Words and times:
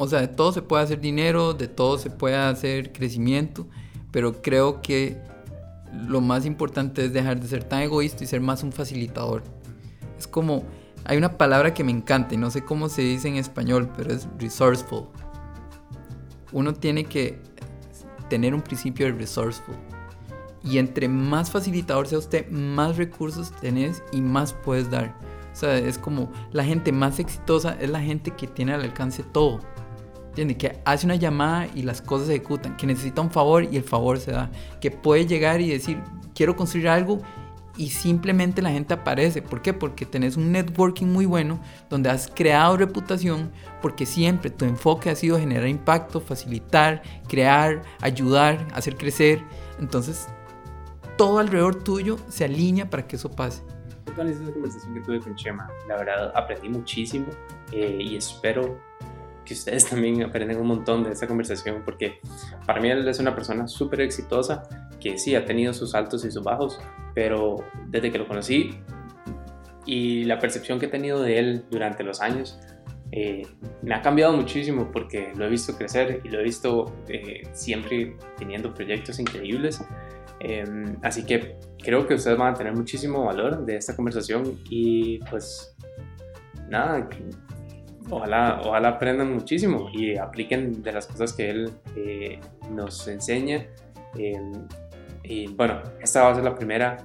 o 0.00 0.08
sea, 0.08 0.20
de 0.22 0.28
todo 0.28 0.50
se 0.50 0.62
puede 0.62 0.82
hacer 0.82 0.98
dinero, 0.98 1.52
de 1.52 1.68
todo 1.68 1.98
se 1.98 2.08
puede 2.08 2.34
hacer 2.34 2.90
crecimiento, 2.90 3.66
pero 4.10 4.40
creo 4.40 4.80
que 4.80 5.20
lo 6.08 6.22
más 6.22 6.46
importante 6.46 7.04
es 7.04 7.12
dejar 7.12 7.38
de 7.38 7.46
ser 7.46 7.64
tan 7.64 7.82
egoísta 7.82 8.24
y 8.24 8.26
ser 8.26 8.40
más 8.40 8.62
un 8.62 8.72
facilitador. 8.72 9.42
Es 10.18 10.26
como, 10.26 10.64
hay 11.04 11.18
una 11.18 11.36
palabra 11.36 11.74
que 11.74 11.84
me 11.84 11.92
encanta 11.92 12.34
y 12.34 12.38
no 12.38 12.50
sé 12.50 12.64
cómo 12.64 12.88
se 12.88 13.02
dice 13.02 13.28
en 13.28 13.36
español, 13.36 13.90
pero 13.94 14.10
es 14.10 14.26
resourceful. 14.38 15.04
Uno 16.52 16.72
tiene 16.72 17.04
que 17.04 17.38
tener 18.30 18.54
un 18.54 18.62
principio 18.62 19.04
de 19.04 19.12
resourceful. 19.12 19.76
Y 20.64 20.78
entre 20.78 21.08
más 21.08 21.50
facilitador 21.50 22.06
sea 22.06 22.20
usted, 22.20 22.48
más 22.48 22.96
recursos 22.96 23.52
tenés 23.60 24.02
y 24.12 24.22
más 24.22 24.54
puedes 24.54 24.90
dar. 24.90 25.14
O 25.52 25.56
sea, 25.56 25.76
es 25.76 25.98
como 25.98 26.32
la 26.52 26.64
gente 26.64 26.90
más 26.90 27.18
exitosa 27.18 27.76
es 27.78 27.90
la 27.90 28.00
gente 28.00 28.30
que 28.30 28.46
tiene 28.46 28.72
al 28.72 28.80
alcance 28.80 29.22
todo. 29.22 29.60
¿Entiendes? 30.30 30.56
Que 30.56 30.80
hace 30.84 31.06
una 31.06 31.16
llamada 31.16 31.68
y 31.74 31.82
las 31.82 32.00
cosas 32.02 32.28
se 32.28 32.36
ejecutan. 32.36 32.76
Que 32.76 32.86
necesita 32.86 33.20
un 33.20 33.30
favor 33.30 33.64
y 33.64 33.76
el 33.76 33.84
favor 33.84 34.18
se 34.18 34.32
da. 34.32 34.50
Que 34.80 34.90
puede 34.90 35.26
llegar 35.26 35.60
y 35.60 35.70
decir, 35.70 36.02
quiero 36.34 36.56
construir 36.56 36.88
algo 36.88 37.20
y 37.76 37.90
simplemente 37.90 38.62
la 38.62 38.70
gente 38.70 38.94
aparece. 38.94 39.42
¿Por 39.42 39.62
qué? 39.62 39.72
Porque 39.72 40.04
tenés 40.04 40.36
un 40.36 40.52
networking 40.52 41.06
muy 41.06 41.26
bueno 41.26 41.60
donde 41.88 42.10
has 42.10 42.28
creado 42.28 42.76
reputación 42.76 43.50
porque 43.80 44.06
siempre 44.06 44.50
tu 44.50 44.64
enfoque 44.64 45.10
ha 45.10 45.16
sido 45.16 45.38
generar 45.38 45.66
impacto, 45.66 46.20
facilitar, 46.20 47.02
crear, 47.26 47.82
ayudar, 48.00 48.66
hacer 48.74 48.96
crecer. 48.96 49.42
Entonces, 49.78 50.28
todo 51.16 51.38
alrededor 51.38 51.82
tuyo 51.82 52.18
se 52.28 52.44
alinea 52.44 52.88
para 52.88 53.06
que 53.06 53.16
eso 53.16 53.30
pase. 53.30 53.62
Total, 54.04 54.28
esa 54.28 54.44
conversación 54.52 54.94
que 54.94 55.00
tuve 55.00 55.20
con 55.20 55.34
Chema. 55.36 55.70
La 55.88 55.96
verdad, 55.96 56.32
aprendí 56.34 56.68
muchísimo 56.68 57.26
eh, 57.72 57.98
y 58.00 58.16
espero 58.16 58.78
que 59.50 59.54
ustedes 59.54 59.84
también 59.90 60.22
aprendan 60.22 60.58
un 60.58 60.68
montón 60.68 61.02
de 61.02 61.10
esta 61.10 61.26
conversación 61.26 61.82
porque 61.84 62.20
para 62.66 62.80
mí 62.80 62.88
él 62.88 63.06
es 63.08 63.18
una 63.18 63.34
persona 63.34 63.66
súper 63.66 64.02
exitosa 64.02 64.62
que 65.00 65.18
sí 65.18 65.34
ha 65.34 65.44
tenido 65.44 65.72
sus 65.72 65.96
altos 65.96 66.24
y 66.24 66.30
sus 66.30 66.44
bajos, 66.44 66.78
pero 67.14 67.56
desde 67.88 68.12
que 68.12 68.18
lo 68.18 68.28
conocí 68.28 68.78
y 69.86 70.24
la 70.24 70.38
percepción 70.38 70.78
que 70.78 70.86
he 70.86 70.88
tenido 70.88 71.20
de 71.20 71.40
él 71.40 71.64
durante 71.68 72.04
los 72.04 72.20
años 72.20 72.60
eh, 73.10 73.42
me 73.82 73.92
ha 73.92 74.02
cambiado 74.02 74.32
muchísimo 74.34 74.92
porque 74.92 75.32
lo 75.34 75.46
he 75.46 75.48
visto 75.48 75.76
crecer 75.76 76.20
y 76.22 76.28
lo 76.28 76.38
he 76.38 76.44
visto 76.44 76.94
eh, 77.08 77.42
siempre 77.52 78.16
teniendo 78.38 78.72
proyectos 78.72 79.18
increíbles. 79.18 79.84
Em, 80.38 80.96
así 81.02 81.24
que 81.24 81.58
creo 81.82 82.06
que 82.06 82.14
ustedes 82.14 82.38
van 82.38 82.54
a 82.54 82.56
tener 82.56 82.72
muchísimo 82.72 83.24
valor 83.24 83.66
de 83.66 83.76
esta 83.76 83.96
conversación 83.96 84.60
y 84.70 85.18
pues 85.28 85.74
nada, 86.68 87.08
ojalá, 88.08 88.60
ojalá 88.64 88.88
aprendan 88.88 89.32
muchísimo 89.32 89.90
y 89.92 90.16
apliquen 90.16 90.82
de 90.82 90.92
las 90.92 91.06
cosas 91.06 91.32
que 91.32 91.50
él 91.50 91.70
eh, 91.96 92.38
nos 92.70 93.06
enseña. 93.08 93.66
Em, 94.16 94.52
y 95.22 95.46
bueno, 95.48 95.80
esta 96.00 96.22
va 96.22 96.30
a 96.30 96.34
ser 96.34 96.44
la 96.44 96.54
primera, 96.54 96.96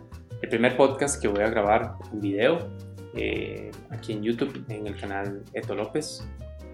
el 0.41 0.49
primer 0.49 0.77
podcast 0.77 1.21
que 1.21 1.27
voy 1.27 1.43
a 1.43 1.49
grabar 1.49 1.95
en 2.11 2.21
video 2.21 2.69
eh, 3.13 3.71
aquí 3.91 4.13
en 4.13 4.23
YouTube, 4.23 4.65
en 4.67 4.87
el 4.87 4.95
canal 4.97 5.43
Eto 5.53 5.75
López. 5.75 6.27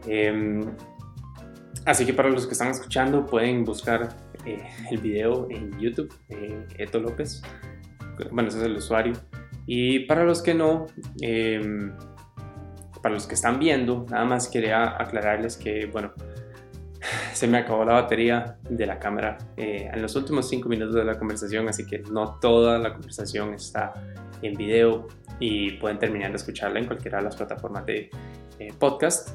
Em, 0.08 0.62
así 1.86 2.06
que 2.06 2.14
para 2.14 2.30
los 2.30 2.48
que 2.48 2.54
están 2.54 2.70
escuchando 2.70 3.26
pueden 3.26 3.64
buscar 3.64 4.10
eh, 4.46 4.64
el 4.90 4.98
video 4.98 5.48
en 5.52 5.78
YouTube, 5.80 6.12
eh, 6.30 6.66
Eto 6.78 7.00
López. 7.00 7.42
Bueno, 8.32 8.50
ese 8.50 8.60
es 8.60 8.66
el 8.66 8.78
usuario. 8.78 9.14
Y 9.68 10.00
para 10.02 10.24
los 10.24 10.42
que 10.42 10.54
no, 10.54 10.88
em, 11.22 11.92
para 13.02 13.16
los 13.16 13.28
que 13.28 13.36
están 13.36 13.60
viendo, 13.60 14.06
nada 14.10 14.26
más 14.26 14.48
quería 14.48 15.02
aclararles 15.02 15.58
que, 15.58 15.86
bueno, 15.86 16.12
se 17.34 17.48
me 17.48 17.58
acabó 17.58 17.84
la 17.86 17.94
batería 17.94 18.58
de 18.70 18.86
la 18.86 19.00
cámara 19.00 19.38
eh, 19.58 19.90
en 19.92 20.02
los 20.02 20.16
últimos 20.16 20.48
cinco 20.48 20.70
minutos 20.70 20.96
de 20.96 21.06
la 21.06 21.18
conversación, 21.18 21.68
así 21.68 21.86
que 21.86 22.00
no 22.00 22.40
toda 22.40 22.78
la 22.78 22.94
conversación 22.94 23.54
está 23.54 23.94
en 24.42 24.56
video 24.56 25.08
y 25.40 25.72
pueden 25.74 26.00
terminar 26.00 26.30
de 26.32 26.38
escucharla 26.38 26.80
en 26.80 26.86
cualquiera 26.86 27.18
de 27.18 27.24
las 27.26 27.36
plataformas 27.36 27.86
de 27.86 28.10
podcast. 28.78 29.30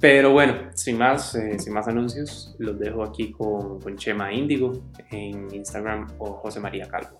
Pero 0.00 0.32
bueno, 0.32 0.54
sin 0.74 0.96
más, 0.96 1.34
eh, 1.34 1.58
sin 1.58 1.72
más 1.72 1.88
anuncios, 1.88 2.54
los 2.58 2.78
dejo 2.78 3.02
aquí 3.02 3.32
con, 3.32 3.80
con 3.80 3.96
Chema 3.96 4.32
Índigo 4.32 4.72
en 5.10 5.52
Instagram 5.52 6.06
o 6.18 6.34
José 6.34 6.60
María 6.60 6.86
Calvo. 6.86 7.18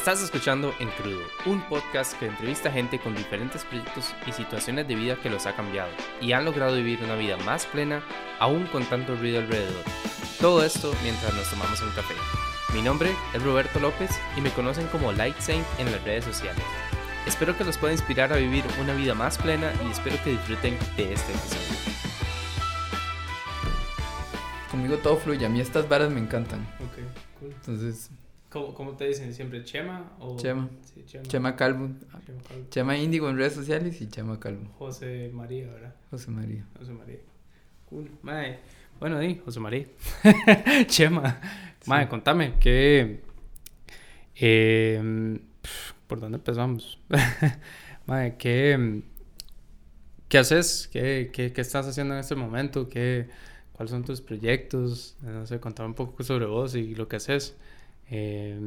Estás 0.00 0.22
escuchando 0.22 0.72
En 0.78 0.88
Crudo, 0.88 1.20
un 1.44 1.60
podcast 1.68 2.18
que 2.18 2.24
entrevista 2.24 2.70
a 2.70 2.72
gente 2.72 2.98
con 2.98 3.14
diferentes 3.14 3.66
proyectos 3.66 4.14
y 4.26 4.32
situaciones 4.32 4.88
de 4.88 4.94
vida 4.94 5.16
que 5.16 5.28
los 5.28 5.44
ha 5.44 5.54
cambiado 5.54 5.90
y 6.22 6.32
han 6.32 6.46
logrado 6.46 6.74
vivir 6.74 7.00
una 7.04 7.16
vida 7.16 7.36
más 7.44 7.66
plena, 7.66 8.02
aún 8.38 8.64
con 8.68 8.82
tanto 8.86 9.14
ruido 9.14 9.40
alrededor. 9.40 9.84
Todo 10.40 10.64
esto 10.64 10.94
mientras 11.02 11.34
nos 11.34 11.50
tomamos 11.50 11.82
un 11.82 11.90
café. 11.90 12.14
Mi 12.72 12.80
nombre 12.80 13.14
es 13.34 13.42
Roberto 13.42 13.78
López 13.78 14.10
y 14.38 14.40
me 14.40 14.48
conocen 14.52 14.86
como 14.86 15.12
Light 15.12 15.38
Saint 15.38 15.66
en 15.78 15.92
las 15.92 16.02
redes 16.02 16.24
sociales. 16.24 16.64
Espero 17.26 17.54
que 17.58 17.64
los 17.64 17.76
pueda 17.76 17.92
inspirar 17.92 18.32
a 18.32 18.36
vivir 18.36 18.64
una 18.80 18.94
vida 18.94 19.12
más 19.12 19.36
plena 19.36 19.70
y 19.86 19.90
espero 19.90 20.16
que 20.24 20.30
disfruten 20.30 20.78
de 20.96 21.12
este 21.12 21.30
episodio. 21.30 21.76
Conmigo 24.70 24.96
todo 24.96 25.18
fluye, 25.18 25.44
a 25.44 25.50
mí 25.50 25.60
estas 25.60 25.86
varas 25.90 26.10
me 26.10 26.20
encantan. 26.20 26.60
Ok, 26.80 27.38
cool. 27.38 27.50
Entonces, 27.50 28.10
¿Cómo, 28.50 28.74
cómo 28.74 28.96
te 28.96 29.06
dicen 29.06 29.32
siempre? 29.32 29.64
¿Chema 29.64 30.12
o...? 30.18 30.36
Chema. 30.36 30.68
Sí, 30.82 31.04
Chema. 31.06 31.24
Chema 31.24 31.56
Calvo, 31.56 31.88
Chema 32.26 32.42
Calvo. 32.48 32.66
Chema 32.68 32.98
Índigo 32.98 33.30
en 33.30 33.36
redes 33.36 33.54
sociales 33.54 34.00
y 34.00 34.08
Chema 34.08 34.40
Calvo, 34.40 34.68
José 34.76 35.30
María, 35.32 35.68
¿verdad? 35.68 35.94
José 36.10 36.30
María. 36.32 36.66
José 36.76 36.92
María. 36.92 37.18
Cool. 37.88 38.10
Mae. 38.22 38.58
Bueno, 38.98 39.20
di, 39.20 39.40
José 39.44 39.60
María. 39.60 39.86
Chema. 40.86 41.40
Mae, 41.86 42.08
contame, 42.08 42.54
¿qué... 42.58 43.22
Eh, 44.34 45.40
¿Por 46.08 46.20
dónde 46.20 46.38
empezamos? 46.38 46.98
Mae, 48.06 48.36
¿qué... 48.36 49.02
¿Qué 50.28 50.38
haces? 50.38 50.88
¿Qué, 50.92 51.30
qué, 51.32 51.52
qué 51.52 51.60
estás 51.60 51.86
haciendo 51.86 52.14
en 52.14 52.20
este 52.20 52.34
momento? 52.34 52.88
¿Qué, 52.88 53.28
¿Cuáles 53.72 53.92
son 53.92 54.04
tus 54.04 54.20
proyectos? 54.20 55.16
No 55.22 55.46
sé, 55.46 55.58
contame 55.60 55.88
un 55.88 55.94
poco 55.94 56.22
sobre 56.22 56.46
vos 56.46 56.74
y 56.74 56.94
lo 56.94 57.08
que 57.08 57.16
haces. 57.16 57.56
Eh, 58.10 58.58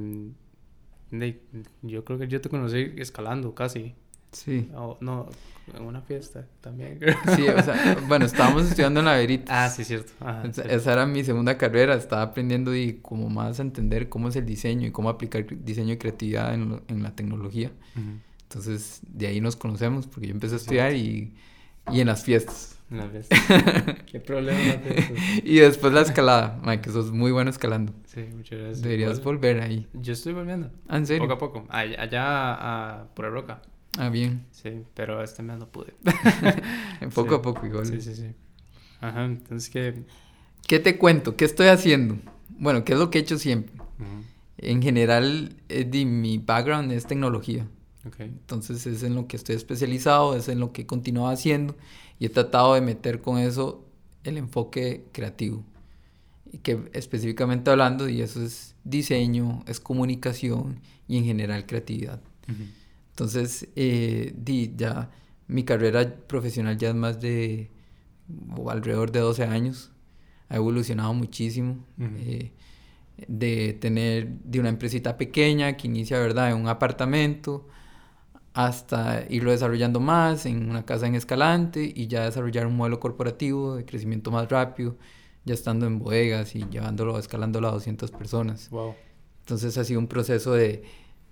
de- 1.12 1.42
yo 1.82 2.04
creo 2.06 2.18
que 2.20 2.28
yo 2.28 2.42
te 2.42 2.50
conocí 2.50 2.94
escalando 2.98 3.54
casi. 3.54 3.94
Sí. 4.32 4.68
No, 5.00 5.30
en 5.76 5.84
una 5.84 6.02
fiesta 6.02 6.48
también. 6.60 7.00
Sí, 7.36 7.48
o 7.48 7.62
sea, 7.62 7.98
bueno, 8.08 8.26
estábamos 8.26 8.64
estudiando 8.64 9.00
en 9.02 9.06
la 9.06 9.14
Veritas. 9.16 9.48
ah, 9.52 9.70
sí, 9.70 9.84
cierto. 9.84 10.12
Ajá, 10.20 10.42
Esa, 10.44 10.54
cierto. 10.64 10.74
esa 10.74 10.94
era 10.94 11.06
mi 11.06 11.24
segunda 11.24 11.58
carrera, 11.58 11.94
estaba 11.96 12.24
aprendiendo 12.24 12.76
y 12.76 12.94
como 13.02 13.30
más 13.30 13.60
a 13.60 13.62
entender 13.62 14.10
cómo 14.10 14.30
es 14.30 14.36
el 14.36 14.46
diseño 14.46 14.88
y 14.88 14.92
cómo 14.92 15.10
aplicar 15.10 15.46
diseño 15.64 15.94
y 15.94 15.98
creatividad 15.98 16.54
en, 16.54 16.82
en 16.88 17.04
la 17.04 17.16
tecnología. 17.16 17.72
Ujú. 17.96 18.06
Entonces, 18.44 19.02
de 19.08 19.28
ahí 19.28 19.40
nos 19.40 19.56
conocemos 19.56 20.08
porque 20.08 20.28
yo 20.28 20.34
empecé 20.34 20.56
a 20.56 20.58
estudiar 20.58 20.96
y, 20.96 21.34
y 21.92 22.00
en 22.02 22.08
las 22.08 22.24
fiestas. 22.24 22.73
La 22.94 23.08
fiesta. 23.10 23.36
Qué 24.06 24.20
problema. 24.20 24.60
Y 25.44 25.56
después 25.58 25.92
la 25.94 26.02
escalada, 26.02 26.60
Mike, 26.64 26.82
que 26.84 26.90
sos 26.92 27.12
muy 27.12 27.32
bueno 27.32 27.50
escalando. 27.50 27.94
Sí, 28.06 28.22
muchas 28.36 28.60
gracias. 28.60 28.82
Deberías 28.82 29.24
volver 29.24 29.62
ahí. 29.62 29.88
Yo 29.94 30.14
estoy 30.14 30.34
volviendo. 30.34 30.70
Ah, 30.88 30.98
¿en 30.98 31.06
serio? 31.08 31.24
Poco 31.24 31.34
a 31.34 31.38
poco. 31.40 31.66
Allá, 31.70 32.02
allá 32.02 32.22
a 33.02 33.06
Pura 33.16 33.30
Roca. 33.30 33.62
Ah, 33.98 34.10
bien. 34.10 34.46
Sí, 34.52 34.84
pero 34.94 35.22
este 35.24 35.44
mes 35.44 35.58
no 35.60 35.68
pude. 35.68 35.94
Poco 37.14 37.30
Sí. 37.30 37.36
a 37.36 37.42
poco 37.42 37.66
igual. 37.66 37.86
Sí, 37.86 38.02
sí, 38.02 38.16
sí. 38.16 38.28
Ajá, 39.02 39.26
entonces 39.26 39.70
que... 39.70 40.04
¿Qué 40.68 40.80
te 40.80 40.98
cuento? 40.98 41.36
¿Qué 41.36 41.46
estoy 41.46 41.68
haciendo? 41.68 42.18
Bueno, 42.50 42.86
¿qué 42.86 42.94
es 42.94 43.00
lo 43.00 43.10
que 43.10 43.18
he 43.20 43.22
hecho 43.22 43.38
siempre? 43.38 43.74
Ujú, 43.76 44.24
En 44.58 44.82
general, 44.82 45.56
eh, 45.70 45.84
di- 45.84 46.06
mi 46.06 46.38
background 46.38 46.92
es 46.92 47.06
tecnología. 47.06 47.68
Ok. 48.08 48.20
Entonces 48.22 48.86
es 48.88 49.04
en 49.04 49.14
lo 49.16 49.28
que 49.28 49.36
estoy 49.38 49.56
especializado, 49.56 50.36
es 50.36 50.48
en 50.48 50.60
lo 50.60 50.72
que 50.72 50.84
he 50.84 50.86
continuado 50.86 51.30
haciendo 51.30 51.76
y 52.24 52.28
he 52.28 52.30
tratado 52.30 52.74
de 52.74 52.80
meter 52.80 53.20
con 53.20 53.38
eso 53.38 53.84
el 54.24 54.38
enfoque 54.38 55.04
creativo. 55.12 55.66
Y 56.50 56.60
que 56.60 56.90
específicamente 56.94 57.70
hablando, 57.70 58.08
y 58.08 58.22
eso 58.22 58.42
es 58.42 58.76
diseño, 58.86 59.62
es 59.68 59.82
comunicación 59.82 60.80
y 61.06 61.18
en 61.18 61.26
general 61.26 61.66
creatividad. 61.66 62.22
Ujú, 62.48 62.64
Entonces, 63.10 63.68
eh, 63.76 64.34
di, 64.38 64.72
ya 64.78 65.12
mi 65.50 65.66
carrera 65.66 66.16
profesional 66.26 66.78
ya 66.78 66.88
es 66.92 66.96
más 66.96 67.20
de 67.20 67.72
o 68.56 68.70
alrededor 68.70 69.12
de 69.12 69.20
12 69.20 69.44
años. 69.44 69.92
Ha 70.48 70.56
evolucionado 70.56 71.14
muchísimo. 71.14 71.84
Ujú. 71.98 72.08
eh, 72.20 72.54
de 73.28 73.74
tener 73.74 74.30
de 74.46 74.62
una 74.62 74.70
empresita 74.70 75.18
pequeña 75.18 75.76
que 75.76 75.88
inicia, 75.88 76.20
¿verdad?, 76.20 76.52
en 76.52 76.56
un 76.58 76.70
apartamento 76.70 77.68
hasta 78.54 79.26
irlo 79.30 79.52
desarrollando 79.52 80.00
más 80.00 80.46
en 80.46 80.70
una 80.70 80.86
casa 80.86 81.08
en 81.08 81.16
Escalante 81.16 81.92
y 81.96 82.08
ya 82.08 82.26
desarrollar 82.26 82.68
un 82.68 82.76
modelo 82.76 83.00
corporativo 83.00 83.76
de 83.76 83.86
crecimiento 83.86 84.30
más 84.32 84.48
rápido, 84.50 84.96
ya 85.46 85.54
estando 85.54 85.88
en 85.88 86.00
bodegas 86.00 86.56
y 86.56 86.66
llevándolo, 86.70 87.18
escalándolo 87.18 87.68
a 87.68 87.72
200 87.72 88.12
personas. 88.12 88.70
Wow. 88.70 88.94
Entonces 89.42 89.78
ha 89.78 89.84
sido 89.84 90.00
un 90.00 90.08
proceso 90.08 90.54
de, 90.54 90.84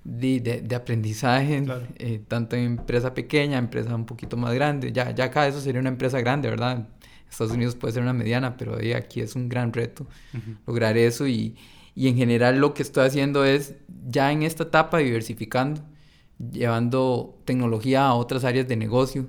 de, 0.03 0.39
de, 0.39 0.61
de 0.61 0.75
aprendizaje, 0.75 1.63
Claro. 1.63 1.87
eh, 1.97 2.21
tanto 2.27 2.55
en 2.55 2.63
empresa 2.63 3.13
pequeña, 3.13 3.57
empresa 3.59 3.95
un 3.95 4.05
poquito 4.05 4.35
más 4.35 4.53
grande. 4.53 4.91
Ya, 4.91 5.11
ya 5.11 5.25
acá 5.25 5.47
eso 5.47 5.61
sería 5.61 5.79
una 5.79 5.89
empresa 5.89 6.19
grande, 6.19 6.49
¿verdad? 6.49 6.87
Estados 7.29 7.53
Unidos 7.53 7.75
puede 7.75 7.93
ser 7.93 8.03
una 8.03 8.11
mediana, 8.13 8.57
pero 8.57 8.77
eh, 8.79 8.95
aquí 8.95 9.21
es 9.21 9.35
un 9.35 9.47
gran 9.47 9.71
reto 9.71 10.05
lograr 10.67 10.97
eso 10.97 11.27
y, 11.27 11.55
y 11.95 12.09
en 12.09 12.17
general 12.17 12.57
lo 12.59 12.73
que 12.73 12.81
estoy 12.81 13.05
haciendo 13.07 13.45
es 13.45 13.75
ya 14.09 14.31
en 14.33 14.43
esta 14.43 14.63
etapa 14.63 14.97
diversificando, 14.97 15.81
llevando 16.51 17.39
tecnología 17.45 18.05
a 18.07 18.13
otras 18.15 18.43
áreas 18.43 18.67
de 18.67 18.75
negocio. 18.75 19.27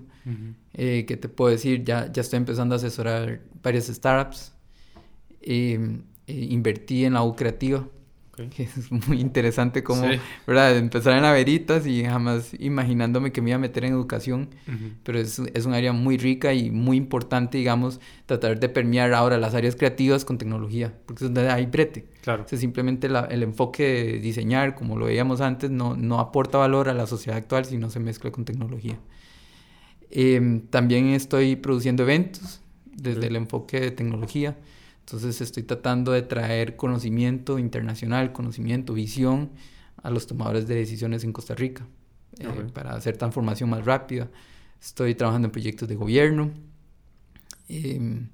Eh, 0.74 1.04
¿Qué 1.06 1.16
te 1.16 1.28
puedo 1.28 1.50
decir? 1.50 1.84
Ya, 1.84 2.10
ya 2.12 2.22
estoy 2.22 2.36
empezando 2.38 2.74
a 2.74 2.76
asesorar 2.76 3.40
varias 3.62 3.86
startups. 3.86 4.52
Eh, 5.40 5.98
eh, 6.28 6.46
invertí 6.50 7.04
en 7.04 7.14
la 7.14 7.24
U 7.24 7.34
Creativa, 7.34 7.84
que 8.54 8.62
es 8.76 8.90
muy 8.90 9.20
interesante 9.20 9.82
como, 9.82 10.08
Sí. 10.08 10.18
¿verdad? 10.46 10.76
Empezar 10.78 11.16
en 11.16 11.22
la 11.22 11.32
veritas 11.32 11.86
y 11.86 12.04
jamás 12.04 12.54
imaginándome 12.58 13.32
que 13.32 13.42
me 13.42 13.50
iba 13.50 13.56
a 13.56 13.58
meter 13.60 13.84
en 13.84 13.92
educación 13.92 14.48
pero 15.02 15.18
es, 15.18 15.40
es 15.52 15.66
un 15.66 15.74
área 15.74 15.92
muy 15.92 16.16
rica 16.16 16.54
y 16.54 16.70
muy 16.70 16.96
importante, 16.96 17.58
digamos, 17.58 18.00
tratar 18.26 18.58
de 18.60 18.68
permear 18.68 19.12
ahora 19.14 19.36
las 19.38 19.54
áreas 19.54 19.74
creativas 19.76 20.24
con 20.24 20.38
tecnología, 20.38 20.94
porque 21.06 21.24
es 21.24 21.32
donde 21.34 21.50
hay 21.50 21.66
brete. 21.66 22.06
Claro. 22.22 22.44
O 22.44 22.48
sea, 22.48 22.58
simplemente 22.58 23.08
la- 23.10 23.26
el 23.26 23.42
enfoque 23.42 23.82
de 23.82 24.18
diseñar, 24.20 24.74
como 24.74 24.96
lo 24.96 25.06
veíamos 25.06 25.40
antes, 25.42 25.70
no, 25.70 25.96
no 25.96 26.18
aporta 26.20 26.56
valor 26.56 26.88
a 26.88 26.94
la 26.94 27.06
sociedad 27.06 27.36
actual 27.36 27.64
si 27.66 27.76
no 27.78 27.90
se 27.90 28.00
mezcla 28.00 28.30
con 28.30 28.44
tecnología. 28.46 28.98
Em, 30.10 30.60
también 30.68 31.08
estoy 31.08 31.56
produciendo 31.56 32.02
eventos 32.02 32.60
desde 32.84 33.20
Ok. 33.20 33.26
el 33.26 33.36
enfoque 33.36 33.80
de 33.80 33.90
tecnología. 33.90 34.56
Entonces 35.00 35.40
estoy 35.40 35.62
tratando 35.64 36.12
de 36.12 36.22
traer 36.22 36.76
conocimiento 36.76 37.58
internacional, 37.58 38.32
conocimiento, 38.32 38.92
visión 38.94 39.50
a 40.02 40.10
los 40.10 40.26
tomadores 40.26 40.66
de 40.68 40.74
decisiones 40.76 41.24
en 41.24 41.32
Costa 41.32 41.54
Rica 41.54 41.86
eh, 42.38 42.46
Ok. 42.46 42.70
para 42.72 42.92
hacer 42.94 43.16
transformación 43.16 43.68
más 43.70 43.84
rápida. 43.84 44.30
Estoy 44.80 45.14
trabajando 45.14 45.46
en 45.48 45.52
proyectos 45.52 45.88
de 45.88 45.96
gobierno. 45.96 46.50
em, 47.68 48.28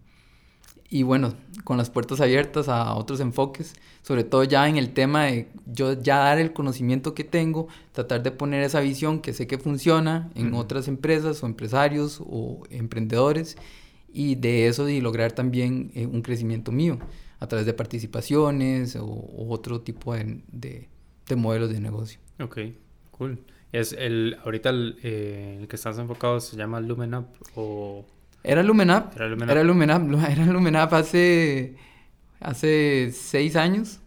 y 0.91 1.03
bueno, 1.03 1.35
con 1.65 1.77
las 1.77 1.91
puertas 1.91 2.21
abiertas 2.21 2.69
a 2.69 2.95
otros 2.95 3.21
enfoques, 3.21 3.75
sobre 4.03 4.25
todo 4.25 4.45
ya 4.45 4.69
en 4.69 4.77
el 4.77 4.95
tema 4.95 5.25
de 5.25 5.49
yo 5.67 5.93
ya 6.01 6.19
dar 6.19 6.39
el 6.39 6.53
conocimiento 6.53 7.15
que 7.15 7.25
tengo, 7.25 7.69
tratar 7.93 8.23
de 8.23 8.31
poner 8.31 8.63
esa 8.63 8.81
visión 8.81 9.21
que 9.21 9.33
sé 9.35 9.47
que 9.47 9.59
funciona 9.59 10.31
en 10.35 10.49
Ujú. 10.49 10.59
otras 10.63 10.89
empresas 10.89 11.43
o 11.43 11.47
empresarios 11.47 12.23
o 12.25 12.63
emprendedores 12.71 13.57
y 14.13 14.37
de 14.37 14.67
eso 14.69 14.89
y 14.89 15.01
lograr 15.03 15.33
también 15.33 15.91
eh, 15.95 16.07
un 16.07 16.23
crecimiento 16.23 16.73
mío 16.73 16.99
a 17.39 17.47
través 17.47 17.67
de 17.67 17.75
participaciones 17.75 18.97
o, 18.97 19.05
o 19.05 19.51
otro 19.53 19.83
tipo 19.83 20.15
de, 20.15 20.41
de- 20.51 20.89
de 21.29 21.37
modelos 21.37 21.69
de 21.71 21.81
negocio. 21.81 22.19
Ok, 22.41 22.59
cool. 23.11 23.39
Es 23.71 23.93
el, 23.93 24.39
ahorita 24.43 24.71
el, 24.71 24.97
eh, 25.03 25.59
el 25.61 25.69
que 25.69 25.77
estás 25.77 25.99
enfocado 25.99 26.41
se 26.41 26.57
llama 26.57 26.81
Lumen 26.81 27.15
Up 27.15 27.27
o... 27.55 28.07
Era 28.49 28.63
Lumenap, 28.63 29.15
Era 29.17 29.29
Lumen 29.29 29.49
Up. 29.49 29.51
era 29.53 29.65
Lumenap, 29.65 30.09
Lu- 30.09 30.19
era 30.21 30.47
Lumenap 30.47 30.93
hace, 30.95 31.77
hace 32.41 33.11
seis 33.13 33.57
años. 33.57 34.01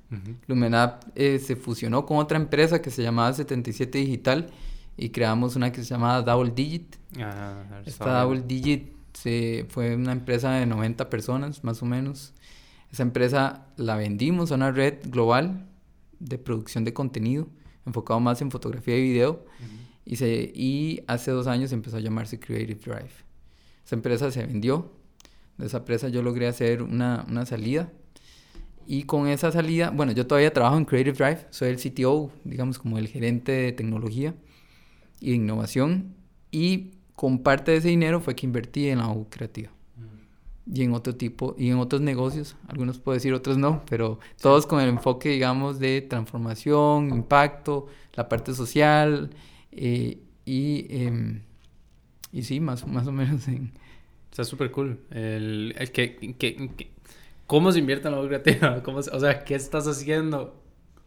Lumenap 0.47 1.03
eh, 1.15 1.39
se 1.39 1.55
fusionó 1.55 2.05
con 2.05 2.17
otra 2.17 2.38
empresa 2.38 2.81
que 2.81 2.89
se 2.91 3.01
llamaba 3.01 3.31
77 3.31 3.97
Digital 3.97 4.49
y 4.97 5.09
creamos 5.09 5.55
una 5.55 5.71
que 5.71 5.81
se 5.83 5.89
llamaba 5.89 6.21
Double 6.21 6.51
Digit. 6.53 6.97
Ah, 7.19 7.63
Esta 7.85 8.21
Double 8.23 8.41
Digit 8.45 8.89
se, 9.13 9.65
fue 9.69 9.95
una 9.95 10.11
empresa 10.11 10.51
de 10.51 10.65
90 10.65 11.09
personas, 11.09 11.63
más 11.63 11.81
o 11.81 11.85
menos. 11.85 12.33
Esa 12.91 13.03
empresa 13.03 13.67
la 13.77 13.95
vendimos 13.95 14.51
a 14.51 14.55
una 14.55 14.71
red 14.71 14.95
global 15.05 15.65
de 16.19 16.38
producción 16.38 16.83
de 16.83 16.93
contenido, 16.93 17.47
enfocado 17.85 18.19
más 18.19 18.41
en 18.41 18.51
fotografía 18.51 18.97
y 18.97 19.03
video. 19.03 19.45
Y, 20.03 20.17
se, 20.17 20.51
y 20.53 21.03
hace 21.07 21.31
dos 21.31 21.47
años 21.47 21.71
empezó 21.71 21.95
a 21.95 21.99
llamarse 22.01 22.38
Creative 22.38 22.79
Drive. 22.83 23.11
Esa 23.91 23.97
empresa 23.97 24.31
se 24.31 24.45
vendió. 24.45 24.89
De 25.57 25.65
esa 25.65 25.79
empresa 25.79 26.07
yo 26.07 26.21
logré 26.21 26.47
hacer 26.47 26.81
una, 26.81 27.25
una 27.27 27.45
salida. 27.45 27.91
Y 28.88 29.03
con 29.03 29.27
esa 29.27 29.51
salida, 29.51 29.89
bueno, 29.89 30.13
yo 30.13 30.25
todavía 30.25 30.53
trabajo 30.53 30.77
en 30.77 30.85
Creative 30.85 31.11
Drive. 31.11 31.47
Soy 31.49 31.71
el 31.71 31.75
CTO, 31.75 32.31
digamos, 32.45 32.79
como 32.79 32.97
el 32.97 33.09
gerente 33.09 33.51
de 33.51 33.73
tecnología 33.73 34.33
y 35.19 35.31
de 35.31 35.35
innovación. 35.35 36.15
Y 36.51 36.91
con 37.17 37.39
parte 37.39 37.71
de 37.71 37.77
ese 37.79 37.89
dinero 37.89 38.21
fue 38.21 38.33
que 38.33 38.45
invertí 38.45 38.88
en 38.88 38.99
la 38.99 39.09
U 39.09 39.27
creativa. 39.29 39.71
Y 40.73 40.83
en 40.83 40.93
otro 40.93 41.13
tipo, 41.13 41.53
y 41.57 41.69
en 41.69 41.77
otros 41.77 41.99
negocios. 41.99 42.55
Algunos 42.69 42.97
puedo 42.97 43.15
decir, 43.15 43.33
otros 43.33 43.57
no. 43.57 43.83
Pero 43.89 44.19
todos 44.39 44.65
con 44.65 44.79
el 44.79 44.88
enfoque, 44.88 45.27
digamos, 45.27 45.79
de 45.79 45.99
transformación, 45.99 47.09
impacto, 47.09 47.88
la 48.13 48.29
parte 48.29 48.53
social. 48.53 49.31
eh, 49.73 50.23
y, 50.45 50.85
em, 50.89 51.41
y 52.31 52.43
sí, 52.43 52.61
más, 52.61 52.88
más 52.88 53.05
o 53.05 53.11
menos 53.11 53.49
en... 53.49 53.80
Está 54.31 54.43
súper 54.45 54.71
cool. 54.71 54.97
El, 55.11 55.75
el 55.77 55.91
que, 55.91 56.15
que- 56.15 56.55
que- 56.55 56.91
¿Cómo 57.47 57.71
se 57.73 57.79
invierte 57.79 58.07
en 58.07 58.13
la 58.15 58.21
obra 58.21 58.41
creativa? 58.41 58.81
¿Cómo 58.83 59.01
se- 59.03 59.11
o 59.11 59.19
sea, 59.19 59.43
¿qué 59.43 59.55
estás 59.55 59.85
haciendo 59.87 60.55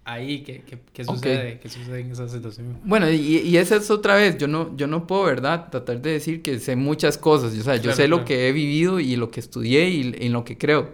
ahí? 0.04 0.42
¿Qué, 0.42 0.62
qué, 0.66 0.78
qué 0.92 1.04
sucede? 1.04 1.58
¿Qué 1.58 1.68
sucede 1.70 2.00
en 2.00 2.12
esa 2.12 2.28
situación? 2.28 2.78
Bueno, 2.84 3.10
y, 3.10 3.16
y 3.38 3.56
esa 3.56 3.76
es 3.76 3.90
otra 3.90 4.16
vez, 4.16 4.36
yo 4.36 4.46
no, 4.46 4.76
yo 4.76 4.86
no 4.86 5.06
puedo, 5.06 5.24
¿verdad? 5.24 5.70
Tratar 5.70 6.02
de 6.02 6.10
decir 6.12 6.42
que 6.42 6.58
sé 6.58 6.76
muchas 6.76 7.16
cosas, 7.16 7.54
o 7.58 7.62
sea, 7.62 7.76
yo 7.76 7.82
Claro, 7.84 7.96
sé 7.96 8.08
lo 8.08 8.24
que 8.26 8.48
he 8.48 8.52
vivido 8.52 9.00
y 9.00 9.16
lo 9.16 9.30
que 9.30 9.40
estudié 9.40 9.88
y, 9.88 10.14
y 10.20 10.28
lo 10.28 10.44
que 10.44 10.58
creo. 10.58 10.90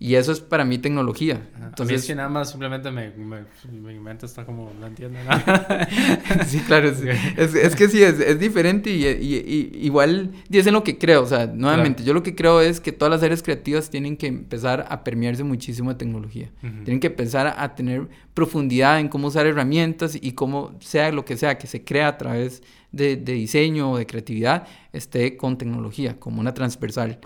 Y 0.00 0.14
eso 0.14 0.30
es 0.30 0.38
para 0.38 0.64
mí 0.64 0.78
tecnología. 0.78 1.34
Ajá. 1.34 1.40
a 1.56 1.58
mí 1.58 1.64
es 1.64 1.68
Entonces, 1.80 2.04
que 2.06 2.14
nada 2.14 2.28
más 2.28 2.50
simplemente 2.50 2.88
me, 2.92 3.10
me- 3.10 3.44
mi 3.72 3.98
mente 3.98 4.26
está 4.26 4.44
como, 4.46 4.70
no 4.78 4.86
entiendo 4.86 5.18
nada. 5.24 5.88
sí, 6.46 6.60
claro, 6.60 6.88
es, 6.88 6.98
Ok. 7.00 7.08
es, 7.36 7.54
es 7.56 7.74
que 7.74 7.88
sí, 7.88 8.00
es, 8.02 8.20
es 8.20 8.38
diferente 8.38 8.90
y, 8.90 9.04
y- 9.06 9.44
y 9.74 9.86
igual 9.86 10.30
y 10.48 10.58
es 10.58 10.66
en 10.68 10.74
lo 10.74 10.84
que 10.84 10.98
creo, 10.98 11.22
o 11.22 11.26
sea, 11.26 11.46
nuevamente, 11.48 12.04
yo 12.04 12.14
lo 12.14 12.22
que 12.22 12.36
creo 12.36 12.60
es 12.60 12.78
que 12.80 12.92
todas 12.92 13.10
las 13.10 13.24
áreas 13.24 13.42
creativas 13.42 13.90
tienen 13.90 14.16
que 14.16 14.28
empezar 14.28 14.86
a 14.88 15.02
permearse 15.02 15.42
muchísimo 15.42 15.90
de 15.90 15.96
tecnología. 15.96 16.50
Ujú. 16.62 16.84
Tienen 16.84 17.00
que 17.00 17.08
empezar 17.08 17.52
a 17.58 17.74
tener 17.74 18.06
profundidad 18.34 19.00
en 19.00 19.08
cómo 19.08 19.26
usar 19.26 19.46
herramientas 19.46 20.16
y 20.20 20.30
cómo 20.32 20.76
sea 20.80 21.10
lo 21.10 21.24
que 21.24 21.36
sea 21.36 21.58
que 21.58 21.66
se 21.66 21.82
crea 21.84 22.06
a 22.06 22.18
través 22.18 22.62
de, 22.92 23.16
de 23.16 23.32
diseño 23.32 23.90
o 23.90 23.98
de 23.98 24.06
creatividad, 24.06 24.64
esté 24.92 25.36
con 25.36 25.58
tecnología, 25.58 26.20
como 26.20 26.40
una 26.40 26.54
transversal. 26.54 27.18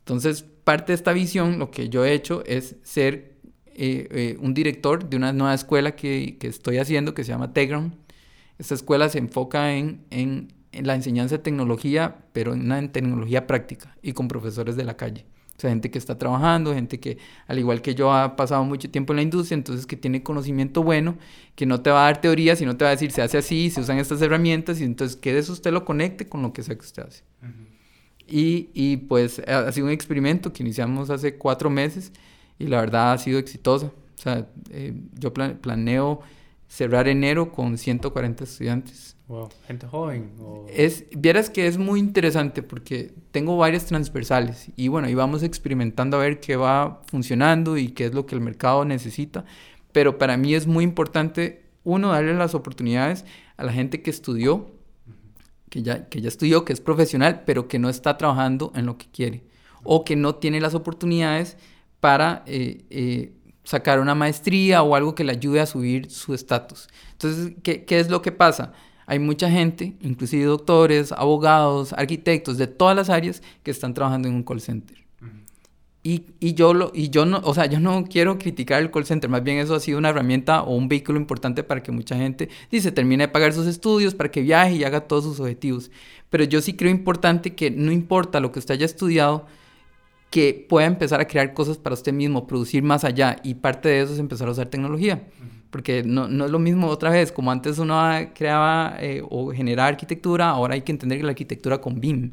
Entonces, 0.00 0.44
parte 0.64 0.92
de 0.92 0.96
esta 0.96 1.12
visión, 1.12 1.58
lo 1.58 1.70
que 1.70 1.88
yo 1.88 2.04
he 2.04 2.12
hecho 2.12 2.44
es 2.46 2.76
ser 2.82 3.34
eh, 3.66 4.08
eh, 4.10 4.36
un 4.40 4.54
director 4.54 5.08
de 5.08 5.16
una 5.16 5.32
nueva 5.32 5.54
escuela 5.54 5.96
que, 5.96 6.36
que 6.38 6.46
estoy 6.48 6.78
haciendo 6.78 7.14
que 7.14 7.24
se 7.24 7.32
llama 7.32 7.52
Tegram. 7.52 7.92
Esta 8.58 8.74
escuela 8.74 9.08
se 9.08 9.18
enfoca 9.18 9.74
en, 9.74 10.04
en- 10.10 10.52
en 10.72 10.86
la 10.86 10.94
enseñanza 10.94 11.36
de 11.38 11.42
tecnología, 11.42 12.18
pero 12.32 12.52
en 12.54 12.60
una 12.62 12.92
tecnología 12.92 13.46
práctica 13.46 13.96
y 14.02 14.12
con 14.12 14.28
profesores 14.28 14.76
de 14.76 14.84
la 14.84 14.96
calle. 14.96 15.26
O 15.56 15.60
sea, 15.60 15.70
gente 15.70 15.90
que 15.90 15.98
está 15.98 16.16
trabajando, 16.16 16.72
gente 16.74 17.00
que, 17.00 17.18
al 17.46 17.58
igual 17.58 17.82
que 17.82 17.94
yo, 17.94 18.12
ha 18.12 18.36
pasado 18.36 18.64
mucho 18.64 18.88
tiempo 18.90 19.12
en 19.12 19.16
la 19.18 19.22
industria, 19.22 19.56
entonces 19.56 19.84
que 19.86 19.96
tiene 19.96 20.22
conocimiento 20.22 20.82
bueno, 20.82 21.18
que 21.54 21.66
no 21.66 21.82
te 21.82 21.90
va 21.90 22.02
a 22.02 22.04
dar 22.12 22.20
teoría, 22.20 22.56
sino 22.56 22.76
te 22.76 22.84
va 22.84 22.90
a 22.90 22.92
decir, 22.92 23.10
se 23.12 23.20
hace 23.22 23.36
así, 23.38 23.68
se 23.70 23.80
usan 23.80 23.98
estas 23.98 24.22
herramientas, 24.22 24.80
y 24.80 24.84
entonces 24.84 25.16
que 25.16 25.32
de 25.34 25.40
eso 25.40 25.52
usted 25.52 25.72
lo 25.72 25.84
conecte 25.84 26.28
con 26.28 26.40
lo 26.42 26.52
que 26.52 26.62
sea 26.62 26.76
que 26.76 26.84
usted 26.86 27.02
hace. 27.02 27.24
Ujú. 27.42 27.69
Y, 28.30 28.70
y, 28.74 28.96
pues 28.98 29.40
ha 29.40 29.70
sido 29.72 29.86
un 29.86 29.92
experimento 29.92 30.52
que 30.52 30.62
iniciamos 30.62 31.10
hace 31.10 31.36
cuatro 31.36 31.68
meses 31.68 32.12
y 32.58 32.68
la 32.68 32.80
verdad 32.80 33.12
ha 33.12 33.18
sido 33.18 33.38
exitoso. 33.38 33.92
O 34.16 34.22
sea, 34.22 34.46
eh, 34.70 34.94
yo 35.18 35.34
pla- 35.34 35.54
planeo 35.60 36.20
cerrar 36.68 37.08
enero 37.08 37.50
con 37.50 37.76
140 37.76 38.44
estudiantes. 38.44 39.16
Wow. 39.26 39.48
Gente 39.66 39.86
joven. 39.86 40.30
O... 40.40 40.66
Es, 40.68 41.06
vieras 41.16 41.50
que 41.50 41.66
es 41.66 41.78
muy 41.78 41.98
interesante 41.98 42.62
porque 42.62 43.12
tengo 43.32 43.56
varias 43.56 43.86
transversales 43.86 44.70
y 44.76 44.88
bueno, 44.88 45.08
y 45.08 45.14
vamos 45.14 45.42
experimentando 45.42 46.16
a 46.16 46.20
ver 46.20 46.38
qué 46.38 46.56
va 46.56 47.02
funcionando 47.06 47.76
y 47.76 47.88
qué 47.88 48.06
es 48.06 48.14
lo 48.14 48.26
que 48.26 48.36
el 48.36 48.40
mercado 48.40 48.84
necesita. 48.84 49.44
Pero 49.92 50.18
para 50.18 50.36
mí 50.36 50.54
es 50.54 50.66
muy 50.68 50.84
importante, 50.84 51.64
uno, 51.82 52.10
darle 52.12 52.34
las 52.34 52.54
oportunidades 52.54 53.24
a 53.56 53.64
la 53.64 53.72
gente 53.72 54.02
que 54.02 54.10
estudió, 54.10 54.70
que 55.70 55.82
ya, 55.82 56.08
que 56.08 56.20
ya 56.20 56.28
estudió, 56.28 56.64
que 56.64 56.74
es 56.74 56.80
profesional, 56.80 57.44
pero 57.46 57.68
que 57.68 57.78
no 57.78 57.88
está 57.88 58.18
trabajando 58.18 58.72
en 58.74 58.86
lo 58.86 58.98
que 58.98 59.06
quiere 59.10 59.44
o 59.82 60.04
que 60.04 60.16
no 60.16 60.34
tiene 60.34 60.60
las 60.60 60.74
oportunidades 60.74 61.56
para 62.00 62.42
eh, 62.46 62.84
eh, 62.90 63.32
sacar 63.64 64.00
una 64.00 64.14
maestría 64.14 64.82
o 64.82 64.94
algo 64.94 65.14
que 65.14 65.24
le 65.24 65.32
ayude 65.32 65.60
a 65.60 65.66
subir 65.66 66.10
su 66.10 66.34
estatus. 66.34 66.88
Entonces, 67.12 67.54
¿qué, 67.62 67.84
¿qué 67.84 68.00
es 68.00 68.10
lo 68.10 68.20
que 68.20 68.32
pasa? 68.32 68.72
Hay 69.06 69.18
mucha 69.18 69.50
gente, 69.50 69.96
inclusive 70.02 70.44
doctores, 70.44 71.12
abogados, 71.12 71.92
arquitectos 71.92 72.58
de 72.58 72.66
todas 72.66 72.94
las 72.94 73.10
áreas 73.10 73.42
que 73.62 73.70
están 73.70 73.94
trabajando 73.94 74.28
en 74.28 74.34
un 74.34 74.42
call 74.42 74.60
center. 74.60 74.99
Y, 76.02 76.24
y 76.40 76.54
yo 76.54 76.72
lo, 76.72 76.92
y 76.94 77.10
yo 77.10 77.26
no, 77.26 77.42
o 77.44 77.52
sea, 77.52 77.66
yo 77.66 77.78
no 77.78 78.04
quiero 78.04 78.38
criticar 78.38 78.80
el 78.80 78.90
call 78.90 79.04
center, 79.04 79.28
más 79.28 79.44
bien 79.44 79.58
eso 79.58 79.74
ha 79.74 79.80
sido 79.80 79.98
una 79.98 80.08
herramienta 80.08 80.62
o 80.62 80.74
un 80.74 80.88
vehículo 80.88 81.18
importante 81.18 81.62
para 81.62 81.82
que 81.82 81.92
mucha 81.92 82.16
gente 82.16 82.48
dice, 82.70 82.90
termine 82.90 83.24
de 83.24 83.28
pagar 83.28 83.52
sus 83.52 83.66
estudios, 83.66 84.14
para 84.14 84.30
que 84.30 84.40
viaje 84.40 84.76
y 84.76 84.84
haga 84.84 85.02
todos 85.02 85.24
sus 85.24 85.40
objetivos. 85.40 85.90
Pero 86.30 86.44
yo 86.44 86.62
sí 86.62 86.72
creo 86.72 86.90
importante 86.90 87.54
que 87.54 87.70
no 87.70 87.92
importa 87.92 88.40
lo 88.40 88.50
que 88.50 88.60
usted 88.60 88.74
haya 88.74 88.86
estudiado, 88.86 89.46
que 90.30 90.66
pueda 90.68 90.86
empezar 90.86 91.20
a 91.20 91.26
crear 91.26 91.52
cosas 91.52 91.76
para 91.76 91.94
usted 91.94 92.12
mismo, 92.14 92.46
producir 92.46 92.82
más 92.82 93.04
allá, 93.04 93.36
y 93.42 93.54
parte 93.54 93.90
de 93.90 94.00
eso 94.00 94.14
es 94.14 94.18
empezar 94.20 94.48
a 94.48 94.52
usar 94.52 94.68
tecnología. 94.68 95.22
porque 95.70 96.02
no, 96.04 96.28
no 96.28 96.46
es 96.46 96.50
lo 96.50 96.58
mismo 96.58 96.88
otra 96.88 97.10
vez, 97.10 97.30
como 97.30 97.50
antes 97.50 97.78
uno 97.78 97.96
creaba 98.34 98.96
eh, 99.00 99.22
o 99.28 99.52
generaba 99.52 99.88
arquitectura, 99.88 100.50
ahora 100.50 100.74
hay 100.74 100.82
que 100.82 100.92
entender 100.92 101.18
que 101.18 101.24
la 101.24 101.30
arquitectura 101.30 101.78
con 101.80 102.00
BIM. 102.00 102.32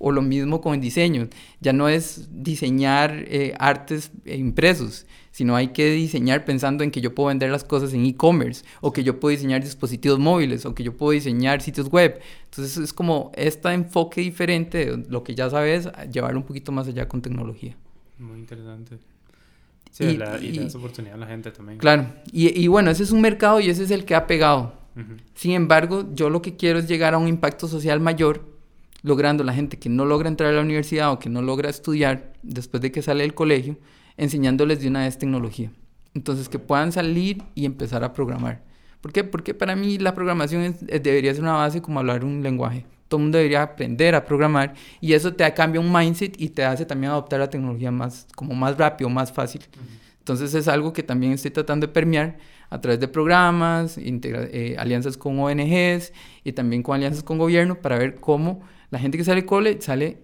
O 0.00 0.10
lo 0.10 0.22
mismo 0.22 0.60
con 0.60 0.74
el 0.74 0.80
diseño, 0.80 1.28
ya 1.60 1.72
no 1.72 1.88
es 1.88 2.28
diseñar 2.32 3.12
eh, 3.28 3.54
artes 3.58 4.10
impresos, 4.24 5.06
sino 5.30 5.54
hay 5.54 5.68
que 5.68 5.92
diseñar 5.92 6.44
pensando 6.44 6.82
en 6.82 6.90
que 6.90 7.00
yo 7.00 7.14
puedo 7.14 7.28
vender 7.28 7.50
las 7.50 7.64
cosas 7.64 7.92
en 7.92 8.04
e-commerce, 8.06 8.64
o 8.80 8.92
que 8.92 9.04
yo 9.04 9.20
puedo 9.20 9.30
diseñar 9.30 9.62
dispositivos 9.62 10.18
móviles, 10.18 10.66
o 10.66 10.74
que 10.74 10.82
yo 10.82 10.96
puedo 10.96 11.12
diseñar 11.12 11.62
sitios 11.62 11.88
web. 11.90 12.18
Entonces 12.44 12.76
es 12.78 12.92
como 12.92 13.30
este 13.34 13.68
enfoque 13.72 14.22
diferente, 14.22 14.96
lo 15.08 15.22
que 15.22 15.34
ya 15.34 15.50
sabes, 15.50 15.88
llevarlo 16.10 16.40
un 16.40 16.46
poquito 16.46 16.72
más 16.72 16.88
allá 16.88 17.06
con 17.06 17.22
tecnología. 17.22 17.76
Muy 18.18 18.38
interesante. 18.38 18.98
Sí, 19.90 20.04
y, 20.04 20.16
la, 20.16 20.40
y, 20.40 20.58
oportunidad 20.74 21.14
a 21.14 21.18
la 21.18 21.26
gente 21.26 21.50
también. 21.50 21.78
Claro, 21.78 22.06
y, 22.32 22.58
y, 22.58 22.68
bueno, 22.68 22.90
ese 22.90 23.02
es 23.02 23.10
un 23.10 23.20
mercado 23.20 23.60
y 23.60 23.70
ese 23.70 23.84
es 23.84 23.90
el 23.90 24.04
que 24.04 24.14
ha 24.14 24.26
pegado. 24.26 24.78
Sin 25.34 25.52
embargo, 25.52 26.06
yo 26.12 26.28
lo 26.28 26.42
que 26.42 26.56
quiero 26.56 26.78
es 26.78 26.86
llegar 26.86 27.14
a 27.14 27.18
un 27.18 27.26
impacto 27.26 27.68
social 27.68 28.00
mayor, 28.00 28.44
logrando 29.02 29.44
la 29.44 29.52
gente 29.52 29.78
que 29.78 29.88
no 29.88 30.04
logra 30.04 30.28
entrar 30.28 30.50
a 30.50 30.56
la 30.56 30.62
universidad 30.62 31.12
o 31.12 31.18
que 31.18 31.28
no 31.28 31.42
logra 31.42 31.70
estudiar 31.70 32.32
después 32.42 32.80
de 32.80 32.92
que 32.92 33.02
sale 33.02 33.22
del 33.22 33.34
colegio, 33.34 33.78
enseñándoles 34.16 34.80
de 34.80 34.88
una 34.88 35.04
vez 35.04 35.18
tecnología. 35.18 35.70
Entonces, 36.14 36.48
que 36.48 36.58
puedan 36.58 36.92
salir 36.92 37.42
y 37.54 37.64
empezar 37.64 38.04
a 38.04 38.12
programar. 38.12 38.62
¿Por 39.00 39.12
qué? 39.12 39.24
Porque 39.24 39.54
para 39.54 39.76
mí 39.76 39.98
la 39.98 40.14
programación 40.14 40.76
debería 40.80 41.32
ser 41.32 41.42
una 41.42 41.54
base 41.54 41.80
como 41.80 42.00
hablar 42.00 42.24
un 42.24 42.42
lenguaje. 42.42 42.84
Todo 43.08 43.18
el 43.18 43.24
mundo 43.24 43.38
debería 43.38 43.62
aprender 43.62 44.14
a 44.14 44.24
programar 44.24 44.74
y 45.00 45.14
eso 45.14 45.32
te 45.32 45.52
cambia 45.54 45.80
un 45.80 45.92
mindset 45.92 46.40
y 46.40 46.50
te 46.50 46.64
hace 46.64 46.84
también 46.84 47.10
adoptar 47.10 47.40
la 47.40 47.50
tecnología 47.50 47.90
más, 47.90 48.26
como 48.36 48.54
más 48.54 48.76
rápido, 48.76 49.08
más 49.08 49.32
fácil. 49.32 49.62
Entonces 50.18 50.54
es 50.54 50.68
algo 50.68 50.92
que 50.92 51.02
también 51.02 51.32
estoy 51.32 51.50
tratando 51.50 51.86
de 51.86 51.92
permear 51.92 52.38
a 52.68 52.80
través 52.80 53.00
de 53.00 53.08
programas, 53.08 53.98
eh, 53.98 54.76
alianzas 54.78 55.16
con 55.16 55.40
ONGs 55.40 56.12
y 56.44 56.52
también 56.52 56.82
con 56.82 56.94
alianzas 56.94 57.24
con 57.24 57.36
gobierno 57.38 57.80
para 57.80 57.98
ver 57.98 58.16
cómo 58.16 58.60
la 58.90 58.98
gente 58.98 59.18
que 59.18 59.24
sale 59.24 59.40
del 59.40 59.46
cole 59.46 59.80
sale 59.80 60.18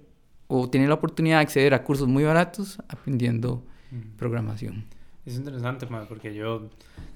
o 0.48 0.68
tiene 0.70 0.86
la 0.86 0.94
oportunidad 0.94 1.38
de 1.38 1.42
acceder 1.42 1.74
a 1.74 1.82
cursos 1.82 2.08
muy 2.08 2.24
baratos 2.24 2.78
aprendiendo 2.88 3.64
programación. 4.16 4.84
Es 5.24 5.34
interesante, 5.36 5.86
porque 6.08 6.34
yo, 6.34 6.70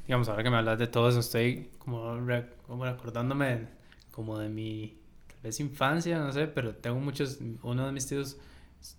digamos, 0.06 0.28
ahora 0.28 0.42
que 0.42 0.50
me 0.50 0.56
hablas 0.56 0.78
de 0.78 0.88
todo 0.88 1.08
eso, 1.08 1.20
estoy 1.20 1.70
como, 1.78 2.18
como 2.66 2.84
recordándome 2.84 3.68
como 4.10 4.38
de 4.38 4.48
mi, 4.48 4.96
tal 5.28 5.38
vez 5.42 5.60
infancia, 5.60 6.18
no 6.18 6.32
sé, 6.32 6.48
pero 6.48 6.74
tengo 6.74 6.98
muchos, 6.98 7.38
uno 7.62 7.86
de 7.86 7.92
mis 7.92 8.06
tíos 8.06 8.36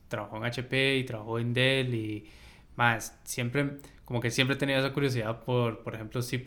trabajó 0.07 0.37
en 0.37 0.45
HP 0.45 0.97
y 0.97 1.03
trabajó 1.03 1.39
en 1.39 1.53
Dell 1.53 1.93
y 1.93 2.25
más, 2.77 3.19
siempre, 3.25 3.79
como 4.05 4.21
que 4.21 4.31
siempre 4.31 4.55
tenía 4.55 4.79
esa 4.79 4.93
curiosidad 4.93 5.43
por, 5.43 5.83
por 5.83 5.93
ejemplo, 5.93 6.21
C++ 6.21 6.41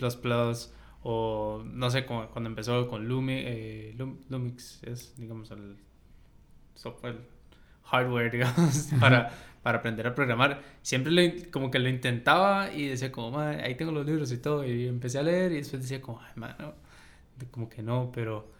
o 1.02 1.62
no 1.66 1.90
sé, 1.90 2.06
cuando 2.06 2.48
empezó 2.48 2.88
con 2.88 3.06
Lumi, 3.06 3.34
eh, 3.36 3.94
Lumix, 4.30 4.82
es, 4.84 5.14
digamos, 5.18 5.50
el 5.50 5.76
software, 6.74 7.16
hardware, 7.84 8.30
digamos, 8.32 8.90
para, 9.00 9.30
para 9.62 9.78
aprender 9.78 10.06
a 10.06 10.14
programar. 10.14 10.62
Siempre 10.82 11.50
como 11.50 11.70
que 11.70 11.78
lo 11.78 11.88
intentaba 11.88 12.72
y 12.72 12.88
decía 12.88 13.10
como, 13.12 13.38
ahí 13.38 13.74
tengo 13.74 13.92
los 13.92 14.06
libros 14.06 14.30
y 14.32 14.38
todo, 14.38 14.64
y 14.64 14.86
empecé 14.86 15.18
a 15.18 15.22
leer 15.22 15.52
y 15.52 15.56
después 15.56 15.82
decía 15.82 16.00
como, 16.00 16.20
ay, 16.20 16.32
mano, 16.36 16.74
como 17.50 17.68
que 17.68 17.82
no, 17.82 18.10
pero 18.12 18.52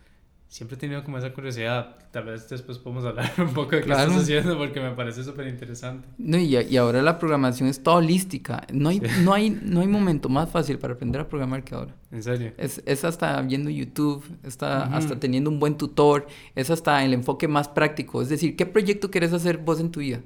siempre 0.55 0.77
he 0.77 0.79
tenido 0.79 1.03
como 1.03 1.19
esa 1.19 1.33
curiosidad. 1.33 1.97
Tal 2.13 2.27
vez 2.27 2.49
después 2.49 2.79
podemos 2.79 3.05
hablar 3.05 3.33
un 3.39 3.53
poco 3.53 3.75
de 3.75 3.83
qué 3.83 3.91
estás 3.91 4.15
haciendo 4.15 4.57
porque 4.57 4.81
me 4.81 4.93
parece 4.93 5.25
súper 5.25 5.49
interesante. 5.49 6.07
No, 6.17 6.39
y, 6.39 6.57
y, 6.57 6.77
ahora 6.77 7.03
la 7.03 7.19
programación 7.19 7.69
es 7.69 7.83
toda 7.83 7.97
holística. 7.97 8.65
No 8.73 8.91
hay, 8.91 9.03
no, 9.25 9.33
hay, 9.35 9.51
no 9.51 9.81
hay 9.81 9.89
momento 9.89 10.29
más 10.29 10.49
fácil 10.49 10.79
para 10.79 10.95
aprender 10.95 11.21
a 11.21 11.29
programar 11.29 11.65
que 11.65 11.75
ahora. 11.75 11.97
¿En 12.13 12.23
serio? 12.23 12.53
Es, 12.57 12.81
es 12.87 13.05
hasta 13.05 13.43
viendo 13.43 13.69
YouTube, 13.69 14.25
está 14.45 14.85
hasta 14.97 15.19
teniendo 15.19 15.51
un 15.51 15.59
buen 15.59 15.77
tutor, 15.77 16.29
es 16.55 16.71
hasta 16.71 17.05
el 17.05 17.15
enfoque 17.15 17.49
más 17.49 17.67
práctico. 17.67 18.23
Es 18.23 18.29
decir, 18.29 18.55
¿qué 18.55 18.65
proyecto 18.65 19.11
quieres 19.11 19.33
hacer 19.33 19.59
vos 19.59 19.81
en 19.81 19.91
tu 19.91 19.99
vida? 19.99 20.21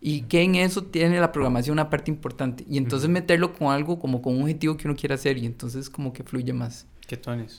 Y 0.00 0.22
que 0.22 0.42
en 0.42 0.54
eso 0.54 0.84
tiene 0.84 1.18
la 1.18 1.32
programación 1.32 1.72
una 1.72 1.90
parte 1.90 2.08
importante. 2.12 2.64
Y 2.68 2.78
entonces 2.78 3.08
meterlo 3.08 3.52
con 3.52 3.72
algo 3.72 3.98
como 3.98 4.22
con 4.22 4.36
un 4.36 4.42
objetivo 4.42 4.76
que 4.76 4.86
uno 4.86 4.96
quiere 4.96 5.16
hacer 5.16 5.38
y 5.38 5.46
entonces 5.46 5.90
como 5.90 6.12
que 6.12 6.22
fluye 6.22 6.52
más. 6.52 6.86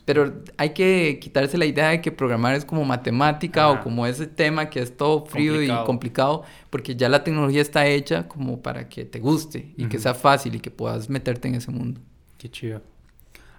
Pero 0.05 0.43
hay 0.57 0.71
que 0.71 1.19
quitarse 1.21 1.57
la 1.57 1.65
idea 1.65 1.89
de 1.89 2.01
que 2.01 2.11
programar 2.11 2.55
es 2.55 2.65
como 2.65 2.83
matemática 2.85 3.69
o 3.69 3.81
como 3.81 4.05
ese 4.05 4.27
tema 4.27 4.69
que 4.69 4.81
es 4.81 4.95
todo 4.95 5.25
frío 5.25 5.61
y 5.61 5.69
complicado, 5.85 6.43
porque 6.69 6.95
ya 6.95 7.09
la 7.09 7.23
tecnología 7.23 7.61
está 7.61 7.85
hecha 7.87 8.27
como 8.27 8.61
para 8.61 8.89
que 8.89 9.05
te 9.05 9.19
guste 9.19 9.73
y 9.77 9.85
que 9.85 9.99
sea 9.99 10.13
fácil 10.13 10.55
y 10.55 10.59
que 10.59 10.71
puedas 10.71 11.09
meterte 11.09 11.47
en 11.47 11.55
ese 11.55 11.71
mundo. 11.71 12.01
Qué 12.37 12.49
chido. 12.49 12.81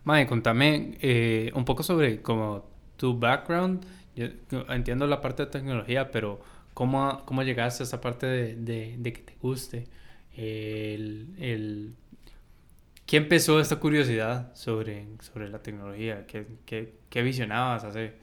Mae, 0.04 0.26
contame 0.26 0.98
eh, 1.00 1.50
un 1.54 1.64
poco 1.64 1.82
sobre 1.82 2.20
como 2.20 2.66
tu 2.96 3.18
background. 3.18 3.84
Yo 4.14 4.26
entiendo 4.68 5.06
la 5.06 5.20
parte 5.20 5.44
de 5.44 5.50
tecnología, 5.50 6.10
pero 6.10 6.40
¿cómo, 6.74 7.22
cómo 7.24 7.42
llegaste 7.42 7.82
a 7.82 7.86
esa 7.86 8.00
parte 8.00 8.26
de, 8.26 8.96
de, 8.98 9.12
que 9.12 9.22
te 9.22 9.34
guste? 9.40 9.86
el, 10.36 11.28
el 11.38 11.94
¿Qué 13.06 13.18
empezó 13.18 13.60
esta 13.60 13.76
curiosidad 13.76 14.54
sobre, 14.54 15.06
sobre 15.20 15.50
la 15.50 15.62
tecnología? 15.62 16.26
¿Qué, 16.26 16.46
qué, 16.64 16.94
qué 17.10 17.22
visionabas 17.22 17.84
hace, 17.84 18.14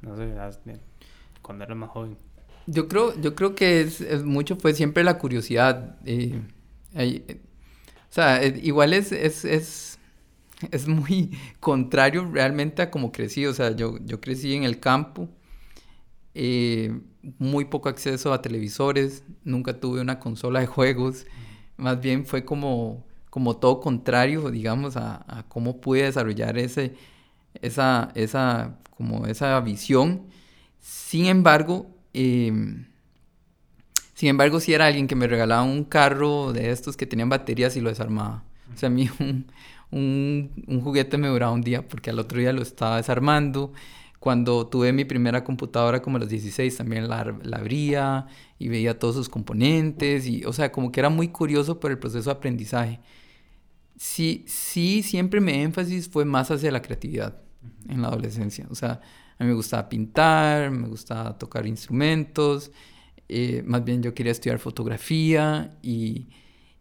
no 0.00 0.16
sé, 0.16 0.32
cuando 1.42 1.64
eras 1.64 1.76
más 1.76 1.90
joven? 1.90 2.16
Yo 2.66 2.88
creo, 2.88 3.20
yo 3.20 3.34
creo 3.34 3.54
que 3.54 3.82
es, 3.82 4.00
es 4.00 4.22
mucho 4.22 4.56
fue 4.56 4.72
siempre 4.72 5.04
la 5.04 5.18
curiosidad. 5.18 5.96
Eh, 6.06 6.40
o 6.94 8.12
sea, 8.12 8.44
igual 8.44 8.94
es, 8.94 9.12
es, 9.12 9.44
es, 9.44 9.98
es, 10.70 10.88
muy 10.88 11.36
contrario 11.60 12.30
realmente 12.32 12.80
a 12.80 12.90
como 12.90 13.12
crecí. 13.12 13.44
O 13.44 13.52
sea, 13.52 13.76
yo, 13.76 13.98
yo 14.04 14.20
crecí 14.22 14.54
en 14.54 14.64
el 14.64 14.80
campo, 14.80 15.28
eh, 16.34 16.98
muy 17.38 17.66
poco 17.66 17.90
acceso 17.90 18.32
a 18.32 18.40
televisores, 18.40 19.22
nunca 19.44 19.78
tuve 19.78 20.00
una 20.00 20.18
consola 20.18 20.60
de 20.60 20.66
juegos. 20.66 21.26
Más 21.76 22.00
bien 22.00 22.24
fue 22.24 22.44
como 22.44 23.04
como 23.30 23.56
todo 23.56 23.80
contrario, 23.80 24.50
digamos, 24.50 24.96
a, 24.96 25.44
cómo 25.48 25.80
pude 25.80 26.02
desarrollar 26.02 26.58
ese, 26.58 26.94
esa, 27.62 28.10
esa, 28.14 28.78
como 28.96 29.26
esa 29.26 29.60
visión. 29.60 30.26
Sin 30.80 31.26
embargo, 31.26 31.86
em, 32.12 32.86
sin 34.14 34.28
embargo, 34.28 34.60
si 34.60 34.74
era 34.74 34.86
alguien 34.86 35.06
que 35.06 35.14
me 35.16 35.26
regalaba 35.28 35.62
un 35.62 35.84
carro 35.84 36.52
de 36.52 36.70
estos 36.70 36.96
que 36.96 37.06
tenían 37.06 37.28
baterías 37.28 37.76
y 37.76 37.80
lo 37.80 37.88
desarmaba. 37.88 38.44
O 38.74 38.76
sea, 38.76 38.88
a 38.88 38.90
mí 38.90 39.08
un, 39.20 39.46
un, 40.66 40.80
juguete 40.82 41.16
me 41.18 41.28
duraba 41.28 41.52
un 41.52 41.62
día 41.62 41.86
porque 41.88 42.10
al 42.10 42.18
otro 42.18 42.38
día 42.38 42.52
lo 42.52 42.62
estaba 42.62 42.96
desarmando. 42.96 43.72
Cuando 44.18 44.66
tuve 44.66 44.92
mi 44.92 45.04
primera 45.06 45.44
computadora 45.44 46.02
como 46.02 46.16
a 46.18 46.20
los 46.20 46.28
16 46.28 46.76
también 46.76 47.08
la, 47.08 47.34
la, 47.42 47.56
abría 47.56 48.26
y 48.58 48.68
veía 48.68 48.98
todos 48.98 49.14
sus 49.14 49.30
componentes 49.30 50.26
y 50.26 50.44
o 50.44 50.52
sea 50.52 50.70
como 50.72 50.92
que 50.92 51.00
era 51.00 51.08
muy 51.08 51.28
curioso 51.28 51.80
por 51.80 51.90
el 51.90 51.98
proceso 51.98 52.28
de 52.28 52.36
aprendizaje 52.36 53.00
sí, 54.00 54.44
sí, 54.46 55.02
siempre 55.02 55.42
mi 55.42 55.52
énfasis 55.52 56.08
fue 56.08 56.24
más 56.24 56.50
hacia 56.50 56.72
la 56.72 56.80
creatividad 56.80 57.36
en 57.86 58.00
la 58.00 58.08
adolescencia. 58.08 58.66
O 58.70 58.74
sea, 58.74 59.02
a 59.38 59.44
mí 59.44 59.50
me 59.50 59.54
gustaba 59.54 59.90
pintar, 59.90 60.70
me 60.70 60.88
gustaba 60.88 61.36
tocar 61.36 61.66
instrumentos, 61.66 62.72
eh, 63.28 63.62
más 63.66 63.84
bien 63.84 64.02
yo 64.02 64.14
quería 64.14 64.32
estudiar 64.32 64.58
fotografía 64.58 65.76
y, 65.82 66.28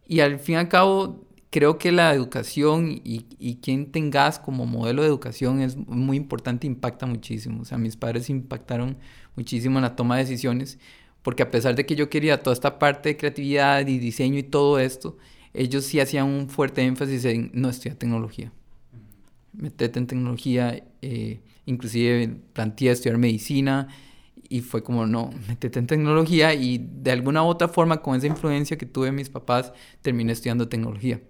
y, 0.07 0.21
al 0.21 0.39
fin 0.39 0.55
y 0.55 0.57
al 0.59 0.69
cabo 0.69 1.27
creo 1.49 1.77
que 1.77 1.91
la 1.91 2.13
educación 2.13 2.89
y, 3.03 3.25
y 3.38 3.57
quien 3.57 3.91
tengas 3.91 4.39
como 4.39 4.65
modelo 4.65 5.01
de 5.01 5.09
educación 5.09 5.59
es 5.59 5.75
muy 5.75 6.15
importante, 6.15 6.67
impacta 6.67 7.05
muchísimo. 7.05 7.63
O 7.63 7.65
sea, 7.65 7.77
mis 7.77 7.97
padres 7.97 8.29
impactaron 8.29 8.97
muchísimo 9.35 9.77
en 9.77 9.83
la 9.83 9.97
toma 9.97 10.15
de 10.15 10.23
decisiones 10.23 10.79
porque 11.21 11.43
a 11.43 11.51
pesar 11.51 11.75
de 11.75 11.85
que 11.85 11.97
yo 11.97 12.09
quería 12.09 12.41
toda 12.41 12.53
esta 12.53 12.79
parte 12.79 13.09
de 13.09 13.17
creatividad 13.17 13.85
y 13.88 13.99
diseño 13.99 14.39
y 14.39 14.43
todo 14.43 14.79
esto, 14.79 15.17
ellos 15.53 15.86
sí 15.86 16.00
hacían 16.00 16.27
un 16.27 16.50
fuerte 16.50 16.82
énfasis 16.82 17.25
en 17.25 17.51
no 17.53 17.70
estudiar 17.70 17.96
tecnología. 17.96 18.51
Metete 19.53 20.00
en 20.00 20.08
tecnología, 20.08 20.84
eh, 21.01 21.41
inclusive 21.65 22.38
planteé 22.53 22.91
estudiar 22.91 23.18
medicina 23.18 23.88
y 24.48 24.62
fue 24.62 24.84
como, 24.84 25.06
no, 25.06 25.32
metete 25.48 25.79
en 25.79 25.88
tecnología 25.88 26.53
y 26.53 26.77
de 26.77 27.12
alguna 27.12 27.44
u 27.44 27.48
otra 27.48 27.68
forma 27.68 28.01
con 28.01 28.15
esa 28.15 28.27
influencia 28.27 28.77
que 28.77 28.86
tuve 28.86 29.08
de 29.08 29.12
mis 29.12 29.29
papás 29.29 29.74
terminé 30.01 30.34
estudiando 30.34 30.68
tecnología. 30.68 31.22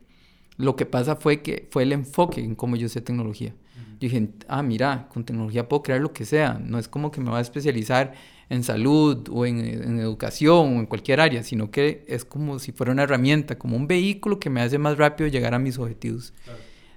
Lo 0.58 0.76
que 0.76 0.86
pasa 0.86 1.16
fue 1.16 1.42
que 1.42 1.68
fue 1.72 1.84
el 1.84 1.94
enfoque 1.94 2.42
en 2.42 2.56
cómo 2.56 2.76
yo 2.76 2.90
sé 2.90 3.02
tecnología. 3.02 3.56
Yo 3.76 4.08
dije, 4.08 4.30
ah, 4.48 4.64
mira, 4.64 5.10
con 5.14 5.26
tecnología 5.26 5.68
puedo 5.68 5.84
crear 5.84 6.00
lo 6.00 6.14
que 6.14 6.26
sea, 6.26 6.60
no 6.64 6.80
es 6.80 6.88
como 6.88 7.12
que 7.12 7.20
me 7.20 7.30
voy 7.30 7.40
a 7.40 7.42
especializar 7.42 8.14
en 8.50 8.64
salud 8.64 9.28
o 9.32 9.46
en, 9.46 10.00
educación 10.00 10.78
o 10.78 10.80
en 10.80 10.86
cualquier 10.86 11.22
área, 11.22 11.44
sino 11.44 11.70
que 11.72 12.04
es 12.08 12.26
como 12.26 12.60
si 12.60 12.72
fuera 12.72 12.92
una 12.92 13.04
herramienta, 13.04 13.58
como 13.58 13.78
un 13.78 13.88
vehículo 13.88 14.40
que 14.40 14.50
me 14.50 14.62
hace 14.62 14.78
más 14.78 14.98
rápido 14.98 15.30
llegar 15.30 15.54
a 15.54 15.60
mis 15.60 15.78
objetivos. 15.78 16.34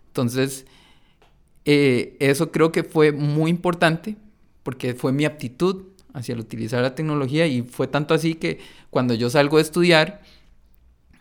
Entonces, 0.06 0.66
eh, 1.64 2.16
eso 2.20 2.50
creo 2.50 2.72
que 2.72 2.84
fue 2.84 3.12
muy 3.12 3.50
importante 3.50 4.16
porque 4.62 4.94
fue 4.94 5.12
mi 5.12 5.24
aptitud 5.24 5.84
hacia 6.14 6.34
el 6.34 6.40
utilizar 6.40 6.82
la 6.82 6.94
tecnología 6.94 7.46
y 7.46 7.62
fue 7.62 7.86
tanto 7.86 8.14
así 8.14 8.34
que 8.34 8.58
cuando 8.90 9.14
yo 9.14 9.30
salgo 9.30 9.56
de 9.58 9.62
estudiar, 9.62 10.22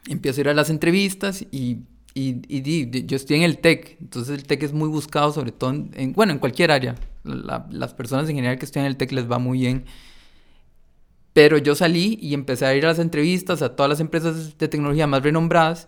empiezo 0.07 0.39
a 0.39 0.41
ir 0.41 0.49
a 0.49 0.53
las 0.53 0.69
entrevistas 0.69 1.45
y 1.51 1.79
y, 2.13 2.41
y, 2.49 3.05
yo 3.05 3.15
estoy 3.15 3.37
en 3.37 3.43
el 3.43 3.59
TEC, 3.59 3.97
entonces 4.01 4.37
el 4.37 4.43
TEC 4.43 4.63
es 4.63 4.73
muy 4.73 4.89
buscado, 4.89 5.31
sobre 5.31 5.51
todo, 5.51 5.71
en, 5.71 6.13
bueno, 6.13 6.33
en 6.33 6.39
cualquier 6.39 6.71
área. 6.71 6.95
las 7.23 7.93
personas 7.93 8.29
en 8.29 8.35
general 8.35 8.57
que 8.57 8.65
están 8.65 8.81
en 8.81 8.87
el 8.87 8.97
TEC 8.97 9.13
les 9.13 9.31
va 9.31 9.39
muy 9.39 9.59
bien. 9.59 9.85
Pero 11.33 11.57
yo 11.57 11.75
salí 11.75 12.17
y 12.21 12.33
empecé 12.33 12.65
a 12.65 12.75
ir 12.75 12.85
a 12.85 12.89
las 12.89 12.99
entrevistas 12.99 13.61
a 13.61 13.75
todas 13.75 13.89
las 13.89 13.99
empresas 13.99 14.57
de 14.57 14.67
tecnología 14.67 15.07
más 15.07 15.23
renombradas 15.23 15.87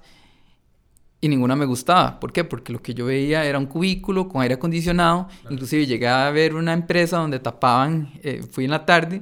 y 1.20 1.30
ninguna 1.30 1.56
me 1.56 1.66
gustaba. 1.66 2.20
¿Por 2.20 2.34
qué? 2.34 2.44
Porque 2.44 2.74
lo 2.74 2.82
que 2.82 2.94
yo 2.94 3.06
veía 3.06 3.46
era 3.46 3.58
un 3.58 3.66
cubículo 3.66 4.28
con 4.28 4.42
aire 4.42 4.56
acondicionado. 4.56 5.28
Inclusive 5.50 5.86
llegué 5.86 6.08
a 6.08 6.30
ver 6.32 6.54
una 6.54 6.74
empresa 6.74 7.18
donde 7.18 7.40
tapaban, 7.40 8.12
eh, 8.24 8.44
fui 8.50 8.66
en 8.66 8.72
la 8.72 8.86
tarde 8.86 9.22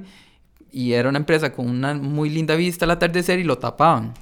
y 0.72 0.94
era 0.94 1.08
una 1.08 1.18
empresa 1.18 1.52
con 1.52 1.68
una 1.68 1.94
muy 1.94 2.30
linda 2.30 2.56
vista 2.56 2.86
al 2.86 2.90
atardecer 2.92 3.38
y 3.38 3.44
lo 3.44 3.58
tapaban. 3.58 4.14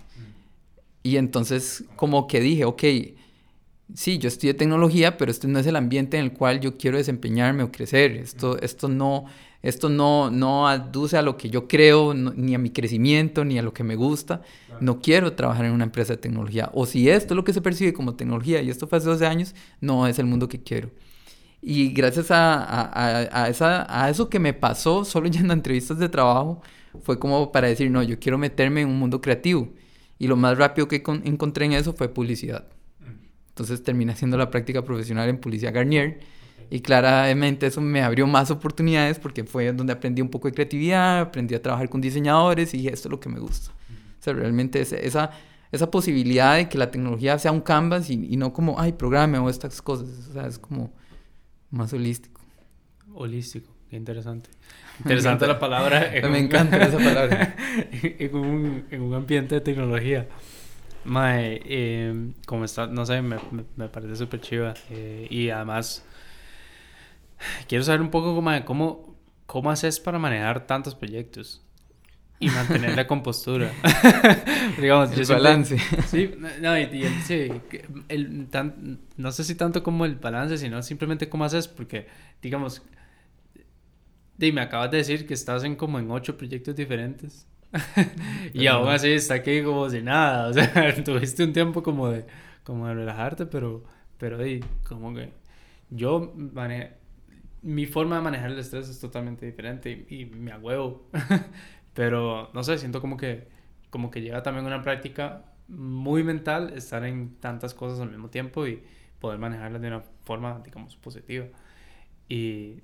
Y 1.02 1.16
entonces 1.16 1.84
como 1.96 2.26
que 2.26 2.40
dije, 2.40 2.64
ok, 2.64 2.82
sí, 3.94 4.18
yo 4.18 4.28
estudié 4.28 4.54
tecnología, 4.54 5.16
pero 5.16 5.30
este 5.30 5.48
no 5.48 5.58
es 5.58 5.66
el 5.66 5.76
ambiente 5.76 6.18
en 6.18 6.24
el 6.24 6.32
cual 6.32 6.60
yo 6.60 6.76
quiero 6.76 6.98
desempeñarme 6.98 7.62
o 7.62 7.72
crecer. 7.72 8.12
Esto, 8.12 8.60
esto, 8.60 8.88
no, 8.88 9.24
esto 9.62 9.90
no, 9.90 10.30
no 10.30 10.68
aduce 10.68 11.18
a 11.18 11.22
lo 11.22 11.36
que 11.36 11.50
yo 11.50 11.68
creo, 11.68 12.14
ni 12.14 12.54
a 12.54 12.58
mi 12.58 12.70
crecimiento, 12.70 13.44
ni 13.44 13.58
a 13.58 13.62
lo 13.62 13.74
que 13.74 13.84
me 13.84 13.94
gusta. 13.94 14.40
No 14.80 15.00
quiero 15.00 15.34
trabajar 15.34 15.66
en 15.66 15.72
una 15.72 15.84
empresa 15.84 16.14
de 16.14 16.16
tecnología. 16.16 16.70
O 16.72 16.86
si 16.86 17.10
esto 17.10 17.34
es 17.34 17.36
lo 17.36 17.44
que 17.44 17.52
se 17.52 17.60
percibe 17.60 17.92
como 17.92 18.14
tecnología 18.14 18.62
y 18.62 18.70
esto 18.70 18.86
fue 18.86 18.98
hace 18.98 19.08
12 19.08 19.26
años, 19.26 19.54
no 19.80 20.06
es 20.06 20.18
el 20.18 20.26
mundo 20.26 20.48
que 20.48 20.62
quiero. 20.62 20.90
Y 21.60 21.92
gracias 21.92 22.30
a, 22.30 22.62
a, 22.62 23.44
a, 23.44 23.48
esa, 23.50 23.86
a 23.88 24.08
eso 24.08 24.30
que 24.30 24.38
me 24.38 24.54
pasó 24.54 25.04
solo 25.04 25.28
yendo 25.30 25.52
a 25.52 25.56
entrevistas 25.56 25.98
de 25.98 26.08
trabajo, 26.08 26.62
fue 27.02 27.18
como 27.18 27.52
para 27.52 27.68
decir, 27.68 27.90
no, 27.90 28.02
yo 28.02 28.18
quiero 28.18 28.38
meterme 28.38 28.80
en 28.80 28.88
un 28.88 28.98
mundo 28.98 29.20
creativo. 29.20 29.68
Y 30.18 30.26
lo 30.26 30.36
más 30.36 30.56
rápido 30.58 30.88
que 30.88 31.02
encontré 31.24 31.66
en 31.66 31.72
eso 31.72 31.92
fue 31.92 32.08
publicidad. 32.08 32.66
Entonces 33.48 33.82
terminé 33.82 34.12
haciendo 34.12 34.38
la 34.38 34.50
práctica 34.50 34.82
profesional 34.84 35.28
en 35.28 35.38
Publicidad 35.38 35.74
Garnier. 35.74 36.20
Y 36.70 36.80
claramente 36.80 37.66
eso 37.66 37.80
me 37.80 38.02
abrió 38.02 38.28
más 38.28 38.50
oportunidades 38.52 39.18
porque 39.18 39.42
fue 39.42 39.72
donde 39.72 39.92
aprendí 39.92 40.22
un 40.22 40.28
poco 40.28 40.46
de 40.46 40.54
creatividad, 40.54 41.20
aprendí 41.20 41.54
a 41.56 41.60
trabajar 41.60 41.88
con 41.88 42.00
diseñadores 42.00 42.72
y 42.74 42.86
esto 42.86 43.08
es 43.08 43.10
lo 43.10 43.18
que 43.18 43.28
me 43.28 43.40
gusta. 43.40 43.72
O 43.72 44.22
sea, 44.22 44.34
realmente 44.34 44.80
esa, 44.80 45.30
esa 45.72 45.90
posibilidad 45.90 46.56
de 46.56 46.68
que 46.68 46.78
la 46.78 46.90
tecnología 46.90 47.38
sea 47.38 47.50
un 47.50 47.60
canvas 47.60 48.08
y, 48.08 48.14
y 48.14 48.36
no 48.36 48.52
como, 48.52 48.78
ay, 48.78 48.92
programe 48.92 49.38
o 49.38 49.50
estas 49.50 49.82
cosas. 49.82 50.28
O 50.28 50.32
sea, 50.32 50.46
es 50.46 50.58
como 50.58 50.92
más 51.70 51.92
holístico. 51.92 52.40
Holístico, 53.14 53.74
qué 53.88 53.96
interesante. 53.96 54.50
Interesante 55.00 55.46
la 55.46 55.58
palabra. 55.58 56.12
me 56.30 56.38
encanta 56.38 56.76
esa 56.76 56.98
palabra. 57.04 57.56
en, 57.92 58.36
un, 58.36 58.84
en, 58.90 59.02
un, 59.02 59.14
ambiente 59.14 59.56
de 59.56 59.60
tecnología. 59.60 60.28
Mae, 61.04 61.62
eh, 61.64 62.32
como 62.46 62.64
está, 62.64 62.86
no 62.86 63.06
sé, 63.06 63.22
me, 63.22 63.38
me, 63.76 63.88
parece 63.88 64.16
súper 64.16 64.40
chiva. 64.40 64.74
Eh, 64.90 65.26
y 65.30 65.48
además, 65.48 66.04
quiero 67.68 67.84
saber 67.84 68.00
un 68.00 68.10
poco 68.10 68.34
como, 68.34 68.50
cómo, 68.64 69.16
cómo 69.46 69.70
haces 69.70 70.00
para 70.00 70.18
manejar 70.18 70.66
tantos 70.66 70.94
proyectos 70.94 71.62
y 72.38 72.48
mantener 72.48 72.96
la 72.96 73.06
compostura. 73.06 73.70
Digamos, 74.80 75.16
el 75.16 75.26
balance. 75.26 75.78
sí, 76.06 76.34
no, 76.60 76.78
y, 76.78 77.04
sí, 77.26 77.50
el, 78.08 78.48
tan, 78.48 79.00
no 79.16 79.30
sé 79.30 79.44
si 79.44 79.54
tanto 79.54 79.82
como 79.82 80.06
el 80.06 80.16
balance, 80.16 80.56
sino 80.56 80.82
simplemente 80.82 81.28
cómo 81.28 81.44
haces, 81.44 81.68
porque, 81.68 82.06
digamos, 82.40 82.82
y 84.38 84.52
me 84.52 84.62
acabas 84.62 84.90
de 84.90 84.98
decir 84.98 85.26
que 85.26 85.34
estás 85.34 85.64
en 85.64 85.76
como 85.76 85.98
en 85.98 86.10
ocho 86.10 86.36
proyectos 86.38 86.74
diferentes. 86.74 87.46
y 88.54 88.66
aún 88.66 88.88
así 88.88 89.10
está 89.10 89.34
aquí 89.34 89.62
como 89.62 89.88
si 89.90 90.02
nada. 90.02 90.48
O 90.48 90.52
sea, 90.52 90.94
tuviste 91.04 91.44
un 91.44 91.52
tiempo 91.52 91.82
como 91.82 92.08
de, 92.08 92.24
como 92.64 92.88
de 92.88 92.94
relajarte, 92.94 93.46
pero, 93.46 93.84
pero 94.18 94.38
como 94.88 95.14
que 95.14 95.32
yo 95.90 96.32
mi 97.62 97.86
forma 97.86 98.16
de 98.16 98.22
manejar 98.22 98.50
el 98.50 98.58
estrés 98.58 98.88
es 98.88 99.00
totalmente 99.00 99.46
diferente 99.46 100.06
y, 100.08 100.26
me 100.26 100.52
agüevo. 100.52 101.08
pero 101.94 102.50
no 102.54 102.62
sé, 102.62 102.78
siento 102.78 103.00
como 103.00 103.16
que, 103.16 103.48
como 103.90 104.10
que 104.10 104.22
llega 104.22 104.42
también 104.42 104.66
una 104.66 104.82
práctica 104.82 105.44
muy 105.68 106.24
mental 106.24 106.72
estar 106.74 107.04
en 107.04 107.36
tantas 107.36 107.74
cosas 107.74 108.00
al 108.00 108.10
mismo 108.10 108.30
tiempo 108.30 108.66
y 108.66 108.82
poder 109.20 109.38
manejarlas 109.38 109.80
de 109.80 109.88
una 109.88 110.00
forma, 110.24 110.60
digamos, 110.64 110.96
positiva. 110.96 111.46
Y 112.28 112.82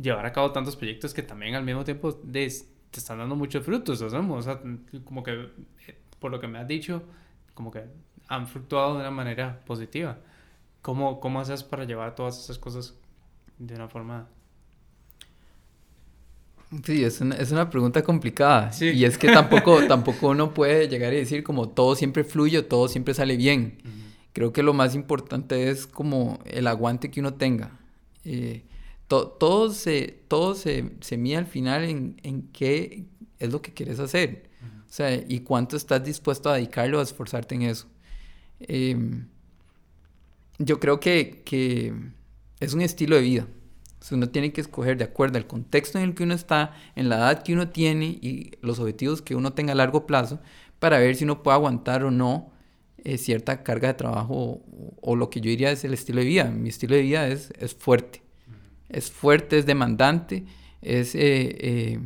llevar 0.00 0.26
a 0.26 0.32
cabo 0.32 0.52
tantos 0.52 0.76
proyectos 0.76 1.14
que 1.14 1.22
también 1.22 1.54
al 1.54 1.64
mismo 1.64 1.84
tiempo 1.84 2.14
te 2.14 2.44
están 2.44 3.18
dando 3.18 3.36
muchos 3.36 3.64
frutos, 3.64 4.02
O 4.02 4.42
sea, 4.42 4.60
como 5.04 5.22
que, 5.22 5.32
eh, 5.86 5.98
por 6.18 6.30
lo 6.30 6.40
que 6.40 6.48
me 6.48 6.58
has 6.58 6.66
dicho, 6.66 7.02
como 7.54 7.70
que 7.70 7.84
han 8.28 8.46
fluctuado 8.46 8.94
de 8.94 9.00
una 9.00 9.10
manera 9.10 9.60
positiva. 9.64 10.18
¿Cómo, 10.80 11.20
cómo 11.20 11.40
haces 11.40 11.62
para 11.62 11.84
llevar 11.84 12.14
todas 12.14 12.38
esas 12.42 12.58
cosas 12.58 12.98
de 13.66 13.74
una 13.74 13.88
forma... 13.88 14.28
Sí, 16.84 17.04
es 17.04 17.20
una, 17.20 17.34
es 17.36 17.52
una 17.52 17.68
pregunta 17.68 18.02
complicada. 18.02 18.72
Sí. 18.72 18.90
Y 18.90 19.04
es 19.04 19.18
que 19.18 19.28
tampoco, 19.28 19.84
tampoco 19.88 20.28
uno 20.28 20.54
puede 20.54 20.88
llegar 20.88 21.12
y 21.12 21.16
decir 21.16 21.42
como 21.42 21.68
todo 21.68 21.94
siempre 21.94 22.24
fluye, 22.24 22.62
todo 22.62 22.88
siempre 22.88 23.12
sale 23.12 23.36
bien. 23.36 23.78
Creo 24.32 24.52
que 24.54 24.62
lo 24.62 24.72
más 24.72 24.94
importante 24.94 25.68
es 25.68 25.86
como 25.86 26.38
el 26.46 26.66
aguante 26.66 27.10
que 27.10 27.20
uno 27.20 27.34
tenga. 27.34 27.78
Eh, 28.24 28.64
todo, 29.06 29.70
se, 29.70 30.20
todo 30.28 30.54
se, 30.54 30.92
se 31.00 31.18
mide 31.18 31.36
al 31.36 31.46
final 31.46 31.84
en, 31.84 32.16
en, 32.22 32.48
qué 32.52 33.04
es 33.38 33.52
lo 33.52 33.60
que 33.60 33.74
quieres 33.74 33.98
hacer. 33.98 34.48
O 34.88 34.94
sea, 34.94 35.14
y 35.14 35.40
cuánto 35.40 35.76
estás 35.76 36.02
dispuesto 36.02 36.48
a 36.48 36.54
dedicarlo, 36.54 37.00
a 37.00 37.02
esforzarte 37.02 37.54
en 37.54 37.62
eso. 37.62 37.86
Em, 38.60 39.26
yo 40.58 40.78
creo 40.80 41.00
que, 41.00 41.42
que, 41.44 41.92
es 42.64 42.74
un 42.74 42.80
estilo 42.80 43.16
de 43.16 43.22
vida. 43.22 43.46
uno 44.10 44.28
tiene 44.28 44.52
que 44.52 44.60
escoger 44.60 44.96
de 44.96 45.04
acuerdo 45.04 45.38
al 45.38 45.46
contexto 45.46 45.98
en 45.98 46.04
el 46.04 46.14
que 46.14 46.22
uno 46.22 46.34
está, 46.34 46.74
en 46.96 47.08
la 47.08 47.16
edad 47.16 47.42
que 47.42 47.52
uno 47.52 47.68
tiene 47.68 48.06
y 48.06 48.52
los 48.60 48.78
objetivos 48.78 49.22
que 49.22 49.34
uno 49.34 49.52
tenga 49.52 49.72
a 49.72 49.76
largo 49.76 50.06
plazo 50.06 50.40
para 50.78 50.98
ver 50.98 51.16
si 51.16 51.24
uno 51.24 51.42
puede 51.42 51.56
aguantar 51.56 52.04
o 52.04 52.10
no 52.10 52.52
eh, 53.04 53.18
cierta 53.18 53.62
carga 53.62 53.88
de 53.88 53.94
trabajo 53.94 54.34
o, 54.34 54.62
o, 55.00 55.16
lo 55.16 55.30
que 55.30 55.40
yo 55.40 55.50
diría 55.50 55.70
es 55.70 55.84
el 55.84 55.92
estilo 55.94 56.20
de 56.20 56.26
vida. 56.26 56.50
Mi 56.50 56.68
estilo 56.68 56.94
de 56.94 57.02
vida 57.02 57.28
es, 57.28 57.52
es 57.58 57.74
fuerte 57.74 58.22
es 58.92 59.10
fuerte, 59.10 59.58
es 59.58 59.66
demandante, 59.66 60.44
es 60.82 61.14
eh, 61.14 61.20
eh, 61.60 62.00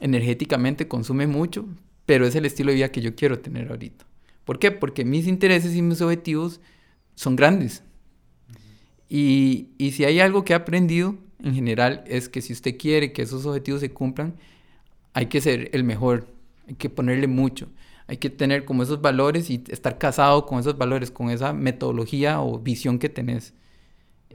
energéticamente 0.00 0.88
consume 0.88 1.26
mucho, 1.26 1.66
pero 2.04 2.26
es 2.26 2.34
el 2.34 2.44
estilo 2.44 2.70
de 2.70 2.76
vida 2.76 2.92
que 2.92 3.00
yo 3.00 3.14
quiero 3.14 3.38
tener 3.38 3.70
ahorita. 3.70 4.04
¿Por 4.44 4.58
qué? 4.58 4.72
Porque 4.72 5.04
mis 5.04 5.26
intereses 5.26 5.74
y 5.74 5.82
mis 5.82 6.00
objetivos 6.00 6.60
son 7.14 7.36
grandes. 7.36 7.82
Y, 9.08 9.68
y 9.78 9.92
si 9.92 10.04
hay 10.04 10.20
algo 10.20 10.44
que 10.44 10.52
he 10.52 10.56
aprendido 10.56 11.16
en 11.42 11.54
general 11.54 12.04
es 12.06 12.28
que 12.28 12.42
si 12.42 12.52
usted 12.52 12.76
quiere 12.76 13.12
que 13.12 13.22
esos 13.22 13.46
objetivos 13.46 13.80
se 13.80 13.90
cumplan, 13.90 14.34
hay 15.14 15.26
que 15.26 15.40
ser 15.40 15.70
el 15.72 15.84
mejor, 15.84 16.28
hay 16.66 16.74
que 16.74 16.90
ponerle 16.90 17.26
mucho, 17.26 17.68
hay 18.06 18.16
que 18.16 18.30
tener 18.30 18.64
como 18.64 18.82
esos 18.82 19.00
valores 19.00 19.50
y 19.50 19.62
estar 19.68 19.98
casado 19.98 20.46
con 20.46 20.58
esos 20.58 20.76
valores, 20.78 21.10
con 21.10 21.30
esa 21.30 21.52
metodología 21.52 22.40
o 22.40 22.58
visión 22.58 22.98
que 22.98 23.08
tenés. 23.08 23.54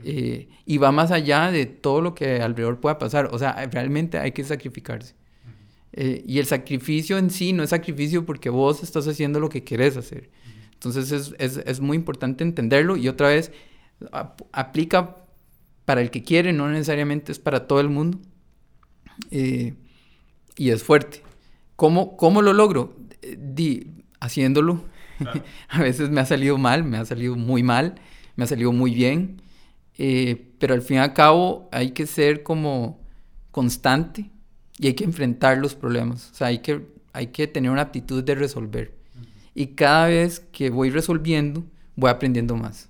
Eh, 0.02 0.48
y 0.66 0.78
va 0.78 0.92
más 0.92 1.10
allá 1.10 1.50
de 1.50 1.66
todo 1.66 2.00
lo 2.00 2.14
que 2.14 2.40
alrededor 2.40 2.80
pueda 2.80 2.98
pasar. 2.98 3.30
O 3.32 3.38
sea, 3.38 3.66
realmente 3.66 4.18
hay 4.18 4.32
que 4.32 4.44
sacrificarse. 4.44 5.14
Eh, 5.92 6.24
y 6.26 6.38
el 6.38 6.46
sacrificio 6.46 7.18
en 7.18 7.30
sí 7.30 7.52
no 7.52 7.62
es 7.62 7.70
sacrificio 7.70 8.26
porque 8.26 8.50
vos 8.50 8.82
estás 8.82 9.06
haciendo 9.06 9.38
lo 9.40 9.48
que 9.48 9.62
querés 9.62 9.96
hacer. 9.96 10.30
Entonces 10.72 11.12
es, 11.12 11.34
es, 11.38 11.56
es 11.64 11.80
muy 11.80 11.96
importante 11.96 12.42
entenderlo 12.44 12.96
y 12.96 13.08
otra 13.08 13.28
vez 13.28 13.52
aplica 14.52 15.16
para 15.84 16.00
el 16.00 16.10
que 16.10 16.22
quiere, 16.22 16.52
no 16.52 16.68
necesariamente 16.68 17.32
es 17.32 17.38
para 17.38 17.66
todo 17.66 17.80
el 17.80 17.88
mundo. 17.88 18.18
Eh, 19.30 19.74
y 20.56 20.70
es 20.70 20.82
fuerte. 20.82 21.22
¿Cómo, 21.76 22.16
cómo 22.16 22.42
lo 22.42 22.52
logro? 22.52 22.96
Di, 23.36 23.88
haciéndolo. 24.20 24.84
a 25.68 25.80
veces 25.80 26.10
me 26.10 26.20
ha 26.20 26.26
salido 26.26 26.58
mal, 26.58 26.84
me 26.84 26.96
ha 26.96 27.04
salido 27.04 27.36
muy 27.36 27.62
mal, 27.62 27.96
me 28.36 28.44
ha 28.44 28.46
salido 28.46 28.72
muy 28.72 28.94
bien. 28.94 29.42
Eh, 29.96 30.52
pero 30.58 30.74
al 30.74 30.82
fin 30.82 30.96
y 30.96 31.00
al 31.00 31.12
cabo 31.12 31.68
hay 31.70 31.92
que 31.92 32.06
ser 32.06 32.42
como 32.42 33.00
constante 33.50 34.30
y 34.78 34.88
hay 34.88 34.94
que 34.94 35.04
enfrentar 35.04 35.58
los 35.58 35.74
problemas. 35.74 36.30
O 36.32 36.34
sea, 36.34 36.48
hay 36.48 36.58
que, 36.58 36.86
hay 37.12 37.28
que 37.28 37.46
tener 37.46 37.70
una 37.70 37.82
actitud 37.82 38.24
de 38.24 38.34
resolver. 38.34 38.94
Y 39.54 39.68
cada 39.68 40.08
vez 40.08 40.40
que 40.40 40.70
voy 40.70 40.90
resolviendo, 40.90 41.64
voy 41.94 42.10
aprendiendo 42.10 42.56
más. 42.56 42.88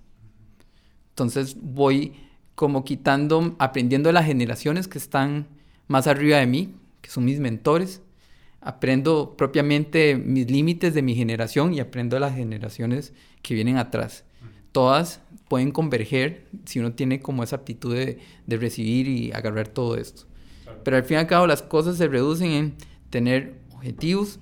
Entonces 1.14 1.56
voy 1.60 2.12
como 2.56 2.84
quitando, 2.84 3.54
aprendiendo 3.60 4.08
de 4.08 4.14
las 4.14 4.26
generaciones 4.26 4.88
que 4.88 4.98
están 4.98 5.46
más 5.86 6.08
arriba 6.08 6.38
de 6.38 6.46
mí, 6.48 6.74
que 7.02 7.10
son 7.10 7.24
mis 7.24 7.38
mentores. 7.38 8.02
Aprendo 8.60 9.36
propiamente 9.36 10.16
mis 10.16 10.50
límites 10.50 10.92
de 10.92 11.02
mi 11.02 11.14
generación 11.14 11.72
y 11.72 11.78
aprendo 11.78 12.16
de 12.16 12.20
las 12.20 12.34
generaciones 12.34 13.12
que 13.42 13.54
vienen 13.54 13.76
atrás. 13.76 14.24
Todas 14.72 15.20
pueden 15.48 15.70
converger 15.70 16.46
si 16.64 16.80
uno 16.80 16.94
tiene 16.94 17.20
como 17.20 17.44
esa 17.44 17.56
aptitud 17.56 17.94
de, 17.94 18.18
de 18.48 18.56
recibir 18.56 19.06
y 19.06 19.30
agarrar 19.30 19.68
todo 19.68 19.96
esto. 19.96 20.24
Pero 20.82 20.96
al 20.96 21.04
fin 21.04 21.18
y 21.18 21.20
al 21.20 21.26
cabo 21.28 21.46
las 21.46 21.62
cosas 21.62 21.96
se 21.96 22.08
reducen 22.08 22.50
en 22.50 22.74
tener 23.10 23.60
objetivos, 23.72 24.40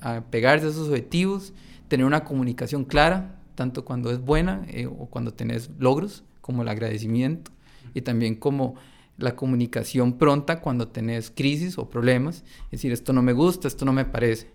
a 0.00 0.20
pegarse 0.30 0.66
a 0.66 0.68
esos 0.68 0.90
objetivos, 0.90 1.54
tener 1.88 2.06
una 2.06 2.22
comunicación 2.22 2.84
clara 2.84 3.33
tanto 3.54 3.84
cuando 3.84 4.10
es 4.10 4.20
buena 4.20 4.64
eh, 4.68 4.86
o 4.86 5.06
cuando 5.06 5.32
tenés 5.32 5.70
logros, 5.78 6.24
como 6.40 6.62
el 6.62 6.68
agradecimiento 6.68 7.50
y 7.94 8.02
también 8.02 8.34
como 8.34 8.74
la 9.16 9.36
comunicación 9.36 10.18
pronta 10.18 10.60
cuando 10.60 10.88
tenés 10.88 11.30
crisis 11.30 11.78
o 11.78 11.88
problemas. 11.88 12.44
Es 12.66 12.72
decir, 12.72 12.92
esto 12.92 13.12
no 13.12 13.22
me 13.22 13.32
gusta, 13.32 13.68
esto 13.68 13.84
no 13.84 13.92
me 13.92 14.04
parece. 14.04 14.50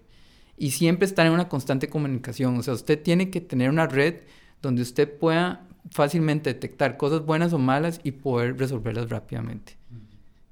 Y 0.57 0.71
siempre 0.71 1.05
estar 1.05 1.25
en 1.25 1.33
una 1.33 1.47
constante 1.47 1.88
comunicación. 1.88 2.57
O 2.57 2.63
sea, 2.63 2.73
usted 2.73 3.01
tiene 3.01 3.29
que 3.29 3.41
tener 3.41 3.69
una 3.69 3.88
red 3.88 4.15
donde 4.62 4.81
usted 4.81 5.12
pueda 5.17 5.65
fácilmente 5.89 6.53
detectar 6.53 6.97
cosas 6.97 7.25
buenas 7.25 7.53
o 7.53 7.57
malas 7.57 8.01
y 8.03 8.12
poder 8.12 8.57
resolverlas 8.57 9.09
rápidamente. 9.09 9.77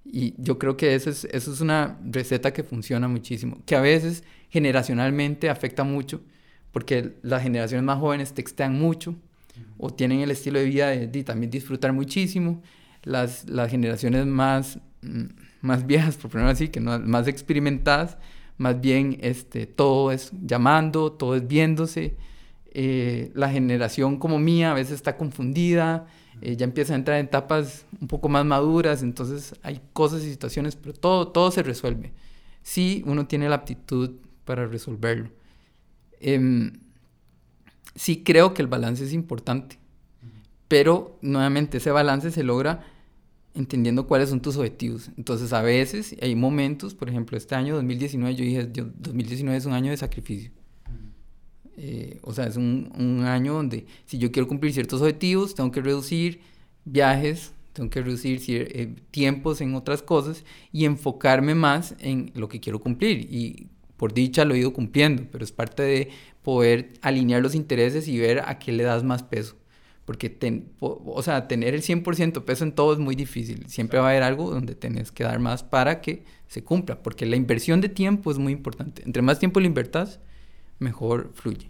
Y 0.05 0.33
yo 0.37 0.57
creo 0.57 0.77
que 0.77 0.95
eso 0.95 1.09
es, 1.09 1.25
eso 1.25 1.51
es 1.51 1.59
una 1.59 1.99
receta 2.09 2.53
que 2.53 2.63
funciona 2.63 3.09
muchísimo, 3.09 3.61
que 3.65 3.75
a 3.75 3.81
veces 3.81 4.23
generacionalmente 4.49 5.49
afecta 5.49 5.83
mucho, 5.83 6.21
porque 6.71 7.15
las 7.21 7.43
generaciones 7.43 7.83
más 7.83 7.99
jóvenes 7.99 8.33
textean 8.33 8.79
mucho 8.79 9.15
o 9.77 9.91
tienen 9.91 10.21
el 10.21 10.31
estilo 10.31 10.59
de 10.59 10.65
vida 10.65 10.89
de, 10.89 11.23
también 11.23 11.51
disfrutar 11.51 11.93
muchísimo. 11.93 12.61
Las, 13.03 13.47
las 13.49 13.71
generaciones 13.71 14.25
más, 14.25 14.79
mm, 15.01 15.25
más 15.61 15.85
viejas, 15.85 16.17
por 16.17 16.31
ponerlo 16.31 16.51
así, 16.51 16.69
que 16.69 16.79
no, 16.79 16.99
más 16.99 17.27
experimentadas, 17.27 18.17
más 18.57 18.81
bien 18.81 19.17
este, 19.21 19.65
todo 19.65 20.11
es 20.11 20.31
llamando, 20.45 21.11
todo 21.11 21.35
es 21.35 21.47
viéndose. 21.47 22.15
Eh, 22.71 23.31
la 23.33 23.49
generación 23.49 24.17
como 24.17 24.39
mía 24.39 24.71
a 24.71 24.73
veces 24.73 24.93
está 24.93 25.17
confundida, 25.17 26.07
eh, 26.41 26.55
ya 26.55 26.65
empieza 26.65 26.93
a 26.93 26.97
entrar 26.97 27.19
en 27.19 27.25
etapas 27.25 27.85
un 27.99 28.07
poco 28.07 28.29
más 28.29 28.45
maduras, 28.45 29.01
entonces 29.01 29.55
hay 29.63 29.81
cosas 29.93 30.23
y 30.23 30.29
situaciones, 30.29 30.75
pero 30.75 30.93
todo, 30.93 31.29
todo 31.29 31.49
se 31.51 31.63
resuelve. 31.63 32.13
Si 32.61 33.03
uno 33.05 33.25
tiene 33.27 33.49
la 33.49 33.55
aptitud 33.55 34.11
para 34.45 34.67
resolverlo. 34.67 35.29
Em, 36.19 36.73
sí 37.95 38.23
creo 38.23 38.53
que 38.53 38.61
el 38.61 38.67
balance 38.67 39.03
es 39.03 39.13
importante, 39.13 39.77
pero 40.67 41.17
nuevamente 41.21 41.77
ese 41.77 41.91
balance 41.91 42.31
se 42.31 42.43
logra 42.43 42.85
entendiendo 43.53 44.07
cuáles 44.07 44.29
son 44.29 44.41
tus 44.41 44.57
objetivos. 44.57 45.09
Entonces 45.17 45.51
a 45.53 45.61
veces 45.61 46.15
hay 46.21 46.35
momentos, 46.35 46.93
por 46.93 47.09
ejemplo, 47.09 47.37
este 47.37 47.55
año 47.55 47.75
2019, 47.75 48.35
yo 48.35 48.45
dije, 48.45 48.65
2019 48.65 49.57
es 49.57 49.65
un 49.65 49.73
año 49.73 49.91
de 49.91 49.97
sacrificio. 49.97 50.51
Eh, 51.79 52.19
o 52.23 52.33
sea, 52.33 52.47
es 52.47 52.57
un, 52.57 52.91
un, 52.97 53.23
año 53.25 53.53
donde 53.53 53.85
si 54.05 54.17
yo 54.17 54.31
quiero 54.31 54.47
cumplir 54.47 54.73
ciertos 54.73 54.99
objetivos, 55.01 55.53
tengo 55.53 55.71
que 55.71 55.81
reducir 55.81 56.41
viajes, 56.85 57.51
tengo 57.73 57.91
que 57.91 58.01
reducir 58.01 58.41
eh, 58.47 58.95
tiempos 59.11 59.61
en 59.61 59.75
otras 59.75 60.01
cosas 60.01 60.43
y 60.71 60.85
enfocarme 60.85 61.53
más 61.53 61.93
en 61.99 62.31
lo 62.33 62.49
que 62.49 62.59
quiero 62.59 62.79
cumplir. 62.79 63.31
Y 63.31 63.67
por 63.97 64.13
dicha 64.13 64.45
lo 64.45 64.53
he 64.53 64.59
ido 64.59 64.73
cumpliendo, 64.73 65.23
pero 65.31 65.43
es 65.43 65.51
parte 65.51 65.83
de 65.83 66.09
poder 66.43 66.93
alinear 67.01 67.41
los 67.41 67.55
intereses 67.55 68.07
y 68.07 68.19
ver 68.19 68.39
a 68.45 68.59
qué 68.59 68.71
le 68.71 68.83
das 68.83 69.03
más 69.03 69.23
peso. 69.23 69.57
Porque, 70.05 70.63
o 70.79 71.21
sea, 71.21 71.49
tener 71.49 71.75
el 71.75 71.81
100% 71.81 72.45
peso 72.45 72.63
en 72.63 72.71
todo 72.71 72.93
es 72.93 72.99
muy 72.99 73.13
difícil. 73.13 73.67
Siempre 73.67 73.99
va 73.99 74.07
a 74.07 74.09
haber 74.11 74.23
algo 74.23 74.49
donde 74.49 74.73
tenés 74.73 75.11
que 75.11 75.25
dar 75.25 75.39
más 75.39 75.63
para 75.63 75.99
que 75.99 76.23
se 76.47 76.63
cumpla. 76.63 77.03
Porque 77.03 77.25
la 77.25 77.35
inversión 77.35 77.81
de 77.81 77.89
tiempo 77.89 78.31
es 78.31 78.37
muy 78.37 78.53
importante. 78.53 79.03
Entre 79.05 79.21
más 79.21 79.37
tiempo 79.39 79.59
le 79.59 79.67
invertas, 79.67 80.21
mejor 80.79 81.31
fluye. 81.33 81.69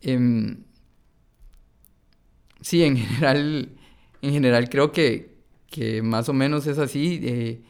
Em, 0.00 0.62
sí, 2.62 2.82
en 2.84 2.96
general, 2.96 3.68
en 4.22 4.32
general 4.32 4.70
creo 4.70 4.90
que, 4.90 5.36
que 5.66 6.00
más 6.00 6.30
o 6.30 6.32
menos 6.32 6.66
es 6.66 6.78
así. 6.78 7.20
Eh, 7.22 7.60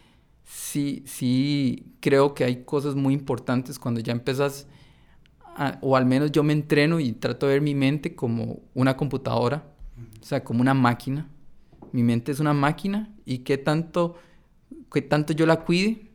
sí, 0.49 1.03
sí 1.07 1.93
creo 2.01 2.35
que 2.35 2.45
hay 2.45 2.65
cosas 2.65 2.95
muy 2.95 3.13
importantes 3.13 3.79
cuando 3.79 4.01
ya 4.01 4.13
empezas, 4.13 4.67
o 5.83 5.97
al 5.97 6.07
menos 6.07 6.33
yo 6.33 6.43
me 6.43 6.55
entreno 6.55 7.01
y 7.01 7.13
trato 7.13 7.47
de 7.47 7.55
ver 7.55 7.63
mi 7.63 7.75
mente 7.75 8.15
como 8.15 8.61
una 8.75 8.97
computadora, 8.97 9.65
o 10.21 10.25
sea, 10.25 10.43
como 10.43 10.61
una 10.63 10.75
máquina. 10.75 11.29
Mi 11.93 12.03
mente 12.03 12.33
es 12.33 12.41
una 12.41 12.55
máquina 12.55 13.15
y 13.25 13.39
qué 13.39 13.59
tanto, 13.59 14.17
qué 14.93 15.03
tanto 15.03 15.33
yo 15.33 15.47
la 15.47 15.61
cuide 15.65 16.11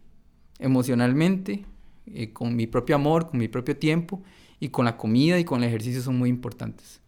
emocionalmente, 0.59 1.65
eh, 2.07 2.33
con 2.33 2.55
mi 2.55 2.67
propio 2.67 2.95
amor, 2.95 3.29
con 3.29 3.39
mi 3.39 3.47
propio 3.47 3.77
tiempo 3.77 4.23
y 4.59 4.69
con 4.69 4.85
la 4.85 4.97
comida 4.97 5.39
y 5.39 5.43
con 5.43 5.61
el 5.61 5.69
ejercicio 5.69 6.01
son 6.01 6.17
muy 6.17 6.29
importantes. 6.29 7.01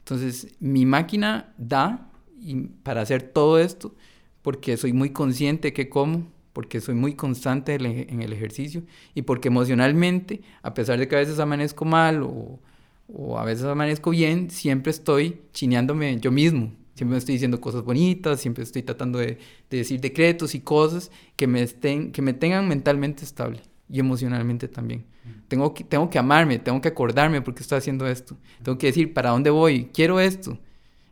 Entonces, 0.00 0.54
mi 0.60 0.86
máquina 0.86 1.54
da 1.58 2.10
y 2.40 2.54
para 2.54 3.00
hacer 3.02 3.22
todo 3.22 3.58
esto 3.58 3.94
porque 4.42 4.76
soy 4.76 4.92
muy 4.92 5.10
consciente 5.10 5.68
de 5.68 5.72
qué 5.72 5.88
como, 5.88 6.26
porque 6.58 6.80
soy 6.80 6.96
muy 6.96 7.14
constante 7.14 7.76
en 7.76 8.20
el 8.20 8.32
ejercicio 8.32 8.82
y 9.14 9.22
porque 9.22 9.46
emocionalmente, 9.46 10.40
a 10.60 10.74
pesar 10.74 10.98
de 10.98 11.06
que 11.06 11.14
a 11.14 11.20
veces 11.20 11.38
amanezco 11.38 11.84
mal 11.84 12.24
o, 12.24 12.58
o 13.06 13.38
a 13.38 13.44
veces 13.44 13.64
amanezco 13.64 14.10
bien, 14.10 14.50
siempre 14.50 14.90
estoy 14.90 15.40
chineándome 15.52 16.18
yo 16.18 16.32
mismo. 16.32 16.72
Siempre 16.96 17.12
me 17.12 17.18
estoy 17.18 17.34
diciendo 17.34 17.60
cosas 17.60 17.84
bonitas, 17.84 18.40
siempre 18.40 18.64
estoy 18.64 18.82
tratando 18.82 19.20
de, 19.20 19.38
de 19.70 19.76
decir 19.76 20.00
decretos 20.00 20.56
y 20.56 20.58
cosas 20.58 21.12
que 21.36 21.46
me, 21.46 21.62
estén, 21.62 22.10
que 22.10 22.22
me 22.22 22.32
tengan 22.32 22.66
mentalmente 22.66 23.22
estable 23.22 23.60
y 23.88 24.00
emocionalmente 24.00 24.66
también. 24.66 25.04
Tengo 25.46 25.72
que, 25.72 25.84
tengo 25.84 26.10
que 26.10 26.18
amarme, 26.18 26.58
tengo 26.58 26.80
que 26.80 26.88
acordarme 26.88 27.40
porque 27.40 27.62
estoy 27.62 27.78
haciendo 27.78 28.04
esto. 28.08 28.36
Tengo 28.64 28.78
que 28.78 28.88
decir, 28.88 29.14
¿para 29.14 29.30
dónde 29.30 29.50
voy? 29.50 29.90
Quiero 29.94 30.18
esto. 30.18 30.58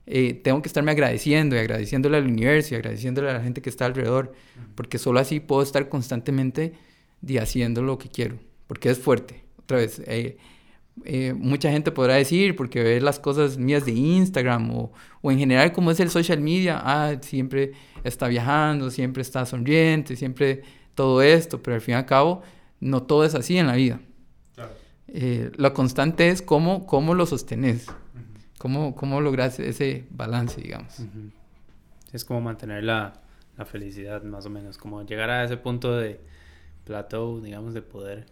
Eh, 0.06 0.34
tengo 0.34 0.62
que 0.62 0.68
estarme 0.68 0.92
agradeciendo 0.92 1.56
y 1.56 1.58
agradeciéndole 1.58 2.16
al 2.16 2.26
universo 2.26 2.74
y 2.74 2.76
agradeciéndole 2.76 3.30
a 3.30 3.34
la 3.34 3.42
gente 3.42 3.60
que 3.60 3.70
está 3.70 3.86
alrededor, 3.86 4.32
porque 4.74 4.98
solo 4.98 5.18
así 5.18 5.40
puedo 5.40 5.62
estar 5.62 5.88
constantemente 5.88 6.74
haciendo 7.40 7.82
lo 7.82 7.98
que 7.98 8.08
quiero, 8.08 8.38
porque 8.68 8.90
es 8.90 8.98
fuerte. 8.98 9.42
Otra 9.58 9.78
vez, 9.78 10.00
eh, 10.06 10.36
eh, 11.04 11.34
mucha 11.36 11.70
gente 11.70 11.90
podrá 11.90 12.14
decir, 12.14 12.54
porque 12.54 12.82
ve 12.82 13.00
las 13.00 13.18
cosas 13.18 13.58
mías 13.58 13.84
de 13.84 13.92
Instagram 13.92 14.70
o, 14.70 14.92
o, 15.22 15.30
en 15.32 15.38
general 15.38 15.72
como 15.72 15.90
es 15.90 15.98
el 15.98 16.08
social 16.08 16.40
media, 16.40 16.80
ah, 16.82 17.16
siempre 17.20 17.72
está 18.04 18.28
viajando, 18.28 18.90
siempre 18.90 19.22
está 19.22 19.44
sonriente, 19.44 20.14
siempre 20.14 20.62
todo 20.94 21.20
esto, 21.20 21.60
pero 21.62 21.74
al 21.74 21.80
fin 21.80 21.94
y 21.94 21.96
al 21.96 22.06
cabo 22.06 22.42
no 22.80 23.02
todo 23.02 23.24
es 23.24 23.34
así 23.34 23.58
en 23.58 23.66
la 23.66 23.74
vida. 23.74 24.00
Eh, 25.08 25.52
la 25.56 25.72
constante 25.72 26.30
es 26.30 26.42
cómo, 26.42 26.86
cómo 26.86 27.14
lo 27.14 27.26
sostenes, 27.26 27.86
cómo, 28.58 28.94
cómo 28.94 29.20
logras 29.20 29.58
ese 29.58 30.06
balance, 30.10 30.60
digamos. 30.60 31.00
Es 32.12 32.24
como 32.24 32.40
mantener 32.40 32.84
la, 32.84 33.20
la, 33.56 33.64
felicidad, 33.64 34.22
más 34.22 34.46
o 34.46 34.50
menos, 34.50 34.78
como 34.78 35.02
llegar 35.04 35.30
a 35.30 35.44
ese 35.44 35.56
punto 35.56 35.96
de 35.96 36.20
plateau, 36.84 37.40
digamos, 37.40 37.74
de 37.74 37.82
poder 37.82 38.26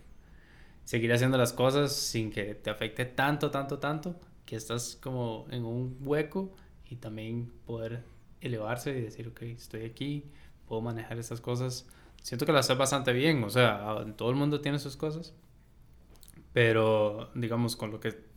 seguir 0.84 1.12
haciendo 1.12 1.38
las 1.38 1.52
cosas 1.52 1.92
sin 1.92 2.30
que 2.30 2.54
te 2.54 2.70
afecte 2.70 3.04
tanto, 3.04 3.50
tanto, 3.50 3.78
tanto, 3.78 4.16
que 4.46 4.56
estás 4.56 4.98
como 5.00 5.46
en 5.50 5.64
un 5.64 5.96
hueco 6.00 6.54
y 6.88 6.96
también 6.96 7.50
poder 7.66 8.04
elevarse 8.40 8.96
y 8.96 9.00
decir, 9.00 9.28
ok, 9.28 9.42
estoy 9.42 9.84
aquí, 9.84 10.24
puedo 10.66 10.82
manejar 10.82 11.18
estas 11.18 11.40
cosas 11.40 11.86
siento 12.24 12.46
que 12.46 12.52
lo 12.52 12.58
hace 12.58 12.74
bastante 12.74 13.12
bien. 13.12 13.44
O 13.44 13.50
sea, 13.50 14.04
todo 14.16 14.30
el 14.30 14.36
mundo 14.36 14.60
tiene 14.60 14.80
sus 14.80 14.96
cosas. 14.96 15.32
Pero, 16.52 17.30
digamos, 17.34 17.76
con 17.76 17.92
lo 17.92 18.00
que. 18.00 18.33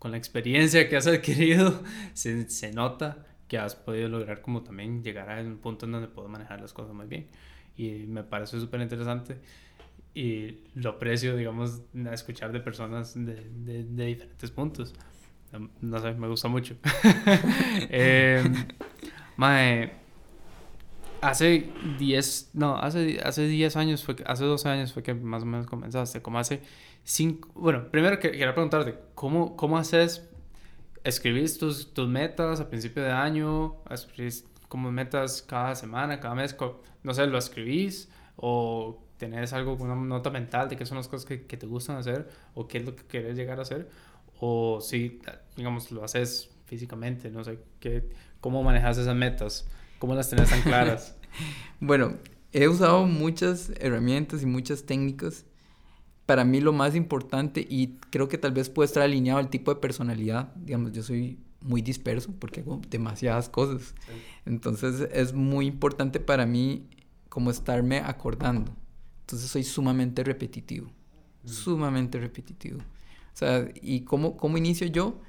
Con 0.00 0.10
la 0.10 0.16
experiencia 0.16 0.88
que 0.88 0.96
has 0.96 1.06
adquirido, 1.06 1.80
se, 2.14 2.50
se 2.50 2.72
nota 2.72 3.24
que 3.46 3.58
has 3.58 3.76
podido 3.76 4.08
lograr 4.08 4.40
como 4.40 4.62
también 4.62 5.04
llegar 5.04 5.30
a 5.30 5.40
un 5.40 5.58
punto 5.58 5.86
en 5.86 5.92
donde 5.92 6.08
puedo 6.08 6.28
manejar 6.28 6.60
las 6.60 6.72
cosas 6.72 6.92
muy 6.92 7.06
bien. 7.06 7.28
Y 7.76 8.06
me 8.08 8.24
parece 8.24 8.58
súper 8.58 8.80
interesante. 8.80 9.36
Y 10.14 10.64
lo 10.74 10.90
aprecio, 10.90 11.36
digamos, 11.36 11.82
a 12.08 12.14
escuchar 12.14 12.50
de 12.50 12.60
personas 12.60 13.14
de, 13.14 13.84
de, 13.84 14.06
diferentes 14.06 14.50
puntos. 14.50 14.94
No 15.80 15.98
sé, 16.00 16.14
me 16.14 16.26
gusta 16.26 16.48
mucho. 16.48 16.76
eh, 17.90 18.42
mae, 19.36 20.00
Hace 21.20 21.68
10, 21.98 22.50
no, 22.54 22.76
hace, 22.76 23.20
hace 23.22 23.46
10 23.46 23.76
años, 23.76 24.02
fue, 24.02 24.16
hace 24.24 24.44
12 24.44 24.68
años 24.70 24.92
fue 24.94 25.02
que 25.02 25.12
más 25.12 25.42
o 25.42 25.46
menos 25.46 25.66
comenzaste, 25.66 26.22
como 26.22 26.38
hace 26.38 26.62
5, 27.10 27.50
bueno, 27.54 27.90
primero 27.90 28.20
que, 28.20 28.30
quería 28.30 28.54
preguntarte, 28.54 28.94
¿cómo, 29.16 29.56
cómo 29.56 29.76
haces, 29.76 30.30
escribís 31.02 31.58
tus, 31.58 31.92
tus 31.92 32.08
metas 32.08 32.60
a 32.60 32.70
principio 32.70 33.02
de 33.02 33.10
año, 33.10 33.82
escribís 33.90 34.46
como 34.68 34.92
metas 34.92 35.42
cada 35.42 35.74
semana, 35.74 36.20
cada 36.20 36.36
mes, 36.36 36.56
no 37.02 37.12
sé, 37.12 37.26
lo 37.26 37.36
escribís 37.36 38.08
o 38.36 39.02
tenés 39.16 39.52
algo, 39.52 39.74
una 39.74 39.96
nota 39.96 40.30
mental 40.30 40.68
de 40.68 40.76
qué 40.76 40.86
son 40.86 40.98
las 40.98 41.08
cosas 41.08 41.26
que, 41.26 41.38
te 41.38 41.66
gustan 41.66 41.96
hacer 41.96 42.30
o 42.54 42.68
qué 42.68 42.78
es 42.78 42.84
lo 42.84 42.94
que 42.94 43.02
quieres 43.02 43.36
llegar 43.36 43.58
a 43.58 43.62
hacer, 43.62 43.90
o 44.38 44.80
si, 44.80 45.20
digamos, 45.56 45.90
lo 45.90 46.04
haces 46.04 46.48
físicamente, 46.66 47.28
no 47.28 47.42
sé, 47.42 47.58
qué, 47.80 48.08
cómo 48.40 48.62
manejas 48.62 48.98
esas 48.98 49.16
metas. 49.16 49.66
¿Cómo 49.98 50.14
las 50.14 50.30
tenés 50.30 50.48
tan 50.48 50.62
claras? 50.62 51.16
bueno, 51.80 52.18
he 52.52 52.68
usado 52.68 53.04
muchas 53.04 53.72
herramientas 53.80 54.44
y 54.44 54.46
muchas 54.46 54.84
técnicas. 54.84 55.44
Para 56.30 56.44
mí 56.44 56.60
lo 56.60 56.72
más 56.72 56.94
importante, 56.94 57.66
y 57.68 57.98
creo 58.10 58.28
que 58.28 58.38
tal 58.38 58.52
vez 58.52 58.70
puede 58.70 58.86
estar 58.86 59.02
alineado 59.02 59.40
al 59.40 59.50
tipo 59.50 59.74
de 59.74 59.80
personalidad, 59.80 60.54
digamos, 60.54 60.92
yo 60.92 61.02
soy 61.02 61.40
muy 61.60 61.82
disperso 61.82 62.32
porque 62.38 62.60
hago 62.60 62.80
demasiadas 62.88 63.48
cosas. 63.48 63.96
Entonces 64.46 65.08
es 65.12 65.32
muy 65.32 65.66
importante 65.66 66.20
para 66.20 66.46
mí 66.46 66.86
como 67.28 67.50
estarme 67.50 67.98
acordando. 67.98 68.72
Entonces 69.22 69.50
soy 69.50 69.64
sumamente 69.64 70.22
repetitivo, 70.22 70.92
sumamente 71.44 72.20
repetitivo. 72.20 72.78
O 72.78 73.36
sea, 73.36 73.68
¿y 73.82 74.02
cómo, 74.02 74.36
cómo 74.36 74.56
inicio 74.56 74.86
yo? 74.86 75.20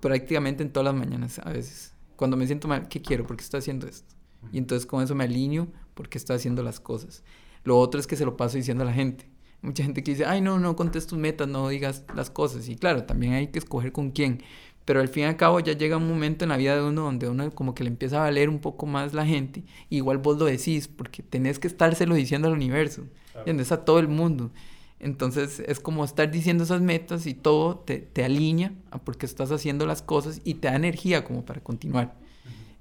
Prácticamente 0.00 0.62
en 0.62 0.72
todas 0.72 0.86
las 0.86 0.94
mañanas 0.94 1.40
a 1.40 1.50
veces. 1.50 1.92
Cuando 2.16 2.38
me 2.38 2.46
siento 2.46 2.68
mal, 2.68 2.88
¿qué 2.88 3.02
quiero? 3.02 3.26
¿Por 3.26 3.36
qué 3.36 3.44
estoy 3.44 3.58
haciendo 3.58 3.86
esto? 3.86 4.14
Y 4.50 4.56
entonces 4.56 4.86
con 4.86 5.04
eso 5.04 5.14
me 5.14 5.24
alineo 5.24 5.68
porque 5.92 6.16
estoy 6.16 6.36
haciendo 6.36 6.62
las 6.62 6.80
cosas. 6.80 7.22
Lo 7.64 7.78
otro 7.78 8.00
es 8.00 8.06
que 8.06 8.16
se 8.16 8.24
lo 8.24 8.38
paso 8.38 8.56
diciendo 8.56 8.82
a 8.82 8.86
la 8.86 8.94
gente. 8.94 9.35
Mucha 9.62 9.82
gente 9.82 10.02
que 10.02 10.12
dice, 10.12 10.24
ay, 10.24 10.40
no, 10.40 10.58
no 10.58 10.76
contes 10.76 11.06
tus 11.06 11.18
metas, 11.18 11.48
no 11.48 11.68
digas 11.68 12.04
las 12.14 12.30
cosas. 12.30 12.68
Y 12.68 12.76
claro, 12.76 13.04
también 13.04 13.32
hay 13.32 13.48
que 13.48 13.58
escoger 13.58 13.92
con 13.92 14.10
quién. 14.10 14.42
Pero 14.84 15.00
al 15.00 15.08
fin 15.08 15.24
y 15.24 15.26
al 15.26 15.36
cabo 15.36 15.58
ya 15.58 15.72
llega 15.72 15.96
un 15.96 16.08
momento 16.08 16.44
en 16.44 16.50
la 16.50 16.56
vida 16.56 16.76
de 16.76 16.82
uno 16.82 17.02
donde 17.02 17.28
uno 17.28 17.50
como 17.50 17.74
que 17.74 17.82
le 17.82 17.90
empieza 17.90 18.18
a 18.18 18.20
valer 18.20 18.48
un 18.48 18.60
poco 18.60 18.86
más 18.86 19.14
la 19.14 19.26
gente. 19.26 19.64
igual 19.90 20.18
vos 20.18 20.38
lo 20.38 20.44
decís, 20.44 20.86
porque 20.86 21.22
tenés 21.22 21.58
que 21.58 21.66
estárselo 21.66 22.14
diciendo 22.14 22.46
al 22.48 22.54
universo. 22.54 23.02
¿Entiendes? 23.34 23.72
A 23.72 23.84
todo 23.84 23.98
el 23.98 24.08
mundo. 24.08 24.52
Entonces 24.98 25.60
es 25.60 25.80
como 25.80 26.04
estar 26.04 26.30
diciendo 26.30 26.64
esas 26.64 26.80
metas 26.80 27.26
y 27.26 27.34
todo 27.34 27.78
te, 27.78 27.98
te 27.98 28.24
alinea 28.24 28.72
a 28.90 28.98
porque 28.98 29.26
estás 29.26 29.50
haciendo 29.50 29.84
las 29.86 30.00
cosas 30.00 30.40
y 30.44 30.54
te 30.54 30.68
da 30.68 30.76
energía 30.76 31.24
como 31.24 31.44
para 31.44 31.60
continuar. 31.60 32.14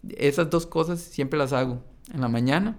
Esas 0.07 0.49
dos 0.49 0.65
cosas 0.65 1.01
siempre 1.01 1.37
las 1.37 1.51
hago 1.51 1.83
en 2.13 2.21
la 2.21 2.27
mañana, 2.27 2.77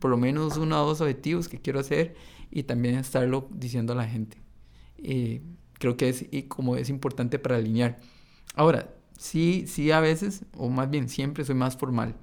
por 0.00 0.10
lo 0.10 0.16
menos 0.16 0.56
uno 0.56 0.82
o 0.82 0.86
dos 0.86 1.00
objetivos 1.00 1.48
que 1.48 1.60
quiero 1.60 1.78
hacer 1.78 2.16
y 2.52 2.64
también 2.64 2.96
estarlo 2.96 3.48
diciendo 3.50 3.94
a 3.94 3.96
la 3.96 4.06
gente. 4.06 4.36
Eh, 4.98 5.40
creo 5.78 5.96
que 5.96 6.08
es 6.10 6.26
y 6.30 6.44
como 6.44 6.76
es 6.76 6.88
importante 6.90 7.38
para 7.38 7.56
alinear. 7.56 7.98
Ahora, 8.54 8.94
sí, 9.18 9.64
sí 9.66 9.90
a 9.90 10.00
veces, 10.00 10.44
o 10.56 10.68
más 10.68 10.90
bien 10.90 11.08
siempre 11.08 11.44
soy 11.44 11.54
más 11.54 11.76
formal. 11.76 12.14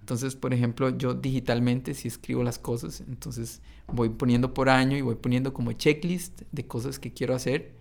Entonces, 0.00 0.36
por 0.36 0.52
ejemplo, 0.54 0.90
yo 0.96 1.14
digitalmente 1.14 1.94
sí 1.94 2.08
escribo 2.08 2.42
las 2.42 2.58
cosas, 2.58 3.02
entonces 3.06 3.62
voy 3.92 4.10
poniendo 4.10 4.54
por 4.54 4.68
año 4.68 4.96
y 4.96 5.02
voy 5.02 5.14
poniendo 5.14 5.52
como 5.52 5.72
checklist 5.72 6.42
de 6.52 6.66
cosas 6.66 6.98
que 6.98 7.12
quiero 7.12 7.34
hacer 7.34 7.74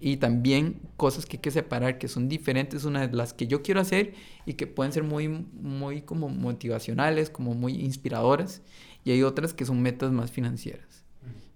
y 0.00 0.18
también 0.18 0.80
cosas 0.96 1.26
que 1.26 1.36
hay 1.36 1.40
que 1.40 1.50
separar 1.50 1.98
que 1.98 2.08
son 2.08 2.28
diferentes 2.28 2.84
una 2.84 3.06
de 3.06 3.16
las 3.16 3.32
que 3.32 3.46
yo 3.46 3.62
quiero 3.62 3.80
hacer 3.80 4.14
y 4.46 4.54
que 4.54 4.66
pueden 4.66 4.92
ser 4.92 5.02
muy 5.02 5.28
muy 5.28 6.02
como 6.02 6.28
motivacionales, 6.28 7.30
como 7.30 7.54
muy 7.54 7.74
inspiradoras 7.74 8.62
y 9.04 9.10
hay 9.12 9.22
otras 9.22 9.54
que 9.54 9.64
son 9.64 9.82
metas 9.82 10.12
más 10.12 10.30
financieras. 10.30 10.97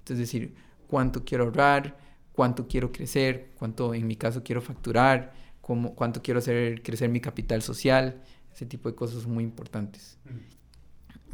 Es 0.08 0.18
decir, 0.18 0.54
cuánto 0.88 1.24
quiero 1.24 1.44
ahorrar, 1.44 1.96
cuánto 2.32 2.66
quiero 2.66 2.92
crecer, 2.92 3.50
cuánto 3.58 3.94
en 3.94 4.06
mi 4.06 4.16
caso 4.16 4.42
quiero 4.42 4.60
facturar, 4.60 5.32
cómo, 5.60 5.94
cuánto 5.94 6.22
quiero 6.22 6.38
hacer 6.38 6.82
crecer 6.82 7.08
mi 7.08 7.20
capital 7.20 7.62
social, 7.62 8.22
ese 8.52 8.66
tipo 8.66 8.88
de 8.88 8.94
cosas 8.94 9.22
son 9.22 9.32
muy 9.32 9.44
importantes. 9.44 10.18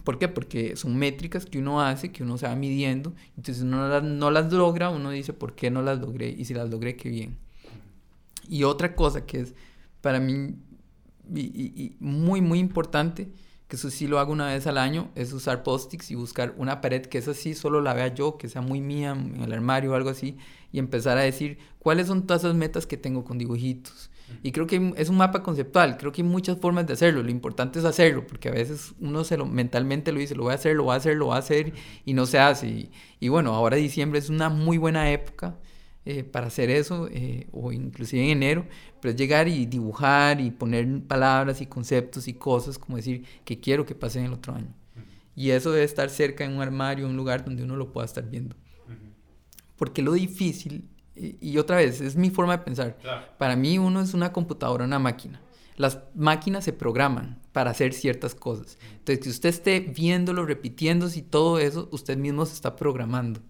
¿Por 0.04 0.18
qué? 0.18 0.28
Porque 0.28 0.76
son 0.76 0.96
métricas 0.96 1.44
que 1.44 1.58
uno 1.58 1.82
hace, 1.82 2.12
que 2.12 2.22
uno 2.22 2.38
se 2.38 2.46
va 2.46 2.54
midiendo. 2.54 3.12
Entonces 3.36 3.64
uno 3.64 3.78
no 3.78 3.88
las, 3.88 4.02
no 4.02 4.30
las 4.30 4.52
logra, 4.52 4.90
uno 4.90 5.10
dice, 5.10 5.32
¿por 5.32 5.54
qué 5.54 5.70
no 5.70 5.82
las 5.82 5.98
logré? 5.98 6.28
Y 6.28 6.44
si 6.44 6.54
las 6.54 6.70
logré, 6.70 6.96
qué 6.96 7.08
bien. 7.08 7.36
Y 8.48 8.64
otra 8.64 8.94
cosa 8.94 9.26
que 9.26 9.40
es 9.40 9.54
para 10.00 10.20
mí 10.20 10.54
y, 11.34 11.96
muy, 12.00 12.40
muy 12.40 12.58
importante, 12.58 13.28
que 13.68 13.76
eso 13.76 13.90
sí 13.90 14.06
lo 14.06 14.18
hago 14.18 14.32
una 14.32 14.46
vez 14.46 14.66
al 14.66 14.78
año, 14.78 15.10
es 15.14 15.32
usar 15.32 15.62
post-its 15.62 16.10
y 16.10 16.14
buscar 16.14 16.54
una 16.56 16.80
pared 16.80 17.06
que 17.06 17.18
esa 17.18 17.34
sí 17.34 17.54
solo 17.54 17.80
la 17.80 17.94
vea 17.94 18.08
yo, 18.14 18.38
que 18.38 18.48
sea 18.48 18.62
muy 18.62 18.80
mía 18.80 19.10
en 19.12 19.42
el 19.42 19.52
armario 19.52 19.92
o 19.92 19.94
algo 19.94 20.10
así, 20.10 20.36
y 20.72 20.78
empezar 20.78 21.18
a 21.18 21.22
decir 21.22 21.58
cuáles 21.78 22.06
son 22.06 22.26
todas 22.26 22.42
esas 22.42 22.56
metas 22.56 22.86
que 22.86 22.96
tengo 22.96 23.24
con 23.24 23.38
dibujitos 23.38 24.10
y 24.42 24.52
creo 24.52 24.66
que 24.66 24.94
es 24.96 25.08
un 25.08 25.16
mapa 25.16 25.42
conceptual, 25.42 25.96
creo 25.96 26.12
que 26.12 26.22
hay 26.22 26.28
muchas 26.28 26.58
formas 26.58 26.86
de 26.86 26.92
hacerlo, 26.92 27.22
lo 27.22 27.30
importante 27.30 27.78
es 27.78 27.84
hacerlo, 27.84 28.26
porque 28.26 28.48
a 28.48 28.52
veces 28.52 28.94
uno 29.00 29.24
se 29.24 29.36
lo, 29.36 29.46
mentalmente 29.46 30.12
lo 30.12 30.20
dice, 30.20 30.34
lo 30.34 30.44
voy 30.44 30.52
a 30.52 30.56
hacer, 30.56 30.76
lo 30.76 30.84
voy 30.84 30.94
a 30.94 30.96
hacer, 30.96 31.16
lo 31.16 31.26
voy 31.26 31.36
a 31.36 31.38
hacer, 31.38 31.72
y 32.04 32.14
no 32.14 32.26
se 32.26 32.38
hace. 32.38 32.90
Y, 33.20 33.28
bueno, 33.28 33.54
ahora 33.54 33.76
diciembre 33.76 34.18
es 34.18 34.28
una 34.28 34.48
muy 34.48 34.78
buena 34.78 35.10
época 35.10 35.56
eh, 36.10 36.24
para 36.24 36.46
hacer 36.46 36.70
eso, 36.70 37.06
eh, 37.12 37.48
o 37.52 37.70
inclusive 37.70 38.24
en 38.24 38.30
enero, 38.30 38.64
pero 38.98 39.12
es 39.12 39.16
llegar 39.18 39.46
y 39.46 39.66
dibujar 39.66 40.40
y 40.40 40.50
poner 40.50 41.02
palabras 41.02 41.60
y 41.60 41.66
conceptos 41.66 42.28
y 42.28 42.32
cosas, 42.32 42.78
como 42.78 42.96
decir, 42.96 43.26
que 43.44 43.60
quiero 43.60 43.84
que 43.84 43.94
pase 43.94 44.18
en 44.18 44.24
el 44.24 44.32
otro 44.32 44.54
año. 44.54 44.74
Y 45.36 45.50
eso 45.50 45.70
debe 45.70 45.84
estar 45.84 46.08
cerca 46.08 46.46
en 46.46 46.54
un 46.54 46.62
armario, 46.62 47.06
un 47.06 47.14
lugar 47.14 47.44
donde 47.44 47.62
uno 47.62 47.76
lo 47.76 47.92
pueda 47.92 48.06
estar 48.06 48.24
viendo. 48.26 48.56
Porque 49.76 50.00
lo 50.00 50.14
difícil 50.14 50.88
y, 51.14 51.58
otra 51.58 51.76
vez, 51.76 52.00
es 52.00 52.16
mi 52.16 52.30
forma 52.30 52.56
de 52.56 52.64
pensar. 52.64 52.96
Para 53.36 53.54
mí 53.54 53.78
uno 53.78 54.00
es 54.00 54.14
una 54.14 54.32
computadora, 54.32 54.86
una 54.86 54.98
máquina. 54.98 55.42
Las 55.76 55.98
máquinas 56.14 56.64
se 56.64 56.72
programan 56.72 57.38
para 57.52 57.72
hacer 57.72 57.92
ciertas 57.92 58.34
cosas. 58.34 58.78
Entonces, 58.92 59.22
que 59.22 59.28
usted 59.28 59.50
esté 59.50 59.80
viéndolo, 59.80 60.46
repitiéndose 60.46 61.18
y 61.18 61.22
todo 61.22 61.58
eso, 61.58 61.90
usted 61.92 62.16
mismo 62.16 62.46
se 62.46 62.54
está 62.54 62.76
programando 62.76 63.42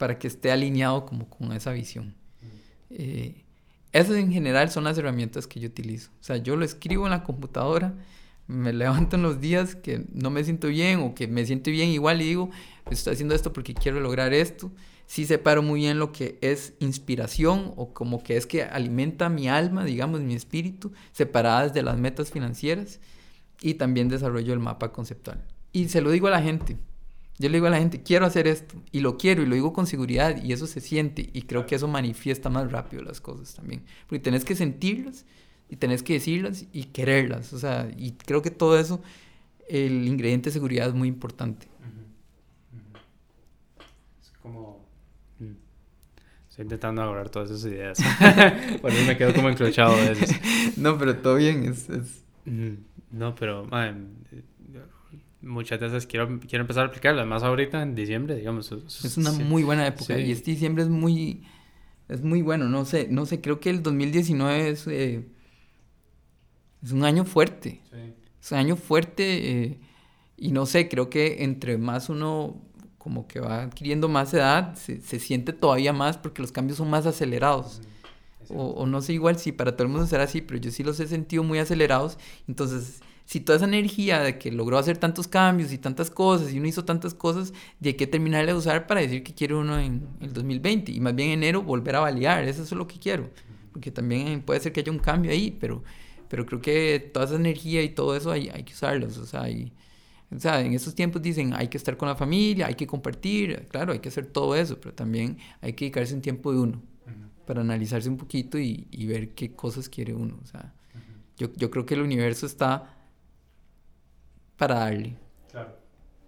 para 0.00 0.18
que 0.18 0.26
esté 0.26 0.50
alineado 0.50 1.04
como 1.04 1.28
con 1.28 1.52
esa 1.52 1.72
visión. 1.72 2.14
Eh, 2.88 3.44
esas 3.92 4.16
en 4.16 4.32
general 4.32 4.70
son 4.70 4.84
las 4.84 4.96
herramientas 4.96 5.46
que 5.46 5.60
yo 5.60 5.68
utilizo. 5.68 6.10
O 6.20 6.24
sea, 6.24 6.38
yo 6.38 6.56
lo 6.56 6.64
escribo 6.64 7.04
en 7.04 7.10
la 7.10 7.22
computadora, 7.22 7.92
me 8.46 8.72
levanto 8.72 9.16
en 9.16 9.22
los 9.22 9.40
días 9.40 9.76
que 9.76 10.06
no 10.12 10.30
me 10.30 10.42
siento 10.42 10.68
bien 10.68 11.00
o 11.00 11.14
que 11.14 11.28
me 11.28 11.44
siento 11.44 11.70
bien 11.70 11.90
igual 11.90 12.22
y 12.22 12.24
digo, 12.24 12.50
estoy 12.90 13.12
haciendo 13.12 13.34
esto 13.34 13.52
porque 13.52 13.74
quiero 13.74 14.00
lograr 14.00 14.32
esto 14.32 14.72
sí 15.10 15.26
separo 15.26 15.60
muy 15.60 15.80
bien 15.80 15.98
lo 15.98 16.12
que 16.12 16.38
es 16.40 16.74
inspiración 16.78 17.72
o 17.74 17.92
como 17.92 18.22
que 18.22 18.36
es 18.36 18.46
que 18.46 18.62
alimenta 18.62 19.28
mi 19.28 19.48
alma, 19.48 19.84
digamos, 19.84 20.20
mi 20.20 20.34
espíritu, 20.34 20.92
separadas 21.10 21.74
de 21.74 21.82
las 21.82 21.98
metas 21.98 22.30
financieras 22.30 23.00
y 23.60 23.74
también 23.74 24.08
desarrollo 24.08 24.52
el 24.52 24.60
mapa 24.60 24.92
conceptual. 24.92 25.44
Y 25.72 25.88
se 25.88 26.00
lo 26.00 26.12
digo 26.12 26.28
a 26.28 26.30
la 26.30 26.40
gente. 26.40 26.76
Yo 27.40 27.48
le 27.48 27.56
digo 27.56 27.68
a 27.68 27.70
la 27.70 27.78
gente, 27.78 28.02
quiero 28.02 28.26
hacer 28.26 28.46
esto 28.46 28.74
y 28.92 29.00
lo 29.00 29.16
quiero 29.16 29.42
y 29.42 29.46
lo 29.46 29.54
digo 29.54 29.72
con 29.72 29.86
seguridad 29.86 30.42
y 30.44 30.52
eso 30.52 30.66
se 30.66 30.78
siente 30.82 31.30
y 31.32 31.42
creo 31.42 31.64
que 31.64 31.74
eso 31.74 31.88
manifiesta 31.88 32.50
más 32.50 32.70
rápido 32.70 33.02
las 33.02 33.22
cosas 33.22 33.54
también. 33.54 33.82
Porque 34.06 34.18
tenés 34.18 34.44
que 34.44 34.54
sentirlas 34.54 35.24
y 35.70 35.76
tenés 35.76 36.02
que 36.02 36.12
decirlas 36.12 36.66
y 36.70 36.84
quererlas. 36.84 37.54
O 37.54 37.58
sea, 37.58 37.90
y 37.96 38.12
creo 38.12 38.42
que 38.42 38.50
todo 38.50 38.78
eso, 38.78 39.00
el 39.70 40.06
ingrediente 40.06 40.50
de 40.50 40.52
seguridad 40.52 40.88
es 40.88 40.94
muy 40.94 41.08
importante. 41.08 41.66
Es 44.20 44.32
como 44.42 44.84
Estoy 46.50 46.64
intentando 46.64 47.00
agarrar 47.00 47.30
todas 47.30 47.50
esas 47.50 47.72
ideas. 47.72 47.98
Por 48.82 48.90
eso 48.90 49.06
me 49.06 49.16
quedo 49.16 49.32
como 49.32 49.48
encrochado 49.48 49.94
a 49.94 50.10
veces. 50.10 50.38
No, 50.76 50.98
pero 50.98 51.16
todo 51.16 51.36
bien. 51.36 51.64
Es, 51.64 51.88
es... 51.88 52.22
No, 53.10 53.34
pero 53.34 53.66
muchas 55.42 55.80
veces 55.80 56.06
quiero, 56.06 56.40
quiero 56.40 56.62
empezar 56.62 56.84
a 56.84 56.88
aplicarlas. 56.88 57.26
Más 57.26 57.42
ahorita 57.42 57.82
en 57.82 57.94
diciembre, 57.94 58.36
digamos. 58.36 58.72
Es 58.72 59.16
una 59.16 59.32
muy 59.32 59.62
buena 59.62 59.86
época. 59.86 60.18
Y 60.18 60.32
este 60.32 60.52
diciembre 60.52 60.84
es 60.84 60.88
muy... 60.88 61.44
Es 62.08 62.22
muy 62.22 62.42
bueno. 62.42 62.68
No 62.68 62.84
sé, 62.84 63.08
no 63.10 63.26
sé. 63.26 63.40
Creo 63.40 63.60
que 63.60 63.70
el 63.70 63.82
2019 63.82 64.68
es... 64.68 64.86
Eh, 64.86 65.28
es 66.82 66.92
un 66.92 67.04
año 67.04 67.24
fuerte. 67.24 67.82
Es 68.40 68.52
un 68.52 68.58
año 68.58 68.76
fuerte. 68.76 69.64
Eh, 69.64 69.80
y 70.36 70.52
no 70.52 70.66
sé, 70.66 70.88
creo 70.88 71.10
que 71.10 71.44
entre 71.44 71.76
más 71.76 72.08
uno 72.08 72.62
como 72.98 73.26
que 73.26 73.40
va 73.40 73.62
adquiriendo 73.62 74.08
más 74.08 74.34
edad, 74.34 74.74
se, 74.74 75.00
se 75.00 75.18
siente 75.18 75.52
todavía 75.54 75.92
más 75.92 76.18
porque 76.18 76.42
los 76.42 76.52
cambios 76.52 76.78
son 76.78 76.90
más 76.90 77.06
acelerados. 77.06 77.80
O, 78.52 78.86
no 78.86 79.00
sé 79.00 79.12
igual 79.12 79.38
si 79.38 79.52
para 79.52 79.72
todo 79.72 79.84
el 79.84 79.92
mundo 79.92 80.06
será 80.06 80.24
así, 80.24 80.40
pero 80.40 80.58
yo 80.58 80.70
sí 80.70 80.82
los 80.82 80.98
he 81.00 81.06
sentido 81.06 81.44
muy 81.44 81.58
acelerados. 81.58 82.18
Entonces, 82.48 83.00
si 83.30 83.38
toda 83.38 83.58
esa 83.58 83.66
energía 83.66 84.22
de 84.22 84.38
que 84.38 84.50
logró 84.50 84.76
hacer 84.76 84.98
tantos 84.98 85.28
cambios 85.28 85.72
y 85.72 85.78
tantas 85.78 86.10
cosas 86.10 86.52
y 86.52 86.58
uno 86.58 86.66
hizo 86.66 86.84
tantas 86.84 87.14
cosas, 87.14 87.52
de 87.78 87.94
que 87.94 88.08
terminarle 88.08 88.50
de 88.50 88.58
usar 88.58 88.88
para 88.88 89.02
decir 89.02 89.22
que 89.22 89.32
quiere 89.32 89.54
uno 89.54 89.78
en 89.78 90.08
el 90.20 90.32
2020 90.32 90.90
y 90.90 90.98
más 90.98 91.14
bien 91.14 91.28
en 91.28 91.34
enero 91.34 91.62
volver 91.62 91.94
a 91.94 92.00
validar, 92.00 92.42
eso 92.42 92.64
es 92.64 92.72
lo 92.72 92.88
que 92.88 92.98
quiero. 92.98 93.30
Porque 93.70 93.92
también 93.92 94.42
puede 94.42 94.58
ser 94.58 94.72
que 94.72 94.80
haya 94.80 94.90
un 94.90 94.98
cambio 94.98 95.30
ahí, 95.30 95.56
pero, 95.60 95.84
pero 96.28 96.44
creo 96.44 96.60
que 96.60 96.98
toda 97.14 97.26
esa 97.26 97.36
energía 97.36 97.84
y 97.84 97.90
todo 97.90 98.16
eso 98.16 98.32
hay, 98.32 98.48
hay 98.48 98.64
que 98.64 98.72
usarlos. 98.72 99.16
O 99.16 99.26
sea, 99.26 99.42
hay, 99.42 99.72
o 100.34 100.40
sea, 100.40 100.60
en 100.60 100.72
esos 100.72 100.96
tiempos 100.96 101.22
dicen 101.22 101.54
hay 101.54 101.68
que 101.68 101.76
estar 101.76 101.96
con 101.96 102.08
la 102.08 102.16
familia, 102.16 102.66
hay 102.66 102.74
que 102.74 102.88
compartir, 102.88 103.68
claro, 103.68 103.92
hay 103.92 104.00
que 104.00 104.08
hacer 104.08 104.26
todo 104.26 104.56
eso, 104.56 104.80
pero 104.80 104.92
también 104.92 105.38
hay 105.60 105.74
que 105.74 105.84
dedicarse 105.84 106.14
un 106.14 106.20
tiempo 106.20 106.52
de 106.52 106.58
uno 106.58 106.82
para 107.46 107.60
analizarse 107.60 108.08
un 108.08 108.16
poquito 108.16 108.58
y, 108.58 108.88
y, 108.90 109.06
ver 109.06 109.36
qué 109.36 109.52
cosas 109.52 109.88
quiere 109.88 110.14
uno. 110.14 110.36
O 110.42 110.46
sea, 110.46 110.74
yo, 111.36 111.52
yo, 111.54 111.70
creo 111.70 111.86
que 111.86 111.94
el 111.94 112.02
universo 112.02 112.44
está 112.44 112.96
para 114.60 114.74
darle. 114.74 115.16
Claro. 115.50 115.72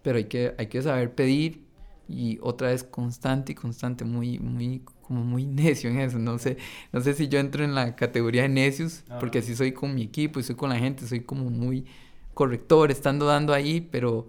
Pero 0.02 0.16
hay 0.16 0.24
que, 0.24 0.54
hay 0.56 0.66
que 0.68 0.80
saber 0.80 1.14
pedir 1.14 1.66
y 2.08 2.38
otra 2.40 2.68
vez 2.68 2.82
constante 2.82 3.52
y 3.52 3.54
constante, 3.54 4.06
muy, 4.06 4.38
muy, 4.38 4.82
como 5.02 5.22
muy 5.22 5.44
necio 5.62 5.90
en 5.90 6.00
eso. 6.00 6.18
No 6.18 6.38
sé, 6.38 6.56
no 6.92 7.02
sé 7.02 7.12
si 7.12 7.28
yo 7.28 7.38
entro 7.38 7.62
en 7.62 7.74
la 7.74 7.94
categoría 7.94 8.42
de 8.42 8.48
necios, 8.48 9.04
porque 9.20 9.40
así 9.40 9.54
soy 9.54 9.72
con 9.72 9.94
mi 9.94 10.02
equipo 10.02 10.40
y 10.40 10.44
soy 10.44 10.56
con 10.56 10.70
la 10.70 10.78
gente, 10.78 11.06
soy 11.06 11.20
como 11.20 11.50
muy 11.50 11.84
corrector, 12.32 12.90
estando 12.90 13.26
dando 13.26 13.52
ahí, 13.52 13.82
pero, 13.82 14.28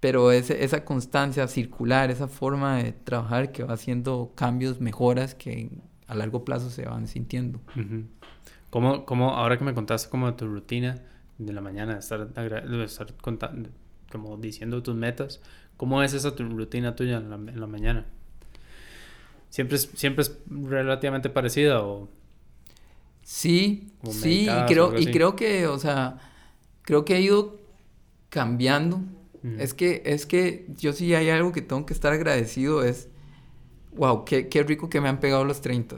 pero 0.00 0.32
esa 0.32 0.86
constancia 0.86 1.46
circular, 1.46 2.10
esa 2.10 2.28
forma 2.28 2.78
de 2.78 2.92
trabajar 2.92 3.52
que 3.52 3.64
va 3.64 3.74
haciendo 3.74 4.32
cambios, 4.34 4.80
mejoras 4.80 5.34
que 5.34 5.68
a 6.06 6.14
largo 6.14 6.42
plazo 6.42 6.70
se 6.70 6.86
van 6.86 7.06
sintiendo. 7.06 7.60
¿Cómo, 8.70 9.04
cómo, 9.04 9.34
ahora 9.34 9.58
que 9.58 9.64
me 9.64 9.74
contaste 9.74 10.08
como 10.08 10.32
tu 10.34 10.46
rutina 10.46 11.02
de 11.38 11.52
la 11.52 11.60
mañana, 11.60 11.94
de 11.94 11.98
estar, 12.00 12.28
estar 12.84 13.14
contando, 13.14 13.68
como 14.10 14.36
diciendo 14.36 14.82
tus 14.82 14.94
metas, 14.94 15.40
¿cómo 15.76 16.02
es 16.02 16.12
esa 16.14 16.34
tu 16.34 16.44
rutina 16.48 16.96
tuya 16.96 17.18
en 17.18 17.30
la, 17.30 17.36
en 17.36 17.60
la 17.60 17.66
mañana? 17.66 18.06
siempre 19.56 19.76
es, 19.76 19.88
siempre 19.94 20.22
es 20.22 20.36
relativamente 20.48 21.30
parecida 21.30 21.82
o... 21.82 22.08
Sí, 23.22 23.88
sí, 24.10 24.48
y 24.48 24.66
creo, 24.66 24.96
y 24.96 25.06
creo 25.06 25.34
que, 25.34 25.66
o 25.66 25.78
sea, 25.78 26.18
creo 26.82 27.04
que 27.04 27.14
ha 27.14 27.20
ido 27.20 27.58
cambiando. 28.28 29.00
Es 29.58 29.74
que, 29.74 30.02
es 30.04 30.26
que 30.26 30.66
yo 30.76 30.92
sí 30.92 31.14
hay 31.14 31.30
algo 31.30 31.52
que 31.52 31.62
tengo 31.62 31.86
que 31.86 31.94
estar 31.94 32.12
agradecido, 32.12 32.82
es, 32.82 33.08
wow, 33.96 34.24
qué, 34.24 34.48
qué 34.48 34.62
rico 34.62 34.88
que 34.88 35.00
me 35.00 35.08
han 35.08 35.18
pegado 35.20 35.44
los 35.44 35.60
30. 35.60 35.96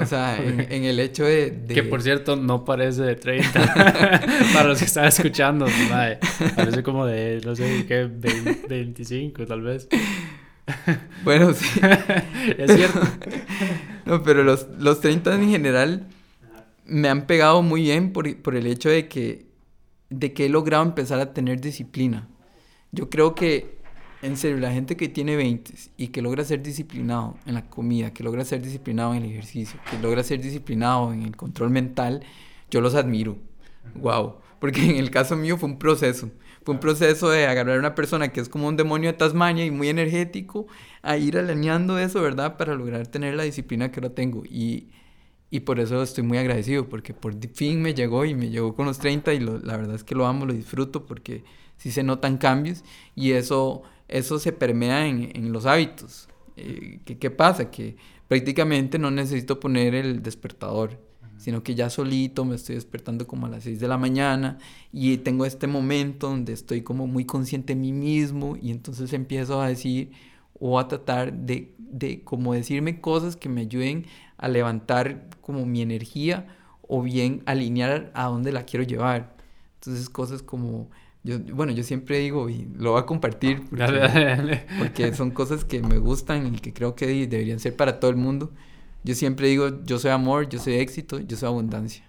O 0.00 0.06
sea, 0.06 0.36
en, 0.42 0.60
en 0.72 0.84
el 0.84 0.98
hecho 1.00 1.24
de... 1.24 1.50
de- 1.50 1.74
Que 1.74 1.82
por 1.82 2.02
cierto 2.02 2.36
no 2.36 2.64
parece 2.64 3.02
de 3.02 3.16
30. 3.16 3.50
Para 4.54 4.68
los 4.68 4.78
que 4.78 4.84
están 4.84 5.06
escuchando, 5.06 5.66
mae, 5.90 6.18
parece 6.56 6.82
como 6.82 7.06
de, 7.06 7.40
no 7.44 7.54
sé, 7.56 7.84
¿qué? 7.86 8.04
20, 8.10 8.66
25 8.68 9.46
tal 9.46 9.62
vez. 9.62 9.88
Bueno, 11.24 11.54
sí. 11.54 11.80
es 12.58 12.70
cierto. 12.74 13.00
No, 14.04 14.22
pero 14.22 14.42
los, 14.44 14.66
los 14.78 15.00
30 15.00 15.34
en 15.34 15.48
general 15.50 16.06
me 16.84 17.08
han 17.08 17.26
pegado 17.26 17.62
muy 17.62 17.82
bien 17.82 18.12
por, 18.12 18.36
por 18.42 18.54
el 18.54 18.66
hecho 18.66 18.90
de 18.90 19.08
que, 19.08 19.46
de 20.10 20.34
que 20.34 20.44
he 20.44 20.48
logrado 20.50 20.82
empezar 20.84 21.20
a 21.20 21.32
tener 21.32 21.60
disciplina. 21.62 22.28
Yo 22.92 23.08
creo 23.08 23.34
que, 23.34 23.77
en 24.22 24.36
serio, 24.36 24.58
la 24.58 24.72
gente 24.72 24.96
que 24.96 25.08
tiene 25.08 25.36
20 25.36 25.74
y 25.96 26.08
que 26.08 26.22
logra 26.22 26.44
ser 26.44 26.62
disciplinado 26.62 27.36
en 27.46 27.54
la 27.54 27.68
comida, 27.70 28.12
que 28.12 28.24
logra 28.24 28.44
ser 28.44 28.62
disciplinado 28.62 29.14
en 29.14 29.22
el 29.24 29.30
ejercicio, 29.30 29.78
que 29.90 29.98
logra 29.98 30.22
ser 30.24 30.40
disciplinado 30.40 31.12
en 31.12 31.22
el 31.22 31.36
control 31.36 31.70
mental, 31.70 32.24
yo 32.70 32.80
los 32.80 32.94
admiro. 32.94 33.38
Wow. 33.94 34.36
Porque 34.60 34.84
en 34.90 34.96
el 34.96 35.10
caso 35.10 35.36
mío 35.36 35.56
fue 35.56 35.68
un 35.68 35.78
proceso. 35.78 36.30
Fue 36.64 36.74
un 36.74 36.80
proceso 36.80 37.30
de 37.30 37.46
agarrar 37.46 37.76
a 37.76 37.78
una 37.78 37.94
persona 37.94 38.28
que 38.32 38.40
es 38.40 38.48
como 38.48 38.68
un 38.68 38.76
demonio 38.76 39.10
de 39.12 39.16
Tasmania 39.18 39.64
y 39.64 39.70
muy 39.70 39.88
energético, 39.88 40.66
a 41.02 41.16
ir 41.16 41.38
alineando 41.38 41.98
eso, 41.98 42.20
¿verdad? 42.20 42.56
Para 42.56 42.74
lograr 42.74 43.06
tener 43.06 43.34
la 43.34 43.44
disciplina 43.44 43.90
que 43.90 44.00
ahora 44.00 44.14
tengo. 44.14 44.42
Y, 44.44 44.88
y 45.50 45.60
por 45.60 45.80
eso 45.80 46.02
estoy 46.02 46.24
muy 46.24 46.38
agradecido, 46.38 46.88
porque 46.88 47.14
por 47.14 47.34
fin 47.54 47.80
me 47.82 47.94
llegó 47.94 48.24
y 48.24 48.34
me 48.34 48.50
llegó 48.50 48.74
con 48.74 48.86
los 48.86 48.98
30 48.98 49.32
y 49.32 49.40
lo- 49.40 49.58
la 49.60 49.76
verdad 49.76 49.94
es 49.96 50.04
que 50.04 50.14
lo 50.14 50.26
amo, 50.26 50.44
lo 50.46 50.52
disfruto, 50.52 51.06
porque 51.06 51.44
sí 51.78 51.90
se 51.90 52.02
notan 52.02 52.36
cambios 52.38 52.84
y 53.14 53.32
eso, 53.32 53.82
eso 54.08 54.38
se 54.38 54.52
permea 54.52 55.06
en, 55.06 55.30
en 55.34 55.52
los 55.52 55.66
hábitos. 55.66 56.28
Eh, 56.56 57.00
¿qué, 57.04 57.18
¿Qué 57.18 57.30
pasa? 57.30 57.70
Que 57.70 57.96
prácticamente 58.26 58.98
no 58.98 59.10
necesito 59.10 59.60
poner 59.60 59.94
el 59.94 60.22
despertador, 60.22 60.98
sino 61.36 61.62
que 61.62 61.74
ya 61.74 61.88
solito 61.88 62.44
me 62.44 62.56
estoy 62.56 62.74
despertando 62.74 63.26
como 63.26 63.46
a 63.46 63.50
las 63.50 63.64
6 63.64 63.80
de 63.80 63.88
la 63.88 63.96
mañana 63.96 64.58
y 64.92 65.16
tengo 65.18 65.46
este 65.46 65.66
momento 65.66 66.28
donde 66.28 66.52
estoy 66.52 66.82
como 66.82 67.06
muy 67.06 67.24
consciente 67.24 67.74
de 67.74 67.80
mí 67.80 67.92
mismo 67.92 68.56
y 68.60 68.70
entonces 68.70 69.12
empiezo 69.12 69.60
a 69.60 69.68
decir 69.68 70.10
o 70.58 70.78
a 70.78 70.88
tratar 70.88 71.32
de, 71.32 71.74
de 71.78 72.22
como 72.24 72.54
decirme 72.54 73.00
cosas 73.00 73.36
que 73.36 73.48
me 73.48 73.62
ayuden 73.62 74.06
a 74.36 74.48
levantar 74.48 75.28
como 75.40 75.64
mi 75.64 75.80
energía 75.80 76.46
o 76.82 77.02
bien 77.02 77.42
alinear 77.46 78.10
a 78.14 78.24
dónde 78.24 78.50
la 78.50 78.64
quiero 78.64 78.84
llevar. 78.84 79.36
Entonces 79.74 80.08
cosas 80.10 80.42
como, 80.42 80.90
yo, 81.24 81.38
bueno, 81.54 81.72
yo 81.72 81.82
siempre 81.82 82.18
digo 82.18 82.48
y 82.48 82.68
lo 82.76 82.92
voy 82.92 83.00
a 83.00 83.06
compartir 83.06 83.60
porque, 83.68 83.76
Dale, 83.76 83.98
dale, 84.00 84.24
dale. 84.24 84.66
porque 84.78 85.12
son 85.14 85.30
cosas 85.30 85.64
que 85.64 85.82
me 85.82 85.98
gustan 85.98 86.54
y 86.54 86.58
que 86.58 86.72
creo 86.72 86.94
que 86.94 87.06
de- 87.06 87.26
deberían 87.26 87.58
ser 87.60 87.76
para 87.76 88.00
todo 88.00 88.10
el 88.10 88.16
mundo. 88.16 88.52
Yo 89.04 89.14
siempre 89.14 89.48
digo, 89.48 89.82
yo 89.84 89.98
soy 89.98 90.10
amor, 90.10 90.48
yo 90.48 90.58
soy 90.58 90.74
éxito, 90.74 91.20
yo 91.20 91.36
soy 91.36 91.48
abundancia. 91.48 92.04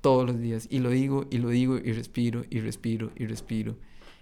Todos 0.00 0.26
los 0.26 0.38
días. 0.40 0.66
Y 0.70 0.80
lo 0.80 0.90
digo, 0.90 1.26
y 1.30 1.38
lo 1.38 1.48
digo, 1.50 1.78
y 1.78 1.92
respiro, 1.92 2.42
y 2.50 2.60
respiro, 2.60 3.10
y 3.16 3.26
respiro. 3.26 3.76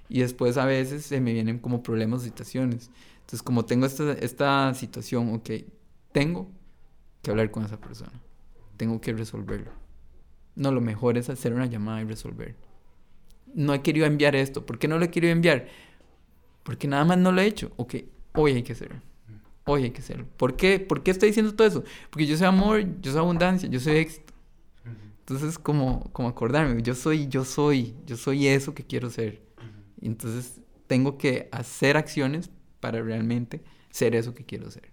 Y 0.08 0.20
después 0.20 0.56
a 0.58 0.66
veces 0.66 1.04
se 1.06 1.20
me 1.20 1.32
vienen 1.32 1.58
como 1.58 1.82
problemas 1.82 2.20
o 2.20 2.24
situaciones. 2.24 2.90
Entonces, 3.20 3.42
como 3.42 3.64
tengo 3.64 3.86
esta, 3.86 4.12
esta 4.12 4.74
situación, 4.74 5.32
ok, 5.34 5.50
tengo 6.12 6.50
que 7.22 7.30
hablar 7.30 7.50
con 7.50 7.64
esa 7.64 7.80
persona. 7.80 8.12
Tengo 8.76 9.00
que 9.00 9.12
resolverlo. 9.14 9.70
No, 10.56 10.70
lo 10.72 10.80
mejor 10.82 11.16
es 11.16 11.30
hacer 11.30 11.54
una 11.54 11.66
llamada 11.66 12.02
y 12.02 12.04
resolver. 12.04 12.56
No 13.54 13.74
he 13.74 13.82
querido 13.82 14.06
enviar 14.06 14.36
esto. 14.36 14.64
¿Por 14.64 14.78
qué 14.78 14.88
no 14.88 14.98
lo 14.98 15.04
he 15.04 15.10
querido 15.10 15.32
enviar? 15.32 15.68
Porque 16.62 16.86
nada 16.86 17.04
más 17.04 17.18
no 17.18 17.32
lo 17.32 17.40
he 17.40 17.46
hecho. 17.46 17.72
Ok, 17.76 17.96
hoy 18.34 18.52
hay 18.52 18.62
que 18.62 18.72
hacerlo. 18.72 19.00
Hoy 19.64 19.84
hay 19.84 19.90
que 19.90 20.00
hacerlo. 20.00 20.26
¿Por 20.36 20.56
qué? 20.56 20.80
¿Por 20.80 21.02
qué 21.02 21.10
estoy 21.10 21.28
diciendo 21.28 21.54
todo 21.54 21.66
eso? 21.66 21.84
Porque 22.10 22.26
yo 22.26 22.36
soy 22.36 22.46
amor, 22.46 22.84
yo 23.00 23.12
soy 23.12 23.20
abundancia, 23.20 23.68
yo 23.68 23.80
soy 23.80 23.96
éxito. 23.96 24.32
Entonces, 25.20 25.58
como, 25.58 26.10
como 26.12 26.28
acordarme, 26.28 26.82
yo 26.82 26.94
soy, 26.94 27.28
yo 27.28 27.44
soy, 27.44 27.94
yo 28.04 28.16
soy 28.16 28.48
eso 28.48 28.74
que 28.74 28.84
quiero 28.84 29.10
ser. 29.10 29.40
Y 30.00 30.06
entonces 30.06 30.60
tengo 30.88 31.18
que 31.18 31.48
hacer 31.52 31.96
acciones 31.96 32.50
para 32.80 33.00
realmente 33.00 33.62
ser 33.90 34.16
eso 34.16 34.34
que 34.34 34.44
quiero 34.44 34.70
ser. 34.70 34.90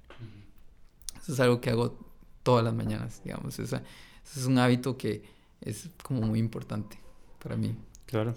Eso 1.20 1.34
es 1.34 1.40
algo 1.40 1.60
que 1.60 1.72
hago 1.72 1.98
todas 2.44 2.64
las 2.64 2.74
mañanas, 2.74 3.22
digamos. 3.24 3.58
Esa, 3.58 3.82
es 4.24 4.46
un 4.46 4.60
hábito 4.60 4.98
que 4.98 5.24
es 5.62 5.90
como 6.04 6.22
muy 6.22 6.40
importante 6.40 7.00
para 7.42 7.58
mí. 7.58 7.76
Claro. 8.08 8.34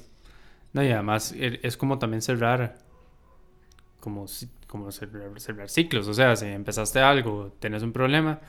No, 0.75 0.85
y 0.85 0.91
además 0.91 1.33
e- 1.37 1.61
es 1.65 1.77
como 1.79 1.99
también 1.99 2.23
cerrar, 2.23 2.79
como, 4.01 4.27
como 4.67 4.91
cerrar, 4.93 5.39
cerrar 5.41 5.69
ciclos. 5.69 6.09
O 6.09 6.15
sea, 6.15 6.37
si 6.37 6.47
empezaste 6.47 7.01
algo, 7.01 7.55
tenés 7.61 7.83
un 7.83 7.93
problema, 7.93 8.41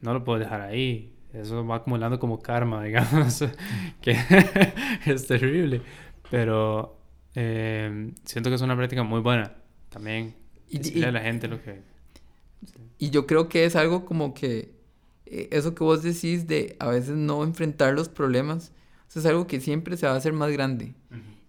no 0.00 0.12
lo 0.14 0.24
puedes 0.24 0.44
dejar 0.44 0.60
ahí. 0.62 1.14
Eso 1.32 1.64
va 1.66 1.76
acumulando 1.76 2.18
como 2.18 2.40
karma, 2.40 2.82
digamos, 2.84 3.44
que 4.00 4.16
es 5.06 5.26
terrible. 5.26 5.82
Pero 6.30 6.98
eh, 7.34 8.12
siento 8.24 8.50
que 8.50 8.56
es 8.56 8.62
una 8.62 8.76
práctica 8.76 9.02
muy 9.02 9.20
buena 9.20 9.54
también. 9.90 10.36
Y- 10.68 11.02
a 11.02 11.10
la 11.12 11.20
gente 11.20 11.48
lo 11.48 11.60
que... 11.62 11.82
Y 12.98 13.10
yo 13.10 13.26
creo 13.26 13.48
que 13.48 13.64
es 13.64 13.76
algo 13.76 14.04
como 14.04 14.34
que 14.34 14.74
eh, 15.26 15.48
eso 15.52 15.74
que 15.74 15.84
vos 15.84 16.02
decís 16.02 16.46
de 16.46 16.76
a 16.78 16.88
veces 16.88 17.16
no 17.16 17.42
enfrentar 17.44 17.94
los 17.94 18.08
problemas, 18.08 18.72
eso 19.10 19.18
es 19.18 19.26
algo 19.26 19.48
que 19.48 19.60
siempre 19.60 19.96
se 19.96 20.06
va 20.06 20.12
a 20.12 20.16
hacer 20.16 20.32
más 20.32 20.52
grande. 20.52 20.94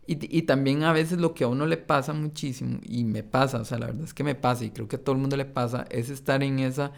Y, 0.08 0.36
y 0.36 0.42
también 0.42 0.84
a 0.84 0.94
veces 0.94 1.20
lo 1.20 1.36
que 1.36 1.44
a 1.44 1.48
uno 1.48 1.68
le 1.68 1.78
pasa 1.78 2.12
muchísimo, 2.12 2.80
y 2.82 3.04
me 3.04 3.22
pasa, 3.22 3.62
o 3.62 3.66
sea, 3.66 3.78
la 3.78 3.86
verdad 3.86 4.04
es 4.04 4.16
que 4.16 4.24
me 4.24 4.34
pasa, 4.34 4.66
y 4.66 4.72
creo 4.72 4.88
que 4.88 4.96
a 4.96 5.04
todo 5.04 5.14
el 5.14 5.22
mundo 5.22 5.38
le 5.38 5.46
pasa, 5.46 5.86
es 5.92 6.10
estar 6.10 6.42
en 6.42 6.58
esa, 6.58 6.92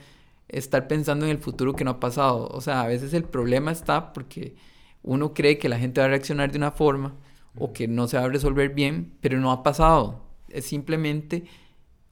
estar 0.48 0.88
pensando 0.88 1.26
en 1.26 1.32
el 1.32 1.38
futuro 1.38 1.74
que 1.74 1.84
no 1.84 1.92
ha 1.92 2.00
pasado. 2.00 2.48
O 2.48 2.62
sea, 2.62 2.82
a 2.82 2.88
veces 2.88 3.14
el 3.14 3.26
problema 3.26 3.72
está 3.72 4.14
porque 4.14 4.56
uno 5.02 5.34
cree 5.34 5.58
que 5.58 5.68
la 5.68 5.78
gente 5.78 6.00
va 6.00 6.06
a 6.06 6.10
reaccionar 6.10 6.50
de 6.52 6.58
una 6.58 6.72
forma 6.72 7.16
o 7.58 7.74
que 7.74 7.90
no 7.90 8.08
se 8.08 8.18
va 8.18 8.24
a 8.24 8.30
resolver 8.30 8.70
bien, 8.70 9.14
pero 9.20 9.40
no 9.40 9.52
ha 9.52 9.64
pasado. 9.64 10.24
Es 10.48 10.66
simplemente 10.66 11.44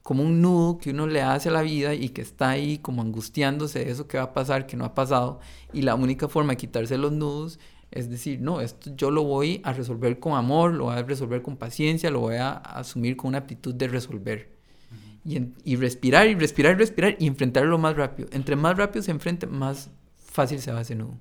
como 0.02 0.22
un 0.24 0.42
nudo 0.42 0.78
que 0.78 0.90
uno 0.90 1.06
le 1.06 1.22
hace 1.22 1.48
a 1.48 1.52
la 1.52 1.62
vida 1.62 1.94
y 1.94 2.10
que 2.10 2.20
está 2.22 2.50
ahí 2.50 2.78
como 2.78 3.02
angustiándose 3.02 3.78
de 3.78 3.90
eso 3.90 4.08
que 4.08 4.18
va 4.18 4.24
a 4.24 4.34
pasar, 4.34 4.66
que 4.66 4.76
no 4.76 4.84
ha 4.84 4.94
pasado. 4.94 5.40
Y 5.72 5.82
la 5.82 5.94
única 5.94 6.28
forma 6.28 6.52
de 6.52 6.58
quitarse 6.58 6.98
los 6.98 7.12
nudos 7.12 7.58
es 7.92 8.10
decir, 8.10 8.40
no, 8.40 8.60
esto 8.60 8.90
yo 8.96 9.10
lo 9.10 9.22
voy 9.22 9.60
a 9.64 9.72
resolver 9.72 10.18
con 10.18 10.34
amor, 10.34 10.72
lo 10.72 10.84
voy 10.84 10.96
a 10.96 11.02
resolver 11.02 11.42
con 11.42 11.56
paciencia, 11.56 12.10
lo 12.10 12.20
voy 12.20 12.36
a 12.36 12.52
asumir 12.52 13.16
con 13.16 13.28
una 13.28 13.38
actitud 13.38 13.74
de 13.74 13.88
resolver. 13.88 14.52
Y, 15.24 15.76
respirar 15.76 16.26
y 16.26 16.34
respirar 16.34 16.74
y 16.74 16.78
respirar 16.78 17.16
y 17.20 17.28
enfrentarlo 17.28 17.78
más 17.78 17.94
rápido. 17.96 18.28
Entre 18.32 18.56
más 18.56 18.76
rápido 18.76 19.04
se 19.04 19.12
enfrente, 19.12 19.46
más 19.46 19.88
fácil 20.18 20.58
se 20.58 20.72
va 20.72 20.80
ese 20.80 20.96
nudo. 20.96 21.16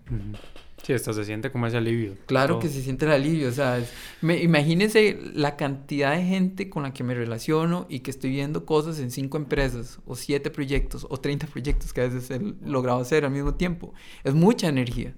Sí, 0.82 0.94
esto 0.94 1.14
se 1.14 1.24
siente 1.24 1.52
como 1.52 1.68
ese 1.68 1.78
alivio. 1.78 2.16
Claro 2.26 2.56
Todo. 2.56 2.62
que 2.62 2.70
se 2.70 2.82
siente 2.82 3.06
el 3.06 3.12
alivio, 3.12 3.50
o 3.50 3.52
sea, 3.52 3.80
me, 4.22 4.42
imagínense 4.42 5.20
la 5.36 5.56
cantidad 5.56 6.16
de 6.16 6.24
gente 6.24 6.70
con 6.70 6.82
la 6.82 6.94
que 6.94 7.04
me 7.04 7.14
relaciono 7.14 7.86
y 7.88 8.00
que 8.00 8.10
estoy 8.10 8.32
viendo 8.32 8.66
cosas 8.66 8.98
en 9.00 9.12
cinco 9.12 9.38
empresas, 9.38 10.00
o 10.06 10.16
siete 10.16 10.50
proyectos, 10.50 11.06
o 11.10 11.18
30 11.18 11.46
proyectos 11.48 11.94
que 11.94 12.02
a 12.02 12.08
veces 12.08 12.32
he 12.32 12.40
logrado 12.68 13.00
hacer 13.00 13.26
al 13.26 13.32
mismo 13.32 13.54
tiempo. 13.54 13.94
Es 14.24 14.34
mucha 14.34 14.70
energía. 14.70 15.14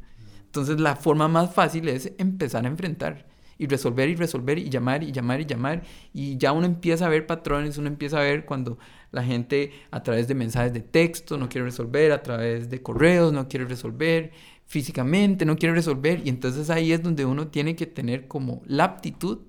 Entonces 0.53 0.79
la 0.79 0.95
forma 0.95 1.27
más 1.27 1.51
fácil 1.51 1.89
es 1.89 2.13
empezar 2.19 2.63
a 2.63 2.67
enfrentar 2.67 3.25
y 3.57 3.65
resolver 3.65 4.07
y 4.07 4.15
resolver 4.15 4.59
y 4.59 4.69
llamar 4.69 5.01
y 5.01 5.11
llamar 5.11 5.41
y 5.41 5.45
llamar 5.47 5.81
y 6.13 6.37
ya 6.37 6.51
uno 6.51 6.67
empieza 6.67 7.07
a 7.07 7.09
ver 7.09 7.25
patrones, 7.25 7.79
uno 7.79 7.87
empieza 7.87 8.19
a 8.19 8.21
ver 8.21 8.45
cuando 8.45 8.77
la 9.09 9.23
gente 9.23 9.71
a 9.89 10.03
través 10.03 10.27
de 10.27 10.35
mensajes 10.35 10.71
de 10.71 10.81
texto 10.81 11.39
no 11.39 11.49
quiere 11.49 11.65
resolver, 11.65 12.11
a 12.11 12.21
través 12.21 12.69
de 12.69 12.83
correos 12.83 13.33
no 13.33 13.47
quiere 13.47 13.65
resolver, 13.65 14.31
físicamente 14.67 15.43
no 15.43 15.55
quiere 15.55 15.73
resolver 15.73 16.21
y 16.23 16.29
entonces 16.29 16.69
ahí 16.69 16.91
es 16.91 17.01
donde 17.01 17.25
uno 17.25 17.47
tiene 17.47 17.75
que 17.75 17.87
tener 17.87 18.27
como 18.27 18.61
la 18.67 18.83
aptitud 18.83 19.39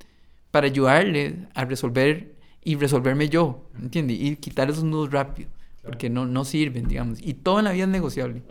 para 0.50 0.68
ayudarle 0.68 1.48
a 1.52 1.66
resolver 1.66 2.34
y 2.62 2.76
resolverme 2.76 3.28
yo, 3.28 3.68
¿entiendes? 3.78 4.16
Y 4.18 4.36
quitar 4.36 4.70
esos 4.70 4.84
nudos 4.84 5.10
rápido, 5.10 5.50
porque 5.82 6.08
no, 6.08 6.24
no 6.24 6.46
sirven, 6.46 6.88
digamos. 6.88 7.18
Y 7.20 7.34
todo 7.34 7.58
en 7.58 7.66
la 7.66 7.72
vida 7.72 7.84
es 7.84 7.90
negociable. 7.90 8.42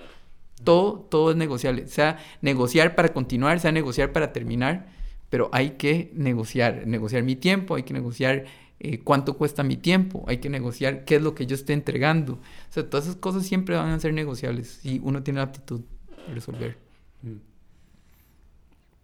Todo, 0.64 1.08
todo 1.10 1.32
es 1.32 1.38
negociable. 1.38 1.88
Sea 1.88 2.18
negociar 2.42 2.96
para 2.96 3.10
continuar, 3.10 3.60
sea 3.60 3.72
negociar 3.72 4.12
para 4.12 4.34
terminar, 4.34 4.88
pero 5.30 5.50
hay 5.52 5.72
que 5.72 6.12
negociar. 6.16 6.88
Negociar 6.88 7.24
mi 7.24 7.36
tiempo, 7.36 7.76
hay 7.76 7.84
que 7.84 7.94
negociar 7.94 8.46
eh, 8.80 9.00
cuánto 9.00 9.38
cuesta 9.38 9.64
mi 9.64 9.78
tiempo, 9.78 10.26
hay 10.28 10.38
que 10.40 10.50
negociar 10.50 11.06
qué 11.06 11.16
es 11.16 11.22
lo 11.22 11.36
que 11.36 11.46
yo 11.46 11.56
estoy 11.56 11.74
entregando. 11.74 12.34
O 12.34 12.40
sea, 12.74 12.90
todas 12.90 13.06
esas 13.06 13.16
cosas 13.18 13.46
siempre 13.46 13.76
van 13.76 13.90
a 13.92 14.00
ser 14.00 14.14
negociables 14.14 14.80
si 14.82 15.00
uno 15.04 15.24
tiene 15.24 15.38
la 15.38 15.44
aptitud 15.46 15.82
de 16.28 16.34
resolver. 16.34 16.78
Mm. 17.22 17.36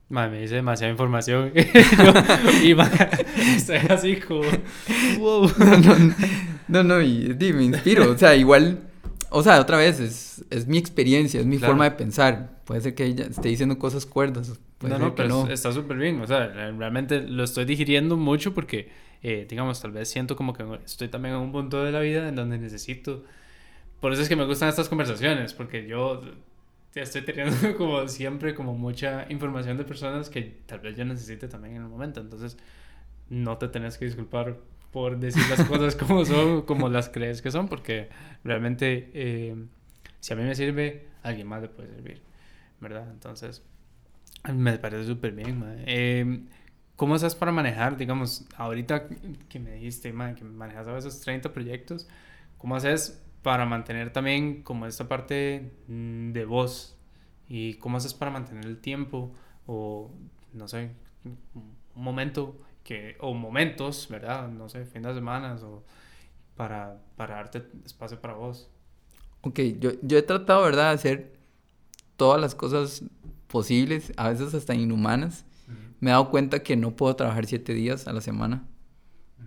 Madre, 0.09 0.31
me 0.31 0.41
dice 0.41 0.55
demasiada 0.55 0.91
información. 0.91 1.51
Yo- 1.55 2.67
y 2.67 2.73
ma- 2.75 2.89
estoy 3.55 3.77
así 3.89 4.15
como. 4.17 4.41
Wow. 5.19 5.51
no, 5.59 5.77
no, 5.77 6.15
no, 6.67 6.83
no, 6.83 7.01
y, 7.01 7.35
me 7.53 7.63
inspiro. 7.63 8.11
O 8.11 8.17
sea, 8.17 8.35
igual 8.35 8.88
o 9.31 9.43
sea, 9.43 9.59
otra 9.59 9.77
vez, 9.77 9.99
es, 9.99 10.45
es 10.49 10.67
mi 10.67 10.77
experiencia, 10.77 11.39
es 11.39 11.45
mi 11.45 11.57
Claro. 11.57 11.73
forma 11.73 11.85
de 11.85 11.91
pensar. 11.91 12.61
Puede 12.65 12.81
ser 12.81 12.95
que 12.95 13.05
ella 13.05 13.25
esté 13.25 13.49
diciendo 13.49 13.77
cosas 13.79 14.05
cuerdas. 14.05 14.59
Puede 14.77 14.93
no, 14.93 14.99
no, 14.99 15.15
pero 15.15 15.29
no. 15.29 15.47
está 15.49 15.71
súper 15.71 15.97
bien. 15.97 16.21
O 16.21 16.27
sea, 16.27 16.47
realmente 16.47 17.21
lo 17.21 17.43
estoy 17.43 17.65
digiriendo 17.65 18.17
mucho 18.17 18.53
porque, 18.53 18.89
eh, 19.23 19.45
digamos, 19.49 19.81
tal 19.81 19.91
vez 19.91 20.09
siento 20.09 20.35
como 20.35 20.53
que 20.53 20.63
estoy 20.85 21.07
también 21.09 21.35
en 21.35 21.41
un 21.41 21.51
punto 21.51 21.83
de 21.83 21.91
la 21.91 21.99
vida 21.99 22.27
en 22.29 22.35
donde 22.35 22.57
necesito. 22.57 23.23
Por 23.99 24.13
eso 24.13 24.21
es 24.21 24.29
que 24.29 24.35
me 24.35 24.45
gustan 24.45 24.69
estas 24.69 24.87
conversaciones, 24.87 25.53
porque 25.53 25.85
yo 25.87 26.21
estoy 26.95 27.21
teniendo 27.21 27.55
como 27.77 28.07
siempre 28.07 28.55
como 28.55 28.73
mucha 28.75 29.25
información 29.29 29.77
de 29.77 29.83
personas 29.83 30.29
que 30.29 30.59
tal 30.65 30.79
vez 30.79 30.95
yo 30.95 31.05
necesite 31.05 31.47
también 31.47 31.75
en 31.75 31.81
el 31.83 31.87
momento. 31.89 32.21
Entonces, 32.21 32.57
no 33.29 33.57
te 33.57 33.67
tenés 33.67 33.97
que 33.97 34.05
disculpar 34.05 34.57
por 34.91 35.19
decir 35.19 35.43
las 35.49 35.63
cosas 35.67 35.95
como 35.95 36.25
son, 36.25 36.63
como 36.63 36.89
las 36.89 37.09
crees 37.09 37.41
que 37.41 37.51
son, 37.51 37.67
porque 37.67 38.09
realmente 38.43 39.11
eh, 39.13 39.55
si 40.19 40.33
a 40.33 40.35
mí 40.35 40.43
me 40.43 40.55
sirve, 40.55 41.07
alguien 41.23 41.47
más 41.47 41.61
le 41.61 41.69
puede 41.69 41.89
servir, 41.89 42.21
¿verdad? 42.79 43.09
Entonces, 43.11 43.63
me 44.51 44.77
parece 44.77 45.05
súper 45.05 45.33
bien. 45.33 45.63
Eh, 45.85 46.43
¿Cómo 46.95 47.15
estás 47.15 47.35
para 47.35 47.51
manejar, 47.51 47.95
digamos, 47.95 48.45
ahorita 48.57 49.07
que 49.47 49.59
me 49.59 49.71
dijiste, 49.71 50.11
mae, 50.11 50.35
que 50.35 50.43
manejas 50.43 50.87
a 50.87 50.91
veces 50.91 51.21
30 51.21 51.53
proyectos, 51.53 52.07
¿cómo 52.57 52.75
haces 52.75 53.23
para 53.41 53.65
mantener 53.65 54.11
también 54.11 54.63
como 54.63 54.85
esta 54.85 55.07
parte 55.07 55.71
mm, 55.87 56.31
de 56.31 56.45
voz? 56.45 56.97
¿Y 57.47 57.75
cómo 57.75 57.97
haces 57.97 58.13
para 58.13 58.31
mantener 58.31 58.65
el 58.65 58.79
tiempo 58.79 59.33
o, 59.65 60.11
no 60.53 60.67
sé, 60.67 60.91
un 61.23 62.03
momento 62.03 62.57
que, 62.83 63.17
o 63.19 63.33
momentos, 63.33 64.07
¿verdad? 64.09 64.49
No 64.49 64.69
sé, 64.69 64.85
fin 64.85 65.01
de 65.01 65.13
semana 65.13 65.55
o 65.63 65.83
para, 66.55 67.01
para 67.15 67.35
darte 67.35 67.63
espacio 67.85 68.19
para 68.19 68.33
vos. 68.33 68.69
Ok, 69.41 69.59
yo, 69.79 69.91
yo 70.01 70.17
he 70.17 70.21
tratado, 70.21 70.63
¿verdad?, 70.63 70.89
de 70.89 70.95
hacer 70.95 71.39
todas 72.17 72.41
las 72.41 72.55
cosas 72.55 73.03
posibles, 73.47 74.11
a 74.17 74.29
veces 74.29 74.53
hasta 74.53 74.75
inhumanas. 74.75 75.45
Me 75.99 76.09
he 76.09 76.13
dado 76.13 76.29
cuenta 76.29 76.63
que 76.63 76.77
no 76.77 76.95
puedo 76.95 77.15
trabajar 77.15 77.45
siete 77.45 77.73
días 77.73 78.07
a 78.07 78.13
la 78.13 78.21
semana. 78.21 78.65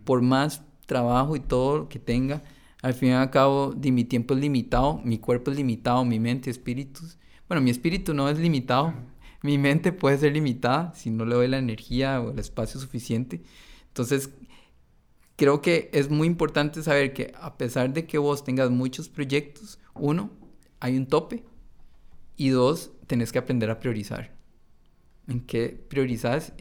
Por 0.04 0.22
más 0.22 0.62
trabajo 0.86 1.36
y 1.36 1.40
todo 1.40 1.78
lo 1.78 1.88
que 1.88 1.98
tenga, 1.98 2.42
al 2.82 2.94
fin 2.94 3.10
y 3.10 3.12
al 3.12 3.30
cabo, 3.30 3.72
di, 3.76 3.92
mi 3.92 4.04
tiempo 4.04 4.34
es 4.34 4.40
limitado, 4.40 5.00
mi 5.04 5.18
cuerpo 5.18 5.50
es 5.50 5.56
limitado, 5.56 6.04
mi 6.04 6.18
mente, 6.18 6.50
espíritus. 6.50 7.18
Bueno, 7.48 7.62
mi 7.62 7.70
espíritu 7.70 8.12
no 8.12 8.28
es 8.28 8.38
limitado, 8.38 8.92
mi 9.42 9.58
mente 9.58 9.92
puede 9.92 10.18
ser 10.18 10.32
limitada 10.32 10.94
si 10.94 11.10
no 11.10 11.24
le 11.24 11.34
doy 11.34 11.48
la 11.48 11.58
energía 11.58 12.20
o 12.20 12.30
el 12.30 12.38
espacio 12.38 12.80
suficiente. 12.80 13.42
Entonces, 13.88 14.30
creo 15.36 15.60
que 15.60 15.90
es 15.92 16.10
muy 16.10 16.26
importante 16.26 16.82
saber 16.82 17.12
que 17.12 17.32
a 17.38 17.58
pesar 17.58 17.92
de 17.92 18.06
que 18.06 18.18
vos 18.18 18.44
tengas 18.44 18.70
muchos 18.70 19.08
proyectos, 19.08 19.78
uno, 19.94 20.30
hay 20.80 20.96
un 20.96 21.06
tope 21.06 21.44
y 22.36 22.50
dos, 22.50 22.92
tenés 23.06 23.32
que 23.32 23.38
aprender 23.38 23.70
a 23.70 23.80
priorizar. 23.80 24.34
¿En 25.28 25.40
qué 25.40 25.68
priorizas? 25.88 26.52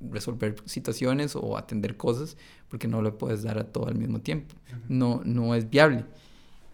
Resolver 0.00 0.56
situaciones 0.66 1.36
o 1.36 1.56
atender 1.56 1.96
cosas 1.96 2.36
porque 2.68 2.86
no 2.88 3.00
le 3.02 3.12
puedes 3.12 3.42
dar 3.42 3.58
a 3.58 3.64
todo 3.64 3.88
al 3.88 3.96
mismo 3.96 4.20
tiempo. 4.20 4.54
No, 4.88 5.22
no 5.24 5.54
es 5.54 5.70
viable. 5.70 6.04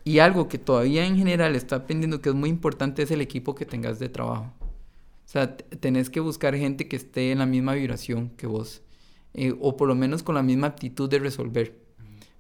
Y 0.05 0.19
algo 0.19 0.49
que 0.49 0.59
todavía 0.59 1.07
en 1.07 1.17
general 1.17 1.55
está 1.55 1.77
aprendiendo 1.77 2.21
que 2.21 2.31
es 2.31 2.35
muy 2.35 2.51
importante 2.51 3.03
es 3.03 3.11
el 3.11 3.21
equipo 3.21 3.55
que 3.55 3.65
tengas 3.65 3.99
de 3.99 4.09
trabajo. 4.09 4.53
O 5.25 5.29
sea, 5.33 5.57
tenés 5.57 6.11
que 6.11 6.21
buscar 6.21 6.57
gente 6.57 6.89
que 6.89 6.97
esté 6.97 7.33
en 7.33 7.39
la 7.39 7.47
misma 7.47 7.75
vibración 7.75 8.31
que 8.37 8.47
vos. 8.47 8.83
Eh, 9.35 9.55
o 9.61 9.77
por 9.77 9.89
lo 9.89 9.95
menos 9.95 10.23
con 10.23 10.35
la 10.35 10.43
misma 10.43 10.67
actitud 10.67 11.09
de 11.09 11.19
resolver. 11.19 11.81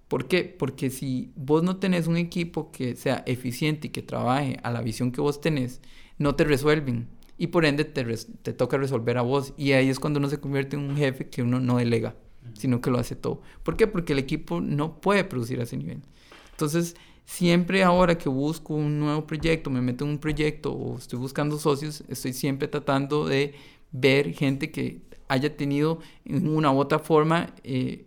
¿Por 0.08 0.28
qué? 0.28 0.44
Porque 0.44 0.90
si 0.90 1.32
vos 1.36 1.62
no 1.62 1.78
tenés 1.78 2.06
un 2.06 2.18
equipo 2.18 2.70
que 2.70 2.96
sea 2.96 3.22
eficiente 3.26 3.86
y 3.86 3.90
que 3.90 4.02
trabaje 4.02 4.58
a 4.62 4.70
la 4.70 4.82
visión 4.82 5.10
que 5.10 5.22
vos 5.22 5.40
tenés, 5.40 5.80
no 6.18 6.34
te 6.34 6.44
resuelven. 6.44 7.08
Y 7.38 7.46
por 7.46 7.64
ende 7.64 7.86
te, 7.86 8.04
te 8.04 8.52
toca 8.52 8.76
resolver 8.76 9.16
a 9.16 9.22
vos. 9.22 9.54
Y 9.56 9.72
ahí 9.72 9.88
es 9.88 9.98
cuando 9.98 10.18
uno 10.18 10.28
se 10.28 10.38
convierte 10.38 10.76
en 10.76 10.82
un 10.82 10.98
jefe 10.98 11.30
que 11.30 11.40
uno 11.40 11.60
no 11.60 11.78
delega, 11.78 12.14
sino 12.52 12.82
que 12.82 12.90
lo 12.90 12.98
hace 12.98 13.16
todo. 13.16 13.40
¿Por 13.62 13.78
qué? 13.78 13.86
Porque 13.86 14.12
el 14.12 14.18
equipo 14.18 14.60
no 14.60 15.00
puede 15.00 15.24
producir 15.24 15.60
a 15.60 15.62
ese 15.62 15.78
nivel. 15.78 16.02
Entonces, 16.50 16.94
siempre 17.24 17.82
ahora 17.82 18.16
que 18.18 18.28
busco 18.28 18.74
un 18.74 18.98
nuevo 18.98 19.26
proyecto, 19.26 19.70
me 19.70 19.80
meto 19.80 20.04
en 20.04 20.10
un 20.12 20.18
proyecto 20.18 20.72
o 20.72 20.98
estoy 20.98 21.18
buscando 21.18 21.58
socios, 21.58 22.04
estoy 22.08 22.32
siempre 22.32 22.68
tratando 22.68 23.26
de 23.26 23.54
ver 23.92 24.32
gente 24.34 24.70
que 24.70 25.00
haya 25.28 25.56
tenido 25.56 26.00
en 26.24 26.48
una 26.48 26.72
u 26.72 26.78
otra 26.78 26.98
forma 26.98 27.54
eh, 27.64 28.06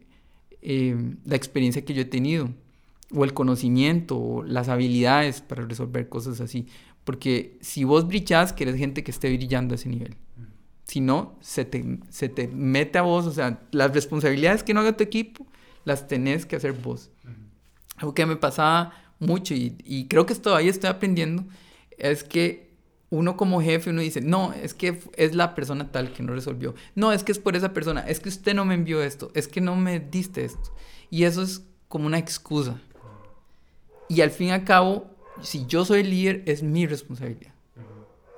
eh, 0.61 0.95
la 1.25 1.35
experiencia 1.35 1.83
que 1.83 1.93
yo 1.93 2.01
he 2.01 2.05
tenido, 2.05 2.49
o 3.11 3.23
el 3.23 3.33
conocimiento, 3.33 4.17
o 4.17 4.43
las 4.43 4.67
habilidades 4.67 5.41
para 5.41 5.63
resolver 5.65 6.09
cosas 6.09 6.41
así. 6.41 6.67
Porque 7.03 7.57
si 7.61 7.83
vos 7.83 8.07
brillás, 8.07 8.51
querés 8.51 8.75
gente 8.77 9.03
que 9.03 9.11
esté 9.11 9.31
brillando 9.35 9.73
a 9.73 9.75
ese 9.75 9.89
nivel. 9.89 10.15
Si 10.85 11.01
no, 11.01 11.35
se 11.39 11.65
te, 11.65 11.99
se 12.09 12.29
te 12.29 12.47
mete 12.47 12.97
a 12.97 13.03
vos, 13.03 13.25
o 13.25 13.31
sea, 13.31 13.61
las 13.71 13.93
responsabilidades 13.93 14.63
que 14.63 14.73
no 14.73 14.81
haga 14.81 14.97
tu 14.97 15.03
equipo, 15.03 15.45
las 15.83 16.07
tenés 16.07 16.45
que 16.45 16.55
hacer 16.55 16.73
vos. 16.73 17.11
Algo 17.97 18.13
que 18.13 18.25
me 18.25 18.35
pasaba 18.35 19.04
mucho 19.19 19.53
y, 19.53 20.07
creo 20.09 20.25
que 20.25 20.35
todavía 20.35 20.69
estoy 20.69 20.89
aprendiendo, 20.89 21.45
es 21.97 22.23
que 22.23 22.65
uno 23.09 23.37
como 23.37 23.61
jefe, 23.61 23.91
uno 23.91 24.01
dice, 24.01 24.21
no, 24.21 24.51
es 24.53 24.73
que 24.73 24.99
es 25.15 25.35
la 25.35 25.55
persona 25.55 25.91
tal 25.91 26.11
que 26.11 26.23
no 26.23 26.33
resolvió. 26.33 26.75
No, 26.95 27.11
es 27.11 27.23
que 27.23 27.31
es 27.31 27.39
por 27.39 27.55
esa 27.55 27.71
persona. 27.71 28.01
Es 28.01 28.19
que 28.19 28.29
usted 28.29 28.53
no 28.53 28.65
me 28.65 28.73
envió 28.73 29.01
esto. 29.01 29.31
Es 29.35 29.47
que 29.47 29.61
no 29.61 29.75
me 29.75 29.99
diste 29.99 30.43
esto. 30.43 30.73
Y 31.09 31.23
eso 31.23 31.41
es 31.43 31.63
como 31.87 32.07
una 32.07 32.17
excusa. 32.17 32.81
Y 34.09 34.21
al 34.21 34.31
fin 34.31 34.47
y 34.47 34.51
al 34.51 34.65
cabo, 34.65 35.15
si 35.41 35.65
yo 35.65 35.85
soy 35.85 36.01
el 36.01 36.09
líder, 36.09 36.43
es 36.45 36.61
mi 36.63 36.87
responsabilidad. 36.87 37.53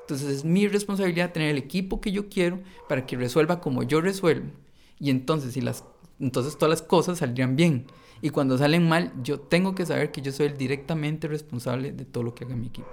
Entonces 0.01 0.29
es 0.29 0.45
mi 0.45 0.67
responsabilidad 0.67 1.33
tener 1.33 1.49
el 1.49 1.57
equipo 1.57 1.99
que 1.99 2.11
yo 2.11 2.29
quiero 2.29 2.61
para 2.87 3.05
que 3.05 3.17
resuelva 3.17 3.59
como 3.59 3.83
yo 3.83 3.99
resuelvo. 3.99 4.51
Y 4.99 5.09
entonces, 5.09 5.53
si 5.53 5.61
las, 5.61 5.83
entonces 6.19 6.57
todas 6.57 6.69
las 6.69 6.81
cosas 6.81 7.17
saldrían 7.17 7.55
bien. 7.55 7.87
Y 8.21 8.29
cuando 8.29 8.57
salen 8.57 8.87
mal, 8.87 9.13
yo 9.23 9.39
tengo 9.39 9.75
que 9.75 9.85
saber 9.85 10.11
que 10.11 10.21
yo 10.21 10.31
soy 10.31 10.47
el 10.47 10.57
directamente 10.57 11.27
responsable 11.27 11.91
de 11.91 12.05
todo 12.05 12.23
lo 12.23 12.33
que 12.33 12.45
haga 12.45 12.55
mi 12.55 12.67
equipo. 12.67 12.89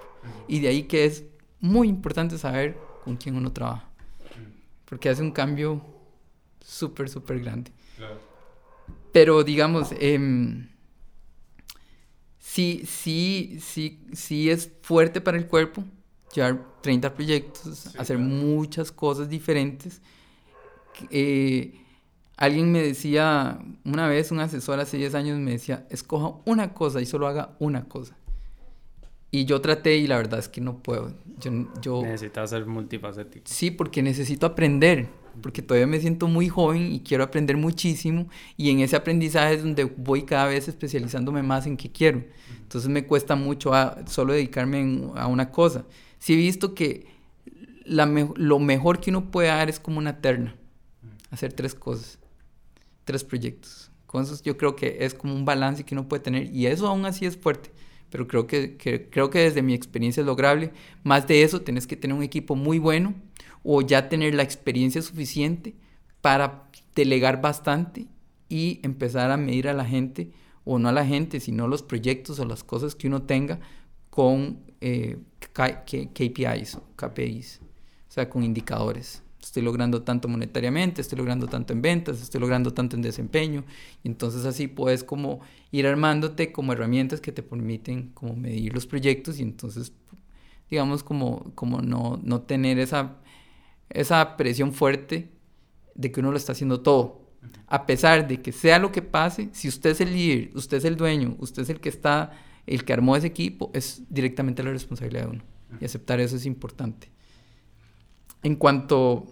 Y 0.48 0.60
de 0.60 0.68
ahí 0.68 0.84
que 0.84 1.04
es 1.04 1.24
muy 1.60 1.88
importante 1.88 2.38
saber 2.38 2.78
con 3.04 3.16
quién 3.16 3.36
uno 3.36 3.52
trabaja. 3.52 3.88
Porque 4.84 5.08
hace 5.08 5.22
un 5.22 5.32
cambio 5.32 5.82
súper, 6.60 7.08
súper 7.08 7.40
grande. 7.40 7.70
Claro. 7.96 8.18
Pero 9.12 9.44
digamos, 9.44 9.92
eh, 9.92 10.66
sí, 12.38 12.82
sí, 12.86 13.58
sí, 13.60 14.06
sí 14.12 14.50
es 14.50 14.70
fuerte 14.82 15.20
para 15.20 15.38
el 15.38 15.46
cuerpo 15.46 15.84
llevar 16.34 16.80
30 16.80 17.14
proyectos, 17.14 17.78
sí, 17.78 17.88
hacer 17.98 18.16
claro. 18.16 18.30
muchas 18.30 18.92
cosas 18.92 19.28
diferentes. 19.28 20.00
Eh, 21.10 21.83
alguien 22.36 22.72
me 22.72 22.82
decía, 22.82 23.58
una 23.84 24.08
vez 24.08 24.30
un 24.30 24.40
asesor 24.40 24.80
hace 24.80 24.96
10 24.96 25.14
años 25.14 25.38
me 25.38 25.52
decía, 25.52 25.86
escoja 25.90 26.40
una 26.44 26.74
cosa 26.74 27.00
y 27.00 27.06
solo 27.06 27.26
haga 27.26 27.56
una 27.58 27.84
cosa. 27.84 28.16
Y 29.30 29.46
yo 29.46 29.60
traté 29.60 29.96
y 29.96 30.06
la 30.06 30.16
verdad 30.16 30.38
es 30.38 30.48
que 30.48 30.60
no 30.60 30.78
puedo. 30.78 31.12
Yo, 31.40 31.50
yo... 31.80 32.02
Necesitas 32.02 32.50
ser 32.50 32.66
multifacético. 32.66 33.44
Sí, 33.48 33.72
porque 33.72 34.00
necesito 34.00 34.46
aprender, 34.46 35.08
porque 35.42 35.60
todavía 35.60 35.88
me 35.88 35.98
siento 35.98 36.28
muy 36.28 36.48
joven 36.48 36.92
y 36.92 37.00
quiero 37.00 37.24
aprender 37.24 37.56
muchísimo 37.56 38.28
y 38.56 38.70
en 38.70 38.78
ese 38.78 38.94
aprendizaje 38.94 39.54
es 39.54 39.62
donde 39.64 39.84
voy 39.84 40.22
cada 40.22 40.46
vez 40.46 40.68
especializándome 40.68 41.42
más 41.42 41.66
en 41.66 41.76
qué 41.76 41.90
quiero. 41.90 42.22
Entonces 42.60 42.88
me 42.88 43.06
cuesta 43.06 43.34
mucho 43.34 43.74
a, 43.74 44.06
solo 44.06 44.32
dedicarme 44.32 44.80
en, 44.80 45.12
a 45.16 45.26
una 45.26 45.50
cosa. 45.50 45.84
Sí 46.20 46.34
he 46.34 46.36
visto 46.36 46.74
que 46.74 47.06
la 47.84 48.06
me 48.06 48.30
lo 48.36 48.58
mejor 48.58 49.00
que 49.00 49.10
uno 49.10 49.30
puede 49.30 49.48
dar 49.48 49.68
es 49.68 49.80
como 49.80 49.98
una 49.98 50.20
terna, 50.20 50.56
hacer 51.30 51.52
tres 51.52 51.74
cosas, 51.74 52.18
tres 53.04 53.24
proyectos. 53.24 53.90
Eso 54.12 54.40
yo 54.44 54.56
creo 54.56 54.76
que 54.76 54.98
es 55.00 55.12
como 55.12 55.34
un 55.34 55.44
balance 55.44 55.84
que 55.84 55.94
uno 55.94 56.06
puede 56.06 56.22
tener 56.22 56.54
y 56.54 56.66
eso 56.66 56.86
aún 56.86 57.04
así 57.04 57.26
es 57.26 57.36
fuerte 57.36 57.72
pero 58.14 58.28
creo 58.28 58.46
que, 58.46 58.76
que, 58.76 59.10
creo 59.10 59.28
que 59.28 59.40
desde 59.40 59.60
mi 59.60 59.74
experiencia 59.74 60.20
es 60.20 60.26
lograble. 60.28 60.70
Más 61.02 61.26
de 61.26 61.42
eso, 61.42 61.62
tenés 61.62 61.88
que 61.88 61.96
tener 61.96 62.16
un 62.16 62.22
equipo 62.22 62.54
muy 62.54 62.78
bueno 62.78 63.12
o 63.64 63.82
ya 63.82 64.08
tener 64.08 64.36
la 64.36 64.44
experiencia 64.44 65.02
suficiente 65.02 65.74
para 66.20 66.70
delegar 66.94 67.42
bastante 67.42 68.06
y 68.48 68.78
empezar 68.84 69.32
a 69.32 69.36
medir 69.36 69.66
a 69.66 69.72
la 69.72 69.84
gente, 69.84 70.30
o 70.62 70.78
no 70.78 70.90
a 70.90 70.92
la 70.92 71.04
gente, 71.04 71.40
sino 71.40 71.66
los 71.66 71.82
proyectos 71.82 72.38
o 72.38 72.44
las 72.44 72.62
cosas 72.62 72.94
que 72.94 73.08
uno 73.08 73.24
tenga 73.24 73.58
con 74.10 74.60
eh, 74.80 75.18
KPIs, 75.52 76.78
KPIs, 76.94 77.60
o 78.08 78.12
sea, 78.12 78.30
con 78.30 78.44
indicadores. 78.44 79.23
Estoy 79.54 79.62
logrando 79.62 80.02
tanto 80.02 80.26
monetariamente, 80.26 81.00
estoy 81.00 81.16
logrando 81.16 81.46
tanto 81.46 81.72
en 81.72 81.80
ventas, 81.80 82.20
estoy 82.20 82.40
logrando 82.40 82.74
tanto 82.74 82.96
en 82.96 83.02
desempeño. 83.02 83.64
Y 84.02 84.08
entonces 84.08 84.46
así 84.46 84.66
puedes 84.66 85.04
como 85.04 85.42
ir 85.70 85.86
armándote 85.86 86.50
como 86.50 86.72
herramientas 86.72 87.20
que 87.20 87.30
te 87.30 87.44
permiten 87.44 88.08
como 88.14 88.34
medir 88.34 88.74
los 88.74 88.84
proyectos 88.84 89.38
y 89.38 89.42
entonces, 89.42 89.92
digamos, 90.68 91.04
como, 91.04 91.52
como 91.54 91.82
no, 91.82 92.18
no 92.24 92.40
tener 92.40 92.80
esa, 92.80 93.18
esa 93.90 94.36
presión 94.36 94.72
fuerte 94.72 95.30
de 95.94 96.10
que 96.10 96.18
uno 96.18 96.32
lo 96.32 96.36
está 96.36 96.50
haciendo 96.50 96.80
todo. 96.80 97.30
A 97.68 97.86
pesar 97.86 98.26
de 98.26 98.42
que 98.42 98.50
sea 98.50 98.80
lo 98.80 98.90
que 98.90 99.02
pase, 99.02 99.50
si 99.52 99.68
usted 99.68 99.90
es 99.90 100.00
el 100.00 100.14
líder, 100.14 100.50
usted 100.56 100.78
es 100.78 100.84
el 100.84 100.96
dueño, 100.96 101.36
usted 101.38 101.62
es 101.62 101.70
el 101.70 101.78
que 101.78 101.90
está 101.90 102.32
el 102.66 102.84
que 102.84 102.92
armó 102.92 103.14
ese 103.14 103.28
equipo 103.28 103.70
es 103.72 104.02
directamente 104.08 104.64
la 104.64 104.72
responsabilidad 104.72 105.26
de 105.26 105.30
uno. 105.30 105.44
Y 105.80 105.84
aceptar 105.84 106.18
eso 106.18 106.34
es 106.34 106.44
importante. 106.44 107.12
En 108.42 108.56
cuanto 108.56 109.28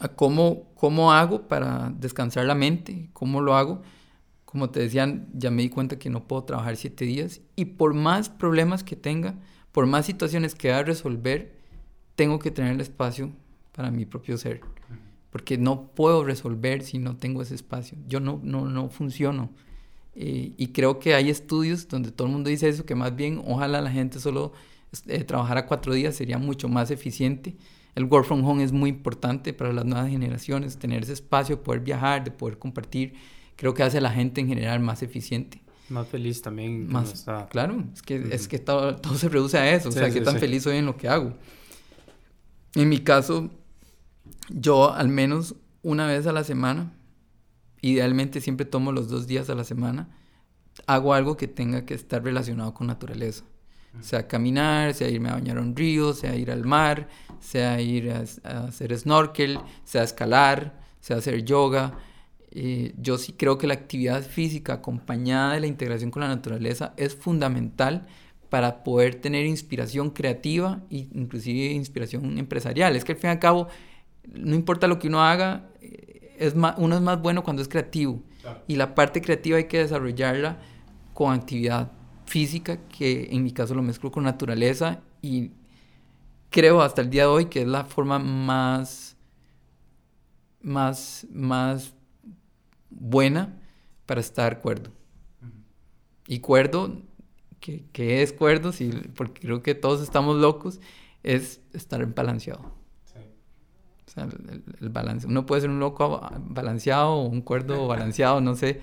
a 0.00 0.08
cómo, 0.08 0.68
cómo 0.74 1.12
hago 1.12 1.48
para 1.48 1.92
descansar 1.98 2.46
la 2.46 2.54
mente, 2.54 3.10
cómo 3.12 3.40
lo 3.40 3.56
hago, 3.56 3.82
como 4.44 4.70
te 4.70 4.80
decían, 4.80 5.28
ya 5.34 5.50
me 5.50 5.62
di 5.62 5.68
cuenta 5.68 5.98
que 5.98 6.10
no 6.10 6.26
puedo 6.26 6.44
trabajar 6.44 6.76
siete 6.76 7.04
días 7.04 7.40
y 7.56 7.66
por 7.66 7.94
más 7.94 8.28
problemas 8.28 8.82
que 8.82 8.96
tenga, 8.96 9.34
por 9.72 9.86
más 9.86 10.06
situaciones 10.06 10.54
que 10.54 10.72
a 10.72 10.82
resolver, 10.82 11.58
tengo 12.14 12.38
que 12.38 12.50
tener 12.50 12.72
el 12.72 12.80
espacio 12.80 13.30
para 13.72 13.90
mi 13.90 14.06
propio 14.06 14.38
ser. 14.38 14.60
Porque 15.30 15.58
no 15.58 15.88
puedo 15.88 16.24
resolver 16.24 16.82
si 16.82 16.98
no 16.98 17.16
tengo 17.16 17.42
ese 17.42 17.54
espacio. 17.54 17.98
Yo 18.08 18.20
no, 18.20 18.40
no, 18.42 18.64
no 18.64 18.88
funciono. 18.88 19.50
Eh, 20.14 20.52
y 20.56 20.68
creo 20.68 20.98
que 20.98 21.14
hay 21.14 21.30
estudios 21.30 21.86
donde 21.86 22.10
todo 22.10 22.26
el 22.26 22.32
mundo 22.32 22.50
dice 22.50 22.68
eso, 22.68 22.86
que 22.86 22.94
más 22.94 23.14
bien 23.14 23.42
ojalá 23.46 23.80
la 23.80 23.90
gente 23.90 24.18
solo 24.18 24.52
eh, 25.06 25.22
trabajara 25.24 25.66
cuatro 25.66 25.92
días 25.92 26.16
sería 26.16 26.38
mucho 26.38 26.68
más 26.68 26.90
eficiente. 26.90 27.56
El 27.98 28.04
work 28.04 28.26
from 28.26 28.44
home 28.44 28.62
es 28.62 28.72
muy 28.72 28.90
importante 28.90 29.52
para 29.52 29.72
las 29.72 29.84
nuevas 29.84 30.08
generaciones, 30.08 30.78
tener 30.78 31.02
ese 31.02 31.14
espacio 31.14 31.56
de 31.56 31.62
poder 31.62 31.80
viajar, 31.80 32.24
de 32.24 32.30
poder 32.30 32.58
compartir 32.58 33.14
creo 33.58 33.74
que 33.74 33.82
hace 33.82 33.98
a 33.98 34.00
la 34.00 34.10
gente 34.10 34.40
en 34.40 34.46
general 34.46 34.78
más 34.80 35.02
eficiente. 35.02 35.60
Más 35.88 36.06
feliz 36.06 36.40
también. 36.40 36.86
Más, 36.86 37.12
está... 37.12 37.48
Claro, 37.48 37.84
es 37.92 38.02
que, 38.02 38.28
es 38.30 38.46
que 38.46 38.58
todo, 38.60 38.94
todo, 38.96 39.14
se 39.16 39.28
reduce 39.28 39.58
a 39.58 39.74
eso, 39.74 39.88
o 39.88 39.92
sea, 39.92 40.10
qué 40.10 40.20
tan 40.20 40.38
feliz 40.38 40.62
soy 40.62 40.76
en 40.76 40.86
lo 40.86 40.96
que 40.96 41.08
hago. 41.08 41.34
En 42.74 42.88
mi 42.88 43.00
caso, 43.00 43.50
yo 44.48 44.94
al 44.94 45.08
menos 45.08 45.56
una 45.82 46.06
vez 46.06 46.26
a 46.28 46.32
la 46.32 46.44
semana, 46.44 46.92
idealmente 47.80 48.40
siempre 48.40 48.64
tomo 48.64 48.92
los 48.92 49.08
dos 49.08 49.26
días 49.26 49.50
a 49.50 49.56
la 49.56 49.64
semana, 49.64 50.08
hago 50.86 51.12
algo 51.12 51.36
que 51.36 51.48
tenga 51.48 51.84
que 51.84 51.94
estar 51.94 52.22
relacionado 52.22 52.74
con 52.74 52.86
naturaleza. 52.86 53.44
Sea 54.00 54.28
caminar, 54.28 54.94
sea 54.94 55.08
irme 55.08 55.30
a 55.30 55.34
bañar 55.34 55.58
a 55.58 55.60
un 55.60 55.74
río, 55.74 56.12
sea 56.12 56.36
ir 56.36 56.50
al 56.50 56.64
mar, 56.64 57.08
sea 57.40 57.80
ir 57.80 58.12
a, 58.12 58.24
a 58.44 58.66
hacer 58.68 58.96
snorkel, 58.96 59.58
sea 59.84 60.02
escalar, 60.04 60.80
sea 61.00 61.16
hacer 61.16 61.44
yoga 61.44 61.98
eh, 62.50 62.94
yo 62.98 63.18
sí 63.18 63.34
creo 63.34 63.58
que 63.58 63.66
la 63.66 63.74
actividad 63.74 64.22
física 64.22 64.74
acompañada 64.74 65.54
de 65.54 65.60
la 65.60 65.66
integración 65.66 66.10
con 66.10 66.22
la 66.22 66.28
naturaleza 66.28 66.94
es 66.96 67.14
fundamental 67.14 68.06
para 68.48 68.82
poder 68.84 69.16
tener 69.16 69.44
inspiración 69.44 70.10
creativa 70.10 70.80
e 70.90 71.08
inclusive 71.12 71.72
inspiración 71.74 72.38
empresarial. 72.38 72.96
Es 72.96 73.04
que 73.04 73.12
al 73.12 73.18
fin 73.18 73.28
y 73.28 73.32
al 73.32 73.38
cabo, 73.38 73.68
no 74.32 74.54
importa 74.54 74.86
lo 74.86 74.98
que 74.98 75.08
uno 75.08 75.22
haga, 75.22 75.68
eh, 75.82 76.34
es 76.38 76.54
uno 76.54 76.96
es 76.96 77.02
más 77.02 77.20
bueno 77.20 77.42
cuando 77.44 77.62
es 77.62 77.68
creativo. 77.68 78.22
Y 78.66 78.76
la 78.76 78.94
parte 78.94 79.20
creativa 79.20 79.58
hay 79.58 79.64
que 79.64 79.78
desarrollarla 79.78 80.58
con 81.12 81.34
actividad 81.34 81.92
física, 82.28 82.76
que 82.88 83.28
en 83.30 83.42
mi 83.42 83.52
caso 83.52 83.74
lo 83.74 83.82
mezclo 83.82 84.12
con 84.12 84.24
naturaleza 84.24 85.00
y 85.22 85.52
creo 86.50 86.82
hasta 86.82 87.00
el 87.00 87.10
día 87.10 87.22
de 87.22 87.28
hoy 87.28 87.44
que 87.46 87.62
es 87.62 87.66
la 87.66 87.84
forma 87.84 88.18
más, 88.18 89.16
más, 90.62 91.26
más 91.32 91.94
buena 92.90 93.58
para 94.06 94.20
estar 94.20 94.60
cuerdo. 94.60 94.90
Y 96.26 96.40
cuerdo, 96.40 97.00
que, 97.60 98.22
es 98.22 98.34
cuerdo, 98.34 98.72
sí, 98.72 98.90
porque 99.16 99.40
creo 99.40 99.62
que 99.62 99.74
todos 99.74 100.02
estamos 100.02 100.36
locos, 100.36 100.80
es 101.22 101.62
estar 101.72 102.04
balanceado. 102.14 102.60
O 102.60 104.10
sea, 104.10 104.28
el, 104.80 104.88
balance. 104.90 105.26
Uno 105.26 105.46
puede 105.46 105.62
ser 105.62 105.70
un 105.70 105.80
loco 105.80 106.20
balanceado 106.40 107.14
o 107.14 107.22
un 107.26 107.40
cuerdo 107.40 107.86
balanceado, 107.86 108.40
no 108.42 108.54
sé, 108.54 108.80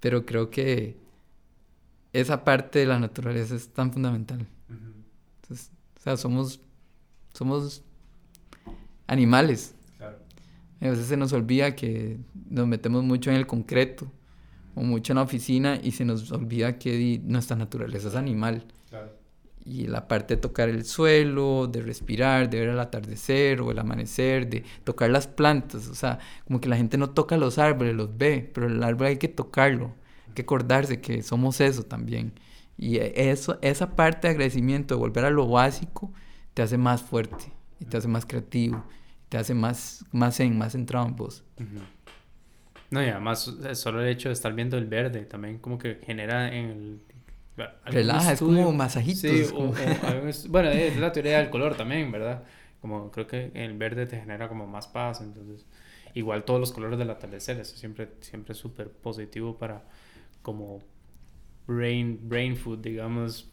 pero 0.00 0.24
creo 0.24 0.50
que 0.50 1.05
esa 2.20 2.44
parte 2.44 2.80
de 2.80 2.86
la 2.86 2.98
naturaleza 2.98 3.54
es 3.54 3.68
tan 3.68 3.92
fundamental. 3.92 4.46
o 5.50 6.00
sea, 6.02 6.16
somos, 6.16 6.60
somos 7.32 7.82
animales 9.06 9.76
a 10.80 10.90
veces 10.90 11.06
se 11.06 11.16
nos 11.16 11.32
olvida 11.32 11.74
que 11.74 12.18
nos 12.50 12.66
metemos 12.66 13.02
mucho 13.02 13.30
en 13.30 13.36
el 13.36 13.46
concreto 13.46 14.10
o 14.74 14.82
mucho 14.82 15.12
en 15.12 15.16
la 15.16 15.22
oficina 15.22 15.80
y 15.82 15.92
se 15.92 16.04
nos 16.04 16.30
olvida 16.32 16.78
que 16.78 17.20
nuestra 17.24 17.56
naturaleza 17.56 18.08
es 18.08 18.14
animal. 18.14 18.64
Y 19.64 19.88
la 19.88 20.06
parte 20.06 20.36
de 20.36 20.40
tocar 20.40 20.68
el 20.68 20.84
suelo, 20.84 21.66
de 21.66 21.82
respirar, 21.82 22.48
de 22.48 22.60
ver 22.60 22.68
el 22.68 22.78
atardecer 22.78 23.60
o 23.60 23.72
el 23.72 23.78
amanecer, 23.80 24.48
de 24.48 24.62
tocar 24.84 25.10
las 25.10 25.26
plantas. 25.26 25.88
O 25.88 25.94
sea, 25.96 26.20
como 26.46 26.60
que 26.60 26.68
la 26.68 26.76
gente 26.76 26.96
no 26.98 27.10
toca 27.10 27.36
los 27.36 27.58
árboles, 27.58 27.96
los 27.96 28.16
ve, 28.16 28.48
pero 28.54 28.68
el 28.68 28.80
árbol 28.80 29.08
hay 29.08 29.16
que 29.16 29.26
tocarlo. 29.26 29.92
Que 30.36 30.42
acordarse 30.42 31.00
que 31.00 31.22
somos 31.24 31.60
eso 31.60 31.82
también. 31.82 32.32
Y 32.78 32.98
eso, 32.98 33.58
esa 33.62 33.96
parte 33.96 34.28
de 34.28 34.34
agradecimiento, 34.34 34.94
de 34.94 35.00
volver 35.00 35.24
a 35.24 35.30
lo 35.30 35.48
básico, 35.48 36.12
te 36.54 36.62
hace 36.62 36.78
más 36.78 37.02
fuerte 37.02 37.52
y 37.80 37.86
te 37.86 37.96
hace 37.96 38.06
más 38.06 38.24
creativo 38.24 38.84
te 39.28 39.38
hace 39.38 39.54
más, 39.54 40.04
más 40.12 40.38
en, 40.40 40.56
más 40.56 40.72
centrado 40.72 41.06
en 41.06 41.16
vos. 41.16 41.44
No, 42.90 43.02
y 43.02 43.08
además 43.08 43.52
solo 43.74 44.00
el 44.02 44.08
hecho 44.08 44.28
de 44.28 44.34
estar 44.34 44.54
viendo 44.54 44.78
el 44.78 44.86
verde 44.86 45.24
también 45.24 45.58
como 45.58 45.78
que 45.78 46.00
genera 46.04 46.54
en 46.54 46.70
el... 46.70 47.00
Relaja, 47.86 48.32
es 48.32 48.40
como 48.40 48.70
masajitos. 48.72 49.18
Sí, 49.30 49.46
bueno, 50.48 50.68
es 50.68 50.96
la 50.98 51.12
teoría 51.12 51.38
del 51.38 51.48
color 51.48 51.74
también, 51.74 52.12
¿verdad? 52.12 52.44
Como 52.82 53.10
creo 53.10 53.26
que 53.26 53.50
el 53.54 53.72
verde 53.78 54.06
te 54.06 54.20
genera 54.20 54.48
como 54.48 54.66
más 54.66 54.86
paz, 54.88 55.22
entonces 55.22 55.64
igual 56.12 56.44
todos 56.44 56.60
los 56.60 56.72
colores 56.72 56.98
del 56.98 57.08
atardecer, 57.08 57.58
eso 57.58 57.76
siempre 57.76 58.10
siempre 58.20 58.52
es 58.52 58.58
súper 58.58 58.90
positivo 58.90 59.56
para 59.56 59.84
como 60.46 60.80
brain, 61.66 62.20
brain 62.22 62.56
food, 62.56 62.78
digamos, 62.78 63.50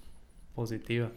positiva. 0.53 1.11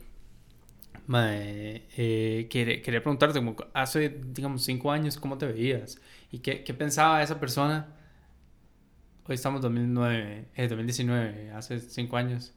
Eh, 1.13 2.49
quería, 2.51 3.03
preguntarte, 3.03 3.39
como 3.39 3.57
hace, 3.75 4.09
digamos, 4.09 4.65
cinco 4.65 4.91
años, 4.91 5.19
¿cómo 5.19 5.37
te 5.37 5.45
veías? 5.45 6.01
¿Y 6.33 6.39
qué, 6.39 6.65
qué 6.65 6.73
pensaba 6.73 7.23
esa 7.23 7.39
persona? 7.39 7.89
Hoy 9.27 9.35
estamos 9.35 9.59
en 9.59 9.63
2009, 9.65 10.49
eh, 10.55 10.67
2019, 10.67 11.51
hace 11.51 11.79
cinco 11.81 12.17
años, 12.17 12.55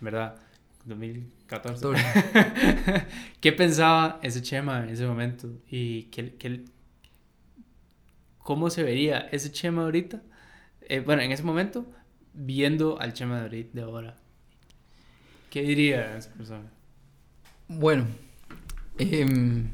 ¿verdad? 0.00 0.36
2014. 0.84 1.84
¿Qué 3.40 3.50
pensaba 3.50 4.20
ese 4.22 4.42
Chema 4.42 4.84
en 4.84 4.90
ese 4.90 5.08
momento? 5.08 5.48
¿Y 5.68 6.04
qué, 6.04 6.36
qué, 6.36 6.66
cómo 8.38 8.70
se 8.70 8.84
vería 8.84 9.28
ese 9.32 9.50
Chema 9.50 9.82
ahorita? 9.82 10.22
Eh, 10.82 11.00
bueno, 11.00 11.22
en 11.22 11.32
ese 11.32 11.42
momento, 11.42 11.84
viendo 12.34 13.00
al 13.00 13.12
Chema 13.12 13.42
de, 13.42 13.70
de 13.72 13.82
ahora. 13.82 14.16
¿Qué 15.50 15.62
diría 15.62 16.16
esa 16.16 16.32
persona? 16.32 16.70
Bueno. 17.68 18.06
Em, 18.98 19.72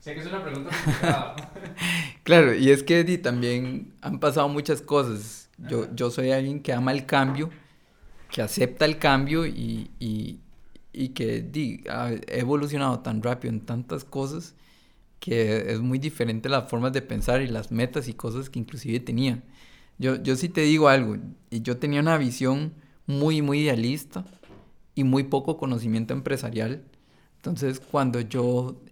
sé 0.00 0.14
que 0.14 0.20
es 0.20 0.26
una 0.26 0.42
pregunta 0.42 0.70
complicada. 0.70 1.52
claro, 2.24 2.54
y 2.54 2.70
es 2.70 2.82
que 2.82 3.04
también 3.18 3.94
han 4.00 4.18
pasado 4.20 4.48
muchas 4.48 4.82
cosas. 4.82 5.48
Yo, 5.58 5.92
yo 5.94 6.10
soy 6.10 6.30
alguien 6.30 6.62
que 6.62 6.72
ama 6.72 6.92
el 6.92 7.06
cambio, 7.06 7.50
que 8.30 8.42
acepta 8.42 8.84
el 8.84 8.98
cambio 8.98 9.46
y, 9.46 9.90
y, 9.98 10.40
y 10.92 11.08
que 11.10 11.42
di, 11.42 11.82
ha 11.90 12.10
evolucionado 12.28 13.00
tan 13.00 13.22
rápido 13.22 13.52
en 13.52 13.60
tantas 13.60 14.04
cosas 14.04 14.54
que 15.20 15.72
es 15.72 15.80
muy 15.80 15.98
diferente 15.98 16.48
las 16.48 16.68
formas 16.68 16.92
de 16.92 17.02
pensar 17.02 17.42
y 17.42 17.48
las 17.48 17.72
metas 17.72 18.08
y 18.08 18.14
cosas 18.14 18.50
que 18.50 18.58
inclusive 18.58 19.00
tenía. 19.00 19.42
Yo, 19.98 20.22
yo 20.22 20.36
sí 20.36 20.48
te 20.48 20.62
digo 20.62 20.88
algo, 20.88 21.16
yo 21.50 21.76
tenía 21.78 22.00
una 22.00 22.18
visión 22.18 22.72
muy, 23.06 23.42
muy 23.42 23.60
idealista 23.60 24.24
y 24.94 25.04
muy 25.04 25.24
poco 25.24 25.56
conocimiento 25.56 26.14
empresarial 26.14 26.84
entonces, 27.38 27.80
cuando 27.80 28.20
yo 28.20 28.82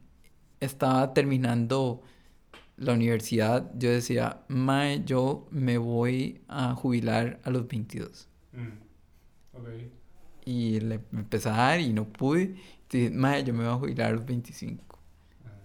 estaba 0.61 1.13
terminando 1.13 2.03
la 2.77 2.93
universidad, 2.93 3.71
yo 3.77 3.91
decía, 3.91 4.45
Mae, 4.49 5.03
yo 5.05 5.49
me 5.51 5.79
voy 5.79 6.41
a 6.49 6.75
jubilar 6.75 7.41
a 7.43 7.51
los 7.51 7.67
22. 7.67 8.29
Mm. 8.53 9.59
Okay. 9.59 9.91
Y 10.45 10.81
le 10.81 11.01
empecé 11.13 11.49
a 11.49 11.57
dar 11.57 11.81
y 11.81 11.93
no 11.93 12.05
pude. 12.05 12.55
Dije, 12.89 13.11
Mae, 13.11 13.43
yo 13.43 13.53
me 13.53 13.65
voy 13.65 13.73
a 13.73 13.77
jubilar 13.77 14.13
a 14.13 14.15
los 14.15 14.25
25. 14.25 14.99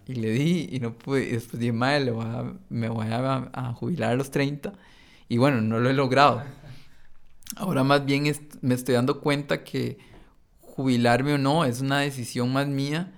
Y 0.08 0.16
le 0.16 0.32
di 0.32 0.70
y 0.72 0.80
no 0.80 0.98
pude. 0.98 1.30
Y 1.30 1.32
después 1.34 1.60
dije, 1.60 1.74
Mae, 1.74 2.04
le 2.04 2.12
voy 2.12 2.26
a, 2.26 2.54
me 2.70 2.90
voy 2.90 3.08
a, 3.08 3.52
a, 3.54 3.74
jubilar 3.74 4.12
a 4.12 4.16
los 4.16 4.32
30. 4.32 4.74
Y 5.32 5.38
bueno, 5.38 5.62
no 5.62 5.80
lo 5.80 5.90
he 5.90 5.94
logrado. 5.94 6.44
Ahora 7.56 7.86
más 7.86 8.04
bien 8.04 8.30
me 8.60 8.76
estoy 8.76 8.96
dando 8.96 9.22
cuenta 9.22 9.64
que 9.64 9.98
jubilarme 10.60 11.36
o 11.36 11.38
no, 11.38 11.64
es 11.64 11.80
una 11.80 12.00
decisión 12.00 12.52
más 12.52 12.68
mía 12.68 13.14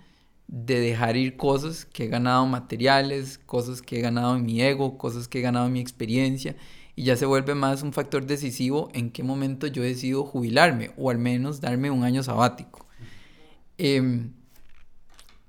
de 0.46 0.80
dejar 0.80 1.18
ir 1.18 1.38
cosas 1.38 1.86
que 1.86 2.04
he 2.04 2.08
ganado 2.10 2.46
materiales, 2.46 3.40
cosas 3.40 3.82
que 3.82 3.98
he 3.98 4.02
ganado 4.02 4.36
en 4.36 4.46
mi 4.46 4.62
ego, 4.62 4.96
cosas 5.00 5.28
que 5.28 5.40
he 5.40 5.42
ganado 5.42 5.66
en 5.66 5.74
mi 5.74 5.80
experiencia 5.80 6.56
y 6.96 7.06
ya 7.06 7.18
se 7.18 7.26
vuelve 7.26 7.56
más 7.56 7.82
un 7.82 7.94
factor 7.94 8.28
decisivo 8.28 8.90
en 8.94 9.10
qué 9.10 9.24
momento 9.24 9.66
yo 9.66 9.82
decido 9.82 10.24
jubilarme 10.24 10.92
o 10.98 11.10
al 11.10 11.18
menos 11.18 11.62
darme 11.62 11.90
un 11.90 12.04
año 12.04 12.22
sabático. 12.22 12.86
Em, 13.80 14.34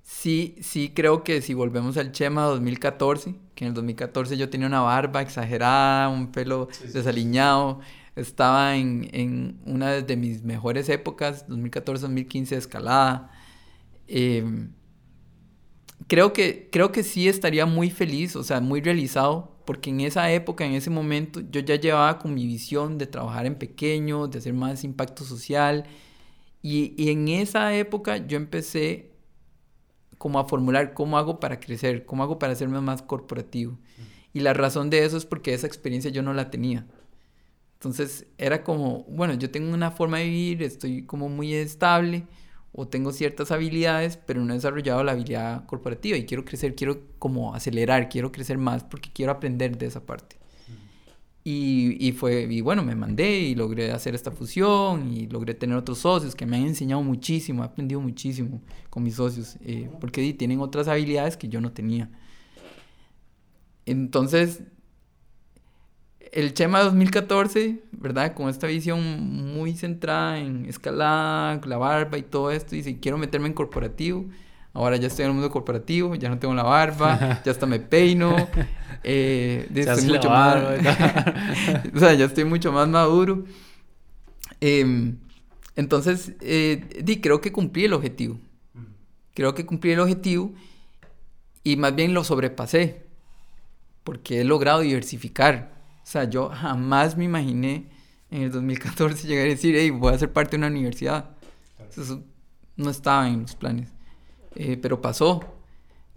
sí, 0.03 0.57
sí 0.63 0.93
creo 0.95 1.25
que 1.25 1.43
si 1.43 1.53
volvemos 1.53 1.99
al 1.99 2.13
Chema 2.13 2.45
2014, 2.45 3.35
que 3.55 3.65
en 3.65 3.69
el 3.69 3.75
2014 3.75 4.37
yo 4.37 4.51
tenía 4.51 4.67
una 4.67 4.81
barba 4.81 5.23
exagerada, 5.23 6.09
un 6.09 6.33
pelo 6.33 6.69
desaliñado, 6.93 7.81
estaba 8.17 8.77
en, 8.77 9.09
en 9.13 9.59
una 9.65 9.93
de 9.93 10.17
mis 10.17 10.43
mejores 10.43 10.89
épocas, 10.89 11.47
2014-2015, 11.49 12.49
de 12.51 12.57
escalada. 12.57 13.31
Em, 14.07 14.73
creo, 16.07 16.33
que, 16.33 16.69
creo 16.71 16.93
que 16.93 17.03
sí 17.03 17.29
estaría 17.29 17.67
muy 17.67 17.91
feliz, 17.91 18.37
o 18.37 18.43
sea, 18.45 18.61
muy 18.61 18.81
realizado, 18.81 19.57
porque 19.65 19.91
en 19.91 20.01
esa 20.01 20.31
época, 20.31 20.65
en 20.65 20.75
ese 20.75 20.91
momento, 20.91 21.41
yo 21.51 21.61
ya 21.61 21.77
llevaba 21.77 22.19
con 22.19 22.35
mi 22.35 22.47
visión 22.47 22.99
de 22.99 23.07
trabajar 23.07 23.47
en 23.47 23.57
pequeño, 23.57 24.29
de 24.29 24.39
hacer 24.39 24.53
más 24.53 24.85
impacto 24.85 25.25
social. 25.25 25.85
Y, 26.63 26.95
y 26.97 27.11
en 27.11 27.29
esa 27.29 27.75
época 27.75 28.19
yo 28.19 28.37
empecé 28.37 29.14
como 30.25 30.39
a 30.39 30.47
formular 30.47 30.95
cómo 30.95 31.19
hago 31.19 31.39
para 31.39 31.61
crecer, 31.61 32.07
cómo 32.07 32.23
hago 32.23 32.39
para 32.39 32.55
hacerme 32.55 32.81
más 32.81 33.03
corporativo. 33.03 33.77
Y 34.33 34.41
la 34.41 34.55
razón 34.55 34.89
de 34.89 35.05
eso 35.05 35.19
es 35.19 35.27
porque 35.27 35.53
esa 35.53 35.67
experiencia 35.67 36.11
yo 36.11 36.23
no 36.23 36.33
la 36.33 36.51
tenía. 36.51 36.87
Entonces 37.75 38.27
era 38.39 38.65
como, 38.65 39.05
bueno, 39.05 39.35
yo 39.35 39.51
tengo 39.51 39.75
una 39.75 39.91
forma 39.91 40.21
de 40.21 40.25
vivir, 40.25 40.63
estoy 40.63 41.05
como 41.05 41.29
muy 41.29 41.53
estable 41.53 42.27
o 42.73 42.89
tengo 42.89 43.13
ciertas 43.13 43.51
habilidades, 43.51 44.17
pero 44.17 44.43
no 44.43 44.55
he 44.55 44.57
desarrollado 44.57 45.05
la 45.05 45.13
habilidad 45.13 45.67
corporativa 45.67 46.17
y 46.17 46.25
quiero 46.25 46.47
crecer, 46.47 46.75
quiero 46.75 47.03
como 47.19 47.55
acelerar, 47.55 48.09
quiero 48.09 48.33
crecer 48.33 48.57
más 48.57 48.83
porque 48.83 49.11
quiero 49.13 49.31
aprender 49.31 49.77
de 49.77 49.85
esa 49.85 50.07
parte. 50.07 50.39
Y, 51.47 51.99
y, 52.01 52.13
fue, 52.13 52.47
y 52.51 52.63
bueno, 52.63 52.83
me 52.83 52.95
mandé 52.95 53.39
y 53.41 53.55
logré 53.55 53.93
hacer 53.93 54.15
esta 54.15 54.31
fusión 54.31 55.13
y 55.13 55.27
logré 55.27 55.53
tener 55.53 55.77
otros 55.77 55.99
socios 55.99 56.35
que 56.35 56.47
me 56.47 56.57
han 56.57 56.63
enseñado 56.65 57.03
muchísimo, 57.03 57.63
he 57.63 57.67
aprendido 57.67 58.01
muchísimo 58.01 58.63
con 58.89 59.03
mis 59.03 59.17
socios, 59.17 59.59
eh, 59.61 59.91
porque 60.01 60.33
tienen 60.33 60.61
otras 60.61 60.89
habilidades 60.89 61.37
que 61.37 61.49
yo 61.49 61.61
no 61.61 61.71
tenía. 61.71 62.11
Entonces, 63.85 64.63
el 66.33 66.55
Chema 66.55 66.81
2014, 66.81 67.83
¿verdad? 67.93 68.35
Con 68.35 68.49
esta 68.49 68.67
visión 68.67 69.03
muy 69.55 69.77
centrada 69.77 70.39
en 70.39 70.65
escalada, 70.67 71.61
la 71.67 71.77
barba 71.77 72.19
y 72.19 72.23
todo 72.23 72.51
esto, 72.51 72.75
dice, 72.75 72.99
quiero 72.99 73.19
meterme 73.19 73.49
en 73.49 73.53
corporativo. 73.53 74.25
Ahora 74.75 74.97
ya 74.97 75.07
estoy 75.07 75.25
en 75.25 75.31
el 75.31 75.35
mundo 75.35 75.51
corporativo, 75.51 76.17
ya 76.17 76.29
no 76.29 76.39
tengo 76.39 76.53
la 76.53 76.65
barba, 76.65 77.41
ya 77.45 77.53
hasta 77.53 77.65
me 77.65 77.79
peino. 77.79 78.37
Eh, 79.05 79.69
estoy 79.75 80.07
mucho 80.09 80.29
más, 80.29 80.57
o 81.95 81.99
sea, 81.99 82.15
ya 82.15 82.25
estoy 82.25 82.45
mucho 82.45 82.73
más 82.73 82.89
maduro. 82.89 83.45
Em, 84.61 85.17
entonces, 85.77 86.33
eh, 86.41 87.03
di, 87.05 87.21
creo 87.21 87.41
que 87.41 87.53
cumplí 87.53 87.85
el 87.85 87.93
objetivo. 87.93 88.39
Creo 89.33 89.55
que 89.55 89.65
cumplí 89.65 89.93
el 89.93 90.01
objetivo 90.01 90.53
y 91.63 91.77
más 91.77 91.95
bien 91.95 92.13
lo 92.13 92.25
sobrepasé 92.25 93.05
porque 94.03 94.41
he 94.41 94.45
logrado 94.45 94.81
diversificar. 94.81 95.73
O 96.03 96.07
sea, 96.07 96.25
yo 96.25 96.51
jamás 96.51 97.17
me 97.17 97.25
imaginé 97.25 97.87
en 98.31 98.43
el 98.43 98.53
2014 98.53 99.27
llegar 99.27 99.47
a 99.47 99.51
decir, 99.51 99.75
hey, 99.77 99.91
voy 99.91 100.15
a 100.15 100.19
ser 100.19 100.33
parte 100.33 100.53
de 100.53 100.59
una 100.59 100.67
universidad. 100.67 101.31
Eso 101.97 102.23
no 102.77 102.91
estaba 102.91 103.29
en 103.29 103.43
los 103.43 103.55
planes. 103.55 103.94
Eh, 104.57 104.79
pero 104.81 105.01
pasó. 105.01 105.43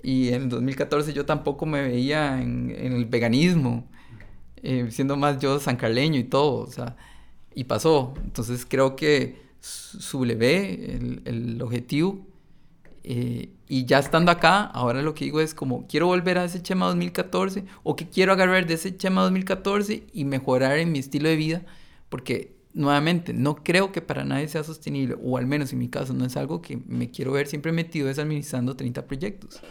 Y 0.04 0.30
en 0.30 0.44
el 0.44 0.50
2014 0.50 1.14
yo 1.14 1.26
tampoco 1.26 1.66
me 1.66 1.82
veía 1.82 2.42
en, 2.42 2.72
el 2.72 3.06
veganismo, 3.06 3.88
eh, 4.64 4.88
siendo 4.92 5.18
más 5.18 5.40
yo 5.40 5.60
sancarleño 5.60 6.20
y 6.20 6.26
todo. 6.26 6.64
O 6.64 6.68
sea, 6.68 6.96
y 7.54 7.66
pasó. 7.66 8.14
Entonces 8.24 8.66
creo 8.66 8.96
que 8.96 9.48
sublevé 9.60 10.96
el, 10.96 11.22
el 11.26 11.62
objetivo 11.62 12.28
eh, 13.10 13.54
y 13.70 13.86
ya 13.86 14.00
estando 14.00 14.32
acá, 14.34 14.64
ahora 14.64 15.02
lo 15.02 15.14
que 15.14 15.24
digo 15.24 15.40
es 15.40 15.54
como, 15.54 15.88
quiero 15.88 16.08
volver 16.08 16.38
a 16.38 16.44
ese 16.44 16.62
Chema 16.62 16.88
2014 16.88 17.64
o 17.84 17.96
que 17.96 18.10
quiero 18.10 18.34
agarrar 18.34 18.68
de 18.68 18.74
ese 18.74 18.98
Chema 18.98 19.22
2014 19.22 20.04
y 20.12 20.26
mejorar 20.26 20.78
en 20.78 20.92
mi 20.92 21.00
estilo 21.00 21.30
de 21.30 21.38
vida, 21.38 21.62
porque 22.10 22.57
nuevamente, 22.78 23.34
no 23.34 23.56
creo 23.56 23.92
que 23.92 24.02
para 24.02 24.24
nadie 24.24 24.48
sea 24.48 24.64
sostenible, 24.64 25.18
o 25.22 25.38
al 25.38 25.48
menos 25.48 25.74
en 25.74 25.80
mi 25.80 25.90
caso 25.90 26.14
no 26.14 26.26
es 26.26 26.38
algo 26.38 26.62
que 26.62 26.80
me 26.86 27.10
quiero 27.10 27.32
ver 27.32 27.48
siempre 27.48 27.72
metido 27.72 28.08
es 28.10 28.20
administrando 28.20 28.76
30 28.76 29.08
proyectos. 29.08 29.62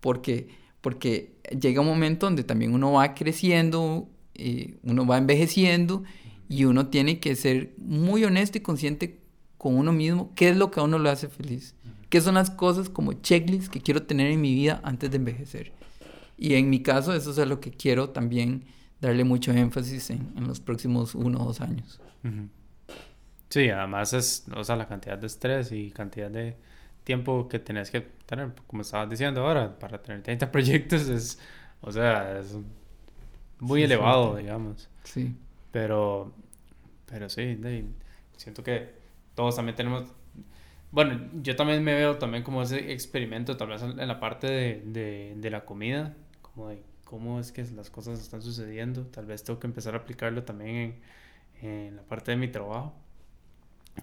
Porque, 0.00 0.48
porque 0.80 1.36
llega 1.58 1.80
un 1.80 1.86
momento 1.86 2.26
donde 2.26 2.42
también 2.42 2.74
uno 2.74 2.92
va 2.92 3.14
creciendo, 3.14 4.08
eh, 4.34 4.78
uno 4.82 5.06
va 5.06 5.16
envejeciendo 5.18 6.02
y 6.48 6.64
uno 6.64 6.88
tiene 6.88 7.20
que 7.20 7.36
ser 7.36 7.72
muy 7.78 8.24
honesto 8.24 8.58
y 8.58 8.62
consciente 8.62 9.20
con 9.56 9.76
uno 9.76 9.92
mismo, 9.92 10.32
qué 10.34 10.48
es 10.50 10.56
lo 10.56 10.70
que 10.72 10.80
a 10.80 10.82
uno 10.82 10.98
lo 10.98 11.08
hace 11.08 11.28
feliz. 11.28 11.74
¿Qué 12.08 12.20
son 12.20 12.34
las 12.34 12.50
cosas 12.50 12.88
como 12.88 13.12
checklists 13.14 13.68
que 13.68 13.80
quiero 13.80 14.02
tener 14.02 14.30
en 14.30 14.40
mi 14.40 14.54
vida 14.54 14.80
antes 14.82 15.10
de 15.10 15.16
envejecer? 15.16 15.72
Y 16.36 16.54
en 16.54 16.68
mi 16.68 16.82
caso, 16.82 17.14
eso 17.14 17.30
es 17.30 17.48
lo 17.48 17.60
que 17.60 17.70
quiero 17.70 18.10
también 18.10 18.64
darle 19.00 19.24
mucho 19.24 19.52
énfasis 19.52 20.10
en, 20.10 20.32
en 20.36 20.46
los 20.46 20.60
próximos 20.60 21.14
uno 21.14 21.42
o 21.42 21.46
dos 21.46 21.60
años. 21.60 22.00
Sí, 23.48 23.70
además 23.70 24.12
es, 24.12 24.46
o 24.54 24.64
sea, 24.64 24.76
la 24.76 24.88
cantidad 24.88 25.16
de 25.18 25.26
estrés 25.26 25.72
y 25.72 25.90
cantidad 25.90 26.30
de 26.30 26.56
tiempo 27.04 27.48
que 27.48 27.58
tenés 27.58 27.90
que 27.90 28.00
tener, 28.00 28.52
como 28.66 28.82
estabas 28.82 29.08
diciendo 29.08 29.46
ahora, 29.46 29.78
para 29.78 30.02
tener 30.02 30.22
30 30.22 30.50
proyectos 30.52 31.08
es, 31.08 31.38
o 31.80 31.92
sea, 31.92 32.38
es 32.38 32.56
muy 33.60 33.82
elevado, 33.82 34.36
digamos. 34.36 34.88
Sí. 35.04 35.34
Pero, 35.70 36.32
pero 37.06 37.28
sí, 37.28 37.58
siento 38.36 38.62
que 38.62 38.94
todos 39.34 39.56
también 39.56 39.76
tenemos 39.76 40.04
bueno, 40.90 41.28
yo 41.42 41.56
también 41.56 41.84
me 41.84 41.94
veo 41.94 42.18
también 42.18 42.42
como 42.44 42.62
ese 42.62 42.92
experimento, 42.92 43.56
tal 43.56 43.68
vez 43.68 43.82
en 43.82 44.08
la 44.08 44.20
parte 44.20 44.46
de, 44.46 44.82
de, 44.86 45.34
de 45.36 45.50
la 45.50 45.64
comida, 45.64 46.16
como 46.42 46.68
de 46.70 46.82
cómo 47.06 47.40
es 47.40 47.52
que 47.52 47.64
las 47.74 47.88
cosas 47.88 48.20
están 48.20 48.42
sucediendo. 48.42 49.06
Tal 49.06 49.24
vez 49.24 49.42
tengo 49.42 49.58
que 49.58 49.66
empezar 49.66 49.94
a 49.94 49.98
aplicarlo 49.98 50.44
también 50.44 51.00
en, 51.62 51.68
en 51.68 51.96
la 51.96 52.02
parte 52.02 52.32
de 52.32 52.36
mi 52.36 52.48
trabajo. 52.48 52.92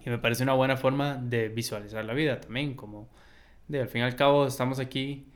Y 0.04 0.10
me 0.10 0.18
parece 0.18 0.42
una 0.42 0.54
buena 0.54 0.76
forma 0.76 1.16
de 1.16 1.48
visualizar 1.48 2.04
la 2.04 2.14
vida 2.14 2.40
también, 2.40 2.74
como 2.74 3.08
de 3.68 3.80
al 3.80 3.88
fin 3.88 4.00
y 4.00 4.04
al 4.04 4.16
cabo 4.16 4.46
estamos 4.46 4.80
aquí 4.80 5.28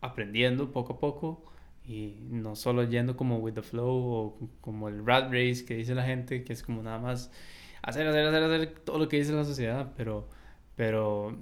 aprendiendo 0.00 0.70
poco 0.70 0.94
a 0.94 0.98
poco 0.98 1.42
y 1.86 2.16
no 2.28 2.56
solo 2.56 2.84
yendo 2.84 3.16
como 3.16 3.38
with 3.38 3.54
the 3.54 3.62
flow 3.62 3.88
o 3.88 4.50
como 4.60 4.88
el 4.88 5.06
rat 5.06 5.32
race 5.32 5.64
que 5.64 5.76
dice 5.76 5.94
la 5.94 6.04
gente, 6.04 6.44
que 6.44 6.52
es 6.52 6.62
como 6.62 6.82
nada 6.82 6.98
más 6.98 7.30
hacer, 7.82 8.06
hacer, 8.06 8.26
hacer, 8.26 8.42
hacer 8.42 8.74
todo 8.84 8.98
lo 8.98 9.08
que 9.08 9.16
dice 9.16 9.32
la 9.32 9.44
sociedad, 9.44 9.92
pero 9.96 10.28
pero, 10.76 11.34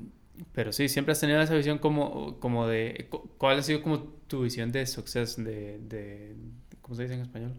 pero 0.53 0.72
sí, 0.72 0.89
siempre 0.89 1.12
has 1.12 1.20
tenido 1.20 1.41
esa 1.41 1.55
visión 1.55 1.78
como, 1.78 2.39
como 2.41 2.66
de... 2.66 3.09
¿Cuál 3.39 3.59
ha 3.59 3.62
sido 3.62 3.82
como 3.82 4.01
tu 4.01 4.43
visión 4.43 4.72
de 4.72 4.87
success, 4.87 5.37
de... 5.37 5.78
de 5.78 6.35
¿Cómo 6.80 6.97
se 6.97 7.03
dice 7.03 7.14
en 7.14 7.20
español? 7.20 7.55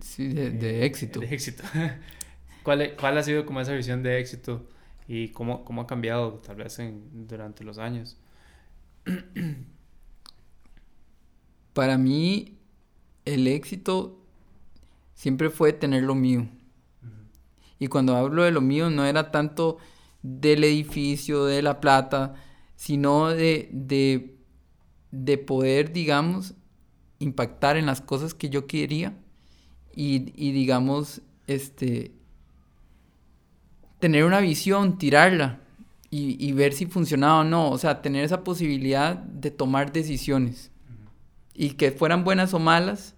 Sí, 0.00 0.28
de, 0.28 0.50
de 0.50 0.80
eh, 0.80 0.84
éxito. 0.84 1.20
De 1.20 1.34
éxito. 1.34 1.64
¿Cuál, 2.62 2.94
¿Cuál 2.98 3.18
ha 3.18 3.22
sido 3.22 3.46
como 3.46 3.60
esa 3.60 3.72
visión 3.72 4.02
de 4.02 4.20
éxito 4.20 4.68
y 5.08 5.28
cómo, 5.28 5.64
cómo 5.64 5.82
ha 5.82 5.86
cambiado 5.86 6.34
tal 6.34 6.56
vez 6.56 6.78
en, 6.78 7.26
durante 7.26 7.64
los 7.64 7.78
años? 7.78 8.18
Para 11.72 11.98
mí, 11.98 12.58
el 13.24 13.46
éxito 13.46 14.18
siempre 15.14 15.50
fue 15.50 15.72
tener 15.72 16.02
lo 16.02 16.14
mío. 16.14 16.48
Y 17.78 17.88
cuando 17.88 18.14
hablo 18.14 18.42
de 18.42 18.50
lo 18.50 18.60
mío, 18.60 18.90
no 18.90 19.06
era 19.06 19.30
tanto 19.30 19.78
del 20.22 20.64
edificio, 20.64 21.44
de 21.44 21.62
la 21.62 21.80
plata, 21.80 22.34
sino 22.76 23.28
de, 23.28 23.68
de, 23.72 24.36
de 25.10 25.38
poder, 25.38 25.92
digamos, 25.92 26.54
impactar 27.18 27.76
en 27.76 27.86
las 27.86 28.00
cosas 28.00 28.34
que 28.34 28.48
yo 28.50 28.66
quería 28.66 29.16
y, 29.94 30.32
y, 30.34 30.52
digamos, 30.52 31.22
este, 31.46 32.12
tener 33.98 34.24
una 34.24 34.40
visión, 34.40 34.98
tirarla 34.98 35.60
y, 36.10 36.44
y, 36.44 36.52
ver 36.52 36.72
si 36.72 36.86
funcionaba 36.86 37.40
o 37.40 37.44
no, 37.44 37.70
o 37.70 37.78
sea, 37.78 38.02
tener 38.02 38.24
esa 38.24 38.42
posibilidad 38.42 39.16
de 39.16 39.50
tomar 39.50 39.92
decisiones. 39.92 40.70
Y 41.54 41.72
que 41.72 41.92
fueran 41.92 42.24
buenas 42.24 42.54
o 42.54 42.58
malas, 42.58 43.14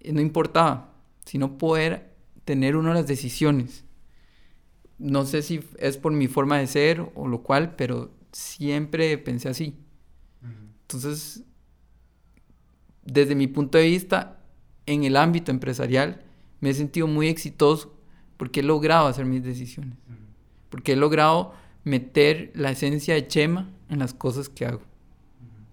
eh, 0.00 0.12
no 0.12 0.20
importaba, 0.20 0.94
sino 1.24 1.58
poder 1.58 2.12
tener 2.44 2.76
uno 2.76 2.92
las 2.94 3.06
decisiones 3.06 3.84
no 5.02 5.26
sé 5.26 5.42
si 5.42 5.60
es 5.78 5.96
por 5.96 6.12
mi 6.12 6.28
forma 6.28 6.58
de 6.58 6.66
ser 6.68 7.10
o 7.16 7.26
lo 7.26 7.42
cual, 7.42 7.74
pero 7.74 8.12
siempre 8.30 9.18
pensé 9.18 9.48
así. 9.48 9.74
Entonces, 10.82 11.42
desde 13.04 13.34
mi 13.34 13.48
punto 13.48 13.78
de 13.78 13.84
vista, 13.84 14.40
en 14.86 15.02
el 15.04 15.16
ámbito 15.16 15.50
empresarial, 15.50 16.24
me 16.60 16.70
he 16.70 16.74
sentido 16.74 17.08
muy 17.08 17.26
exitoso 17.28 17.98
porque 18.36 18.60
he 18.60 18.62
logrado 18.62 19.08
hacer 19.08 19.24
mis 19.24 19.42
decisiones. 19.42 19.98
Porque 20.68 20.92
he 20.92 20.96
logrado 20.96 21.52
meter 21.82 22.52
la 22.54 22.70
esencia 22.70 23.14
de 23.14 23.26
Chema 23.26 23.70
en 23.88 23.98
las 23.98 24.14
cosas 24.14 24.48
que 24.48 24.66
hago. 24.66 24.82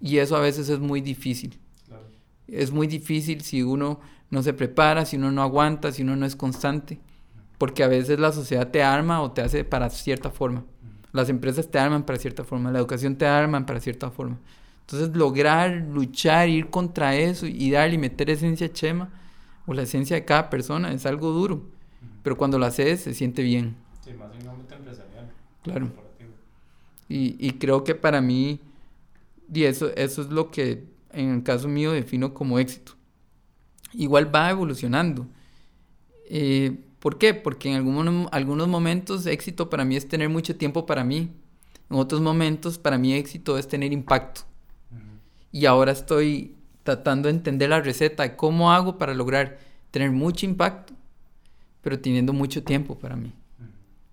Y 0.01 0.17
eso 0.17 0.35
a 0.37 0.41
veces 0.41 0.69
es 0.69 0.79
muy 0.79 1.01
difícil. 1.01 1.59
Es 2.47 2.71
muy 2.71 2.87
difícil 2.87 3.41
si 3.41 3.61
uno 3.61 3.99
no 4.31 4.41
se 4.41 4.53
prepara, 4.53 5.05
si 5.05 5.17
uno 5.17 5.31
no 5.31 5.43
aguanta, 5.43 5.91
si 5.91 6.01
uno 6.01 6.15
no 6.15 6.25
es 6.25 6.35
constante 6.35 6.99
porque 7.59 7.83
a 7.83 7.87
veces 7.87 8.19
la 8.19 8.31
sociedad 8.31 8.69
te 8.69 8.81
arma 8.81 9.21
o 9.21 9.31
te 9.31 9.41
hace 9.41 9.63
para 9.63 9.91
cierta 9.91 10.31
forma. 10.31 10.63
Las 11.11 11.29
empresas 11.29 11.69
te 11.69 11.77
arman 11.77 12.03
para 12.03 12.17
cierta 12.17 12.43
forma, 12.43 12.71
la 12.71 12.79
educación 12.79 13.15
te 13.17 13.27
arman 13.27 13.65
para 13.65 13.79
cierta 13.79 14.09
forma. 14.09 14.39
Entonces 14.81 15.15
lograr 15.15 15.71
luchar, 15.71 16.49
ir 16.49 16.69
contra 16.69 17.15
eso 17.15 17.45
y 17.45 17.69
darle 17.69 17.95
y 17.95 17.97
meter 17.97 18.29
esencia 18.29 18.71
chema, 18.71 19.09
o 19.67 19.73
la 19.73 19.83
esencia 19.83 20.15
de 20.15 20.25
cada 20.25 20.49
persona, 20.49 20.91
es 20.93 21.05
algo 21.05 21.31
duro, 21.31 21.61
pero 22.23 22.37
cuando 22.37 22.57
lo 22.57 22.65
haces 22.65 23.01
se 23.01 23.13
siente 23.13 23.43
bien. 23.43 23.75
Sí, 24.03 24.13
más 24.13 24.33
en 24.33 24.43
un 24.43 24.55
ámbito 24.55 24.75
empresarial. 24.75 25.29
Claro. 25.61 25.89
Y, 27.07 27.35
y, 27.45 27.53
creo 27.53 27.83
que 27.83 27.93
para 27.93 28.21
mí, 28.21 28.59
y 29.51 29.63
eso, 29.63 29.91
eso 29.95 30.21
es 30.21 30.29
lo 30.29 30.51
que 30.51 30.85
en 31.11 31.33
el 31.33 31.43
caso 31.43 31.67
mío 31.67 31.91
defino 31.91 32.33
como 32.33 32.59
éxito. 32.59 32.93
Igual 33.93 34.33
va 34.33 34.49
evolucionando. 34.51 35.27
Eh, 36.29 36.77
¿Por 36.99 37.17
qué? 37.17 37.33
Porque 37.33 37.69
en 37.69 37.75
algunos, 37.75 38.27
algunos 38.31 38.67
momentos 38.67 39.25
éxito 39.25 39.69
para 39.69 39.85
mí 39.85 39.95
es 39.95 40.07
tener 40.07 40.29
mucho 40.29 40.55
tiempo 40.55 40.85
para 40.85 41.03
mí. 41.03 41.31
En 41.89 41.97
otros 41.97 42.21
momentos 42.21 42.77
para 42.77 42.97
mí 42.97 43.13
éxito 43.13 43.57
es 43.57 43.67
tener 43.67 43.93
impacto. 43.93 44.41
Y 45.51 45.65
ahora 45.65 45.91
estoy 45.91 46.55
tratando 46.83 47.27
de 47.27 47.35
entender 47.35 47.69
la 47.69 47.81
receta 47.81 48.23
de 48.23 48.35
cómo 48.35 48.71
hago 48.71 48.97
para 48.97 49.13
lograr 49.13 49.57
tener 49.91 50.11
mucho 50.11 50.45
impacto, 50.45 50.93
pero 51.81 51.99
teniendo 51.99 52.33
mucho 52.33 52.63
tiempo 52.63 52.97
para 52.99 53.15
mí. 53.15 53.33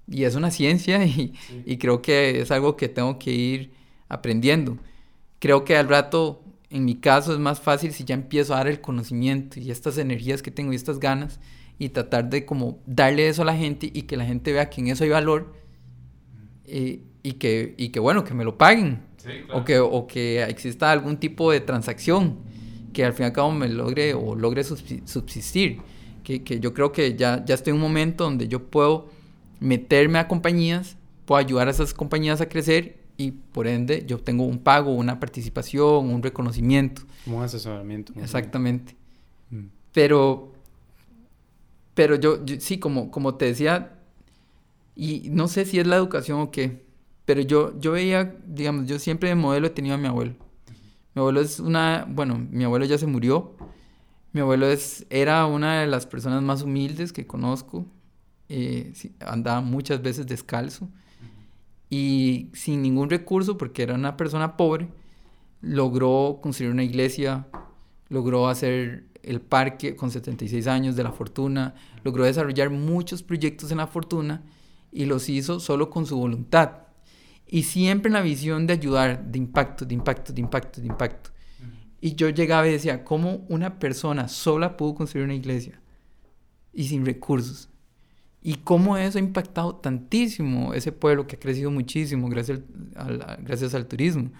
Y 0.08 0.24
es 0.24 0.36
una 0.36 0.50
ciencia 0.50 1.04
y, 1.04 1.34
y, 1.66 1.78
creo 1.78 2.00
que 2.00 2.40
es 2.40 2.50
algo 2.52 2.76
que 2.76 2.88
tengo 2.88 3.18
que 3.18 3.32
ir 3.32 3.72
aprendiendo. 4.08 4.78
Creo 5.40 5.64
que 5.64 5.76
al 5.76 5.88
rato, 5.88 6.42
en 6.70 6.84
mi 6.84 6.94
caso, 6.94 7.32
es 7.32 7.40
más 7.40 7.60
fácil 7.60 7.92
si 7.92 8.04
ya 8.04 8.14
empiezo 8.14 8.54
a 8.54 8.58
dar 8.58 8.68
el 8.68 8.80
conocimiento 8.80 9.58
y 9.58 9.70
estas 9.70 9.98
energías 9.98 10.42
que 10.42 10.52
tengo 10.52 10.72
y 10.72 10.76
estas 10.76 11.00
ganas 11.00 11.40
y 11.78 11.90
tratar 11.90 12.30
de 12.30 12.44
como 12.46 12.78
darle 12.86 13.28
eso 13.28 13.42
a 13.42 13.44
la 13.44 13.56
gente 13.56 13.90
y 13.92 14.02
que 14.02 14.16
la 14.16 14.24
gente 14.24 14.52
vea 14.52 14.70
que 14.70 14.80
en 14.80 14.88
eso 14.88 15.04
hay 15.04 15.10
valor 15.10 15.54
eh, 16.64 17.02
y, 17.22 17.32
que, 17.34 17.74
y 17.76 17.90
que 17.90 18.00
bueno, 18.00 18.24
que 18.24 18.34
me 18.34 18.44
lo 18.44 18.56
paguen 18.56 19.00
o, 19.52 19.64
que, 19.64 19.78
o 19.78 20.06
que 20.06 20.42
exista 20.44 20.90
algún 20.90 21.18
tipo 21.18 21.50
de 21.50 21.60
transacción 21.60 22.38
que 22.92 23.04
al 23.04 23.12
fin 23.12 23.24
y 23.24 23.26
al 23.26 23.32
cabo 23.32 23.50
me 23.52 23.68
logre 23.68 24.14
o 24.14 24.34
logre 24.34 24.64
subsistir. 24.64 25.80
Que, 26.24 26.42
que 26.42 26.58
yo 26.58 26.72
creo 26.72 26.92
que 26.92 27.14
ya, 27.14 27.44
ya 27.44 27.54
estoy 27.54 27.72
en 27.72 27.76
un 27.76 27.82
momento 27.82 28.24
donde 28.24 28.48
yo 28.48 28.64
puedo 28.68 29.10
meterme 29.60 30.18
a 30.18 30.26
compañías, 30.26 30.96
puedo 31.24 31.38
ayudar 31.38 31.68
a 31.68 31.72
esas 31.72 31.92
compañías 31.92 32.40
a 32.40 32.48
crecer 32.48 32.96
y 33.18 33.32
por 33.32 33.66
ende 33.66 34.04
yo 34.06 34.18
tengo 34.18 34.44
un 34.44 34.58
pago, 34.58 34.92
una 34.92 35.20
participación, 35.20 36.10
un 36.10 36.22
reconocimiento. 36.22 37.02
Como 37.24 37.38
un 37.38 37.44
asesoramiento. 37.44 38.12
Exactamente. 38.16 38.96
Mm. 39.50 39.66
Pero 39.92 40.55
pero 41.96 42.16
yo, 42.16 42.44
sí, 42.58 42.78
como, 42.78 43.10
como 43.10 43.36
te 43.36 43.46
decía, 43.46 43.98
y 44.94 45.30
no 45.30 45.48
sé 45.48 45.64
si 45.64 45.78
es 45.80 45.86
la 45.86 45.96
educación 45.96 46.38
o 46.40 46.50
qué, 46.50 46.84
pero 47.24 47.40
yo, 47.40 47.72
yo 47.80 47.92
veía, 47.92 48.36
digamos, 48.46 48.86
yo 48.86 48.98
siempre 48.98 49.30
de 49.30 49.34
modelo 49.34 49.66
he 49.66 49.70
tenido 49.70 49.94
a 49.94 49.98
mi 49.98 50.06
abuelo. 50.06 50.34
Mi 51.14 51.20
abuelo 51.20 51.40
es 51.40 51.58
una, 51.58 52.06
bueno, 52.06 52.38
mi 52.50 52.64
abuelo 52.64 52.84
ya 52.84 52.98
se 52.98 53.06
murió. 53.06 53.56
Mi 54.32 54.42
abuelo 54.42 54.66
es, 54.66 55.06
era 55.08 55.46
una 55.46 55.80
de 55.80 55.86
las 55.86 56.04
personas 56.06 56.42
más 56.42 56.60
humildes 56.60 57.14
que 57.14 57.26
conozco. 57.26 57.86
Eh, 58.50 58.92
andaba 59.20 59.62
muchas 59.62 60.02
veces 60.02 60.26
descalzo 60.26 60.90
y 61.88 62.50
sin 62.52 62.82
ningún 62.82 63.08
recurso, 63.08 63.56
porque 63.56 63.84
era 63.84 63.94
una 63.94 64.18
persona 64.18 64.58
pobre, 64.58 64.88
logró 65.62 66.40
construir 66.42 66.72
una 66.72 66.84
iglesia, 66.84 67.46
logró 68.08 68.48
hacer 68.48 69.04
el 69.22 69.40
parque 69.40 69.96
con 69.96 70.10
76 70.10 70.66
años 70.66 70.96
de 70.96 71.02
la 71.02 71.12
fortuna, 71.12 71.74
logró 72.04 72.24
desarrollar 72.24 72.70
muchos 72.70 73.22
proyectos 73.22 73.70
en 73.70 73.78
la 73.78 73.86
fortuna 73.86 74.42
y 74.92 75.04
los 75.04 75.28
hizo 75.28 75.60
solo 75.60 75.90
con 75.90 76.06
su 76.06 76.16
voluntad. 76.16 76.70
Y 77.46 77.64
siempre 77.64 78.08
en 78.08 78.14
la 78.14 78.22
visión 78.22 78.66
de 78.66 78.74
ayudar, 78.74 79.24
de 79.24 79.38
impacto, 79.38 79.84
de 79.84 79.94
impacto, 79.94 80.32
de 80.32 80.40
impacto, 80.40 80.80
de 80.80 80.86
impacto. 80.86 81.30
Y 82.00 82.14
yo 82.14 82.28
llegaba 82.28 82.68
y 82.68 82.72
decía, 82.72 83.04
¿cómo 83.04 83.44
una 83.48 83.78
persona 83.78 84.28
sola 84.28 84.76
pudo 84.76 84.94
construir 84.94 85.24
una 85.24 85.34
iglesia? 85.34 85.80
Y 86.72 86.84
sin 86.84 87.04
recursos. 87.04 87.68
Y 88.42 88.56
cómo 88.56 88.96
eso 88.96 89.18
ha 89.18 89.20
impactado 89.20 89.76
tantísimo 89.76 90.72
ese 90.72 90.92
pueblo 90.92 91.26
que 91.26 91.36
ha 91.36 91.40
crecido 91.40 91.70
muchísimo 91.70 92.28
gracias 92.28 92.60
al, 92.94 93.38
gracias 93.42 93.74
al 93.74 93.86
turismo. 93.86 94.30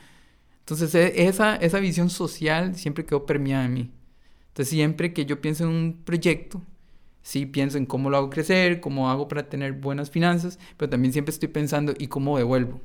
Entonces 0.66 0.92
e, 0.96 1.28
esa, 1.28 1.54
esa 1.54 1.78
visión 1.78 2.10
social 2.10 2.74
siempre 2.74 3.06
quedó 3.06 3.24
permeada 3.24 3.66
en 3.66 3.72
mí. 3.72 3.90
Entonces 4.48 4.70
siempre 4.70 5.12
que 5.12 5.24
yo 5.24 5.40
pienso 5.40 5.62
en 5.62 5.70
un 5.70 6.02
proyecto, 6.04 6.60
sí 7.22 7.46
pienso 7.46 7.78
en 7.78 7.86
cómo 7.86 8.10
lo 8.10 8.16
hago 8.16 8.30
crecer, 8.30 8.80
cómo 8.80 9.08
hago 9.08 9.28
para 9.28 9.48
tener 9.48 9.74
buenas 9.74 10.10
finanzas, 10.10 10.58
pero 10.76 10.90
también 10.90 11.12
siempre 11.12 11.30
estoy 11.32 11.48
pensando 11.48 11.94
y 11.96 12.08
cómo 12.08 12.36
devuelvo. 12.36 12.80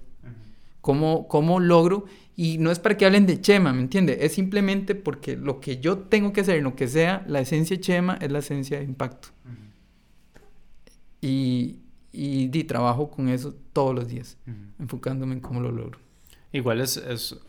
Cómo, 0.82 1.28
cómo 1.28 1.60
logro, 1.60 2.06
y 2.36 2.58
no 2.58 2.72
es 2.72 2.80
para 2.80 2.98
que 2.98 3.06
hablen 3.06 3.28
de 3.28 3.40
Chema, 3.40 3.72
¿me 3.72 3.82
entiende? 3.82 4.18
Es 4.22 4.34
simplemente 4.34 4.96
porque 4.96 5.36
lo 5.36 5.60
que 5.60 5.80
yo 5.80 6.00
tengo 6.00 6.34
que 6.34 6.42
hacer, 6.42 6.58
en 6.58 6.64
lo 6.64 6.76
que 6.76 6.88
sea, 6.88 7.24
la 7.28 7.40
esencia 7.40 7.78
de 7.78 7.82
Chema 7.82 8.18
es 8.20 8.32
la 8.32 8.40
esencia 8.40 8.80
de 8.80 8.86
impacto. 8.86 9.30
Y, 11.22 11.82
y, 12.12 12.50
trabajo 12.64 13.12
con 13.12 13.30
eso 13.30 13.54
todos 13.74 13.94
los 13.94 14.08
días, 14.08 14.38
enfocándome 14.80 15.34
en 15.34 15.40
cómo 15.40 15.62
lo 15.62 15.72
logro. 15.72 16.00
Igual 16.52 16.82
es, 16.82 16.98
es, 16.98 17.40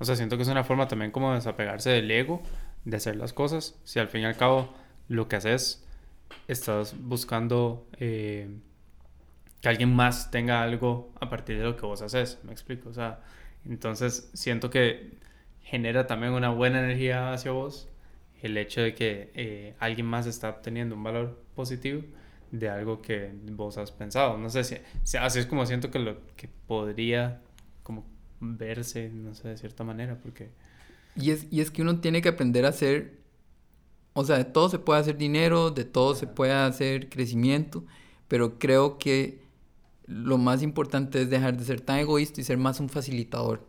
o 0.00 0.04
sea, 0.04 0.16
siento 0.16 0.36
que 0.36 0.42
es 0.42 0.48
una 0.48 0.64
forma 0.64 0.88
también 0.88 1.10
como 1.10 1.28
de 1.30 1.36
desapegarse 1.36 1.90
del 1.90 2.10
ego 2.10 2.42
de 2.84 2.96
hacer 2.96 3.16
las 3.16 3.32
cosas. 3.32 3.78
Si 3.84 3.98
al 3.98 4.08
fin 4.08 4.22
y 4.22 4.24
al 4.24 4.36
cabo 4.36 4.72
lo 5.08 5.28
que 5.28 5.36
haces, 5.36 5.84
estás 6.48 6.94
buscando 6.98 7.86
eh, 7.98 8.48
que 9.60 9.68
alguien 9.68 9.94
más 9.94 10.30
tenga 10.30 10.62
algo 10.62 11.12
a 11.20 11.28
partir 11.28 11.58
de 11.58 11.64
lo 11.64 11.76
que 11.76 11.84
vos 11.84 12.00
haces, 12.00 12.38
me 12.44 12.52
explico. 12.52 12.88
O 12.88 12.94
sea, 12.94 13.20
entonces 13.66 14.30
siento 14.32 14.70
que 14.70 15.18
genera 15.62 16.06
también 16.06 16.32
una 16.32 16.48
buena 16.48 16.80
energía 16.80 17.32
hacia 17.32 17.52
vos 17.52 17.88
el 18.42 18.56
hecho 18.56 18.80
de 18.80 18.94
que 18.94 19.30
eh, 19.34 19.74
alguien 19.80 20.06
más 20.06 20.26
está 20.26 20.48
obteniendo 20.48 20.94
un 20.94 21.02
valor 21.02 21.42
positivo 21.54 22.02
de 22.50 22.70
algo 22.70 23.02
que 23.02 23.32
vos 23.52 23.76
has 23.76 23.92
pensado. 23.92 24.38
No 24.38 24.48
sé 24.48 24.64
si, 24.64 24.76
así 25.18 25.38
es 25.38 25.46
como 25.46 25.66
siento 25.66 25.90
que 25.90 25.98
lo 25.98 26.16
que 26.36 26.48
podría 26.66 27.42
como 27.82 28.06
verse, 28.40 29.10
no 29.10 29.34
sé, 29.34 29.48
de 29.48 29.58
cierta 29.58 29.84
manera, 29.84 30.18
porque 30.18 30.50
y 31.16 31.30
es, 31.30 31.46
y 31.50 31.60
es 31.60 31.70
que 31.70 31.82
uno 31.82 32.00
tiene 32.00 32.22
que 32.22 32.28
aprender 32.28 32.64
a 32.64 32.70
hacer, 32.70 33.18
o 34.12 34.24
sea, 34.24 34.36
de 34.36 34.44
todo 34.44 34.68
se 34.68 34.78
puede 34.78 35.00
hacer 35.00 35.16
dinero, 35.16 35.70
de 35.70 35.84
todo 35.84 36.14
se 36.14 36.26
puede 36.26 36.52
hacer 36.52 37.08
crecimiento, 37.08 37.84
pero 38.28 38.58
creo 38.58 38.98
que 38.98 39.42
lo 40.06 40.38
más 40.38 40.62
importante 40.62 41.22
es 41.22 41.30
dejar 41.30 41.56
de 41.56 41.64
ser 41.64 41.80
tan 41.80 41.98
egoísta 41.98 42.40
y 42.40 42.44
ser 42.44 42.58
más 42.58 42.80
un 42.80 42.88
facilitador. 42.88 43.68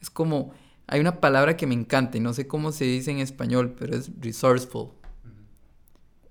Es 0.00 0.10
como, 0.10 0.52
hay 0.86 1.00
una 1.00 1.20
palabra 1.20 1.56
que 1.56 1.66
me 1.66 1.74
encanta 1.74 2.18
y 2.18 2.20
no 2.20 2.32
sé 2.32 2.46
cómo 2.46 2.72
se 2.72 2.84
dice 2.84 3.10
en 3.10 3.18
español, 3.18 3.74
pero 3.78 3.96
es 3.96 4.10
resourceful. 4.20 4.90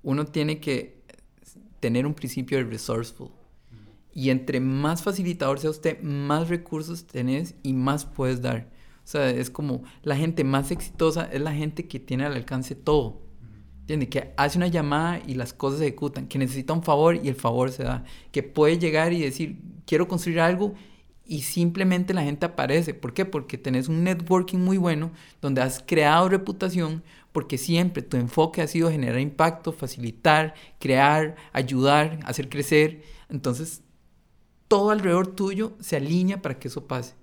Uno 0.04 0.26
tiene 0.26 0.60
que 0.60 1.04
tener 1.80 2.06
un 2.06 2.14
principio 2.14 2.58
de 2.58 2.64
resourceful. 2.64 3.32
Y 4.16 4.30
entre 4.30 4.62
más 4.62 5.04
facilitador 5.04 5.60
sea 5.60 5.70
usted, 5.70 6.02
más 6.02 6.50
recursos 6.50 7.06
tenés 7.06 7.54
y 7.62 7.74
más 7.74 8.06
puedes 8.06 8.42
dar. 8.42 8.70
O 9.04 9.08
sea, 9.08 9.30
es 9.30 9.52
como 9.52 9.84
la 10.02 10.16
gente 10.16 10.44
más 10.44 10.72
exitosa 10.72 11.30
es 11.32 11.42
la 11.42 11.54
gente 11.54 11.88
que 11.88 12.00
tiene 12.00 12.26
al 12.26 12.34
alcance 12.34 12.74
todo. 12.76 13.22
¿Entiendes? 13.82 14.10
Que 14.10 14.34
hace 14.38 14.58
una 14.58 14.68
llamada 14.68 15.22
y 15.28 15.36
las 15.36 15.54
cosas 15.54 15.80
se 15.80 15.88
ejecutan. 15.88 16.28
Que 16.28 16.40
necesita 16.40 16.74
un 16.74 16.82
favor 16.82 17.20
y 17.22 17.28
el 17.28 17.36
favor 17.36 17.72
se 17.72 17.84
da. 17.84 18.06
Que 18.32 18.42
puede 18.42 18.80
llegar 18.80 19.12
y 19.12 19.22
decir, 19.22 19.62
quiero 19.86 20.08
construir 20.08 20.40
algo 20.40 20.74
y 21.26 21.42
simplemente 21.42 22.14
la 22.14 22.24
gente 22.24 22.46
aparece. 22.46 22.94
¿Por 22.94 23.14
qué? 23.14 23.26
Porque 23.26 23.58
tenés 23.58 23.90
un 23.90 24.04
networking 24.04 24.60
muy 24.60 24.78
bueno 24.78 25.12
donde 25.42 25.62
has 25.62 25.84
creado 25.86 26.30
reputación 26.30 27.04
porque 27.32 27.58
siempre 27.58 28.02
tu 28.02 28.16
enfoque 28.16 28.62
ha 28.62 28.68
sido 28.68 28.90
generar 28.90 29.20
impacto, 29.20 29.74
facilitar, 29.74 30.54
crear, 30.80 31.36
ayudar, 31.52 32.20
hacer 32.24 32.48
crecer. 32.48 33.04
Entonces, 33.30 33.84
todo 34.76 34.90
alrededor 34.90 35.28
tuyo 35.28 35.72
se 35.80 35.96
alinea 35.96 36.42
para 36.42 36.60
que 36.60 36.68
eso 36.68 36.86
pase. 36.86 37.14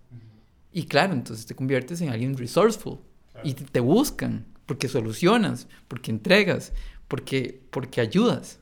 Y 0.73 0.85
claro, 0.85 1.13
entonces 1.13 1.45
te 1.45 1.55
conviertes 1.55 2.01
en 2.01 2.09
alguien 2.09 2.35
resourceful 2.35 2.99
y 3.45 3.53
te, 3.53 3.81
buscan 3.81 4.47
porque 4.65 4.89
solucionas, 4.89 5.69
porque 5.87 6.11
entregas, 6.11 6.73
porque, 7.09 7.61
porque 7.69 8.01
ayudas. 8.01 8.59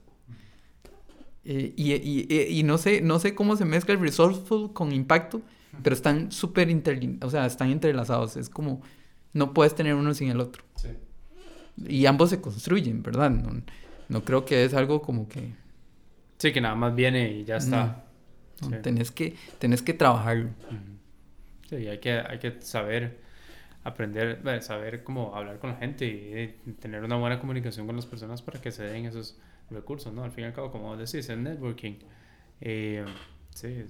Eh, 1.44 1.72
y, 1.76 1.92
y, 1.92 2.58
y, 2.58 2.62
no, 2.64 2.78
sé, 2.78 3.00
no 3.00 3.20
sé 3.20 3.36
cómo 3.36 3.54
se 3.54 3.64
mezcla 3.64 3.94
el 3.94 4.00
resourceful 4.00 4.72
con 4.72 4.90
impacto, 4.90 5.40
pero 5.84 5.94
están 5.94 6.32
súper 6.32 6.68
o 7.22 7.30
sea, 7.30 7.46
están 7.46 7.70
entrelazados. 7.70 8.36
Es 8.36 8.48
como, 8.48 8.82
no 9.32 9.54
puedes 9.54 9.76
tener 9.76 9.94
uno 9.94 10.14
sin 10.14 10.30
el 10.30 10.40
otro. 10.40 10.64
Sí. 10.74 10.88
Y 11.86 12.06
ambos 12.06 12.30
se 12.30 12.40
construyen, 12.40 13.04
¿verdad? 13.04 13.30
No, 13.30 13.62
no, 14.08 14.24
creo 14.24 14.44
que 14.44 14.64
es 14.64 14.74
algo 14.74 15.00
como 15.00 15.28
que... 15.28 15.54
Sí, 16.38 16.52
que 16.52 16.60
nada 16.60 16.74
más 16.74 16.92
viene 16.92 17.30
y 17.30 17.44
ya 17.44 17.58
está. 17.58 18.09
No, 18.68 18.78
tenés, 18.80 19.10
que, 19.10 19.36
tenés 19.58 19.82
que 19.82 19.94
trabajarlo. 19.94 20.50
Sí, 21.68 21.86
hay 21.88 21.98
que, 21.98 22.12
hay 22.12 22.38
que 22.38 22.60
saber 22.60 23.20
aprender, 23.84 24.40
saber 24.62 25.02
cómo 25.02 25.34
hablar 25.34 25.58
con 25.58 25.70
la 25.70 25.76
gente 25.76 26.06
y, 26.06 26.72
tener 26.74 27.02
una 27.04 27.16
buena 27.16 27.38
comunicación 27.40 27.86
con 27.86 27.96
las 27.96 28.06
personas 28.06 28.42
para 28.42 28.60
que 28.60 28.70
se 28.72 28.84
den 28.84 29.06
esos 29.06 29.38
recursos, 29.70 30.12
¿no? 30.12 30.24
Al 30.24 30.32
fin 30.32 30.44
y 30.44 30.46
al 30.48 30.52
cabo, 30.52 30.70
como 30.70 30.96
decís, 30.96 31.28
el 31.28 31.42
networking. 31.42 31.94
Eh, 32.60 33.04
sí, 33.54 33.86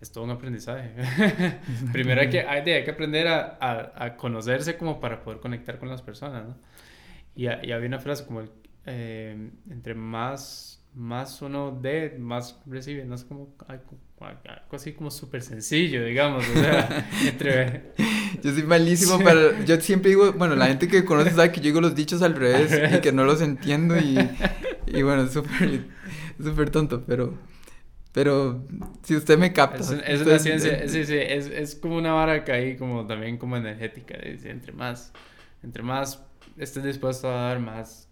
es 0.00 0.10
todo 0.10 0.24
un 0.24 0.30
aprendizaje. 0.30 0.90
Primero 1.92 2.20
hay 2.20 2.30
que, 2.30 2.40
hay, 2.40 2.64
que 2.64 2.90
aprender 2.90 3.28
a, 3.28 3.58
a, 3.60 4.04
a, 4.04 4.16
conocerse 4.16 4.76
como 4.76 5.00
para 5.00 5.22
poder 5.22 5.40
conectar 5.40 5.78
con 5.78 5.88
las 5.88 6.02
personas, 6.02 6.48
¿no? 6.48 6.56
Y, 7.36 7.44
y 7.44 7.72
había 7.72 7.86
una 7.86 8.00
frase 8.00 8.26
como, 8.26 8.42
eh, 8.84 9.50
entre 9.70 9.94
más, 9.94 10.81
más 10.94 11.40
uno 11.42 11.78
dé, 11.80 12.16
más 12.18 12.60
recibe. 12.66 13.04
No 13.04 13.14
es 13.14 13.24
como 13.24 13.54
algo, 13.66 13.98
algo 14.20 14.76
así 14.76 14.92
como 14.92 15.10
súper 15.10 15.42
sencillo, 15.42 16.04
digamos. 16.04 16.48
O 16.48 16.52
sea, 16.52 17.08
entre... 17.26 17.92
Yo 18.42 18.52
soy 18.52 18.62
malísimo 18.64 19.18
para... 19.20 19.64
Yo 19.64 19.80
siempre 19.80 20.10
digo... 20.10 20.32
Bueno, 20.32 20.54
la 20.56 20.66
gente 20.66 20.88
que 20.88 21.04
conoce 21.04 21.30
sabe 21.30 21.52
que 21.52 21.60
yo 21.60 21.64
digo 21.66 21.80
los 21.80 21.94
dichos 21.94 22.22
al 22.22 22.34
revés 22.34 22.94
y 22.94 23.00
que 23.00 23.12
no 23.12 23.24
los 23.24 23.40
entiendo 23.40 23.96
y... 23.98 24.18
Y 24.86 25.02
bueno, 25.02 25.22
es 25.24 25.32
súper... 25.32 25.86
Súper 26.42 26.70
tonto, 26.70 27.04
pero... 27.06 27.34
Pero 28.12 28.66
si 29.02 29.16
usted 29.16 29.38
me 29.38 29.54
capta. 29.54 29.78
Es, 29.78 29.90
es 29.90 30.20
usted- 30.20 30.26
una 30.26 30.38
ciencia, 30.38 30.86
sí, 30.86 31.06
sí, 31.06 31.14
es, 31.16 31.46
es 31.46 31.74
como 31.74 31.96
una 31.96 32.12
vara 32.12 32.44
que 32.44 32.52
hay 32.52 32.76
como 32.76 33.06
también 33.06 33.38
como 33.38 33.56
energética. 33.56 34.14
entre 34.20 34.72
más, 34.72 35.12
entre 35.62 35.82
más 35.82 36.22
estés 36.58 36.84
dispuesto 36.84 37.30
a 37.30 37.48
dar, 37.48 37.58
más 37.60 38.10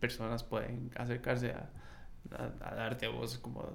personas 0.00 0.42
pueden 0.44 0.90
acercarse 0.96 1.52
a, 1.52 1.70
a, 2.32 2.70
a 2.70 2.74
darte 2.74 3.06
a 3.06 3.10
vos 3.10 3.38
como 3.38 3.68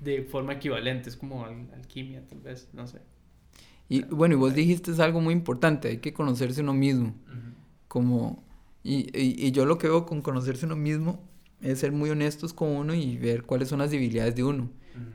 de 0.00 0.22
forma 0.22 0.54
equivalente. 0.54 1.08
Es 1.08 1.16
como 1.16 1.44
al- 1.44 1.68
alquimia, 1.74 2.26
tal 2.26 2.40
vez, 2.40 2.68
no 2.72 2.86
sé. 2.86 3.00
Y 3.88 4.02
bueno, 4.04 4.34
y 4.34 4.38
vos 4.38 4.54
dijiste 4.54 4.90
es 4.92 5.00
algo 5.00 5.20
muy 5.20 5.34
importante, 5.34 5.88
hay 5.88 5.98
que 5.98 6.12
conocerse 6.14 6.62
uno 6.62 6.72
mismo. 6.74 7.14
Como, 7.88 8.42
y, 8.82 9.08
y, 9.18 9.46
y 9.46 9.52
yo 9.52 9.66
lo 9.66 9.78
que 9.78 9.88
veo 9.88 10.06
con 10.06 10.22
conocerse 10.22 10.66
uno 10.66 10.76
mismo 10.76 11.20
es 11.60 11.80
ser 11.80 11.92
muy 11.92 12.10
honestos 12.10 12.52
con 12.52 12.70
uno 12.70 12.94
y 12.94 13.16
ver 13.18 13.44
cuáles 13.44 13.68
son 13.68 13.78
las 13.80 13.90
debilidades 13.90 14.34
de 14.34 14.44
uno. 14.44 14.70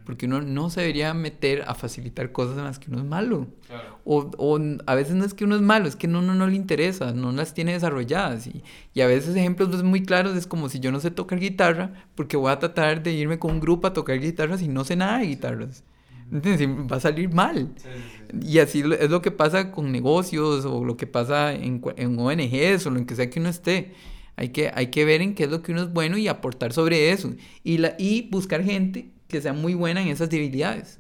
Porque 0.05 0.25
uno 0.25 0.41
no 0.41 0.69
se 0.69 0.82
debería 0.82 1.13
meter 1.13 1.63
a 1.67 1.73
facilitar 1.73 2.32
cosas 2.32 2.57
en 2.57 2.65
las 2.65 2.80
que 2.80 2.89
uno 2.89 2.99
es 2.99 3.05
malo. 3.05 3.47
Claro. 3.67 3.99
O, 4.03 4.32
o 4.38 4.59
a 4.86 4.95
veces 4.95 5.15
no 5.15 5.23
es 5.23 5.34
que 5.34 5.45
uno 5.45 5.55
es 5.55 5.61
malo, 5.61 5.88
es 5.88 5.95
que 5.95 6.07
no, 6.07 6.21
no, 6.21 6.34
no 6.34 6.47
le 6.47 6.55
interesa, 6.55 7.13
no 7.13 7.32
las 7.32 7.53
tiene 7.53 7.73
desarrolladas. 7.73 8.47
Y, 8.47 8.63
y 8.93 9.01
a 9.01 9.07
veces 9.07 9.36
ejemplos 9.36 9.69
pues, 9.69 9.84
muy 9.84 10.03
claros 10.03 10.36
es 10.36 10.47
como 10.47 10.67
si 10.67 10.80
yo 10.80 10.91
no 10.91 10.99
sé 10.99 11.11
tocar 11.11 11.39
guitarra, 11.39 11.93
porque 12.15 12.36
voy 12.36 12.51
a 12.51 12.59
tratar 12.59 13.03
de 13.03 13.13
irme 13.13 13.39
con 13.39 13.51
un 13.51 13.59
grupo 13.59 13.88
a 13.88 13.93
tocar 13.93 14.19
guitarras 14.19 14.61
y 14.61 14.67
no 14.67 14.84
sé 14.84 14.95
nada 14.95 15.19
de 15.19 15.27
guitarras. 15.27 15.84
¿Entiendes? 16.32 16.61
Y 16.61 16.88
Va 16.88 16.97
a 16.97 16.99
salir 16.99 17.34
mal. 17.34 17.69
Sí, 17.77 17.84
sí, 17.84 18.39
sí. 18.41 18.47
Y 18.47 18.59
así 18.59 18.84
es 18.99 19.09
lo 19.09 19.21
que 19.21 19.32
pasa 19.32 19.71
con 19.71 19.91
negocios 19.91 20.65
o 20.65 20.84
lo 20.84 20.97
que 20.97 21.07
pasa 21.07 21.53
en, 21.53 21.82
en 21.95 22.19
ONGs 22.19 22.86
o 22.86 22.91
lo 22.91 23.05
que 23.05 23.15
sea 23.15 23.30
que 23.30 23.39
uno 23.39 23.49
esté. 23.49 23.93
Hay 24.36 24.49
que, 24.49 24.71
hay 24.73 24.88
que 24.88 25.03
ver 25.05 25.21
en 25.21 25.36
qué 25.36 25.45
es 25.45 25.49
lo 25.49 25.61
que 25.61 25.71
uno 25.71 25.82
es 25.82 25.91
bueno 25.91 26.17
y 26.17 26.27
aportar 26.27 26.71
sobre 26.71 27.11
eso. 27.11 27.34
Y, 27.63 27.80
la, 27.80 27.95
y 27.97 28.30
buscar 28.30 28.63
gente 28.63 29.09
que 29.30 29.41
sea 29.41 29.53
muy 29.53 29.75
buena 29.75 30.01
en 30.01 30.09
esas 30.09 30.30
debilidades. 30.30 30.99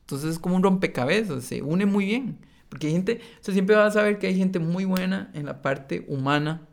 Entonces 0.00 0.30
es 0.30 0.38
como 0.38 0.56
un 0.56 0.62
rompecabezas, 0.62 1.44
se 1.44 1.62
une 1.62 1.86
muy 1.86 2.06
bien. 2.06 2.38
Porque 2.68 2.88
hay 2.88 2.94
gente, 2.94 3.20
o 3.40 3.44
sea, 3.44 3.54
siempre 3.54 3.76
vas 3.76 3.96
a 3.96 4.02
ver 4.02 4.18
que 4.18 4.26
hay 4.26 4.36
gente 4.36 4.58
muy 4.58 4.84
buena 4.84 5.30
en 5.34 5.46
la 5.46 5.62
parte 5.62 6.04
humana, 6.08 6.66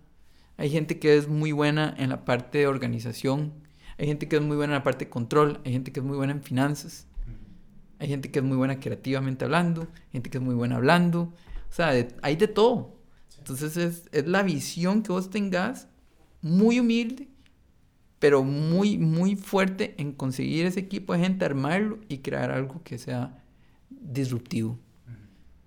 hay 0.57 0.69
gente 0.69 0.97
que 0.97 1.15
es 1.17 1.27
muy 1.27 1.51
buena 1.51 1.93
en 1.97 2.09
la 2.09 2.25
parte 2.25 2.59
de 2.59 2.67
organización, 2.67 3.53
hay 3.97 4.07
gente 4.07 4.27
que 4.27 4.37
es 4.37 4.41
muy 4.41 4.55
buena 4.57 4.73
en 4.73 4.79
la 4.79 4.83
parte 4.83 5.05
de 5.05 5.11
control, 5.11 5.59
hay 5.65 5.73
gente 5.73 5.91
que 5.91 5.99
es 5.99 6.05
muy 6.05 6.17
buena 6.17 6.33
en 6.33 6.41
finanzas. 6.41 7.07
Hay 7.99 8.07
gente 8.07 8.31
que 8.31 8.39
es 8.39 8.45
muy 8.45 8.57
buena 8.57 8.79
creativamente 8.79 9.45
hablando, 9.45 9.87
gente 10.11 10.29
que 10.29 10.37
es 10.37 10.43
muy 10.43 10.55
buena 10.55 10.77
hablando. 10.77 11.33
O 11.69 11.73
sea, 11.73 11.93
hay 12.21 12.35
de 12.35 12.47
todo. 12.47 12.97
Entonces 13.37 13.77
es, 13.77 14.09
es 14.11 14.27
la 14.27 14.43
visión 14.43 15.03
que 15.03 15.11
vos 15.11 15.29
tengas, 15.29 15.87
muy 16.41 16.79
humilde, 16.79 17.29
pero 18.23 18.41
muy, 18.41 18.97
muy 18.97 19.35
fuerte 19.35 19.95
en 19.97 20.13
conseguir 20.13 20.65
ese 20.65 20.79
equipo 20.79 21.11
de 21.11 21.19
gente, 21.19 21.43
armarlo 21.43 21.99
y 22.07 22.19
crear 22.19 22.51
algo 22.51 22.81
que 22.81 22.97
sea 22.97 23.43
disruptivo. 23.89 24.79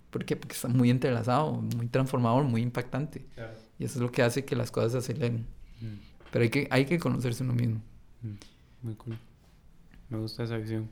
¿Por 0.08 0.24
qué? 0.24 0.36
Porque 0.36 0.54
está 0.54 0.68
muy 0.68 0.88
entrelazado, 0.88 1.52
muy 1.52 1.86
transformador, 1.88 2.44
muy 2.44 2.62
impactante. 2.62 3.26
Claro. 3.34 3.52
Y 3.78 3.84
eso 3.84 3.96
es 3.98 4.00
lo 4.00 4.10
que 4.10 4.22
hace 4.22 4.46
que 4.46 4.56
las 4.56 4.70
cosas 4.70 4.92
se 4.92 4.98
aceleren. 5.12 5.44
Mm, 5.82 5.96
Pero 6.30 6.44
hay 6.44 6.48
que, 6.48 6.66
hay 6.70 6.86
que 6.86 6.98
conocerse 6.98 7.44
uno 7.44 7.52
mismo. 7.52 7.82
mm, 8.22 8.86
Muy 8.86 8.94
cool. 8.94 9.18
Me 10.08 10.16
gusta 10.16 10.44
esa 10.44 10.56
visión. 10.56 10.88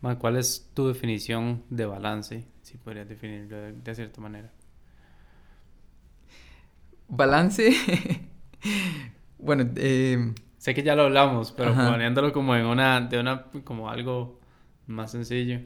Ma, 0.00 0.18
¿Cuál 0.18 0.38
es 0.38 0.70
tu 0.74 0.88
definición 0.88 1.62
de 1.70 1.86
balance? 1.86 2.48
Si 2.62 2.78
podrías 2.78 3.08
definirlo 3.08 3.56
de, 3.58 3.74
de 3.74 3.94
cierta 3.94 4.20
manera. 4.20 4.50
Balance. 7.06 7.72
bueno, 9.38 9.70
eh, 9.76 10.34
Sé 10.60 10.74
que 10.74 10.82
ya 10.82 10.94
lo 10.94 11.04
hablamos, 11.04 11.52
pero 11.52 11.70
Ajá. 11.70 11.90
poniéndolo 11.90 12.34
como 12.34 12.54
en 12.54 12.66
una, 12.66 13.00
de 13.00 13.18
una, 13.18 13.44
como 13.64 13.88
algo 13.88 14.38
más 14.86 15.10
sencillo. 15.12 15.60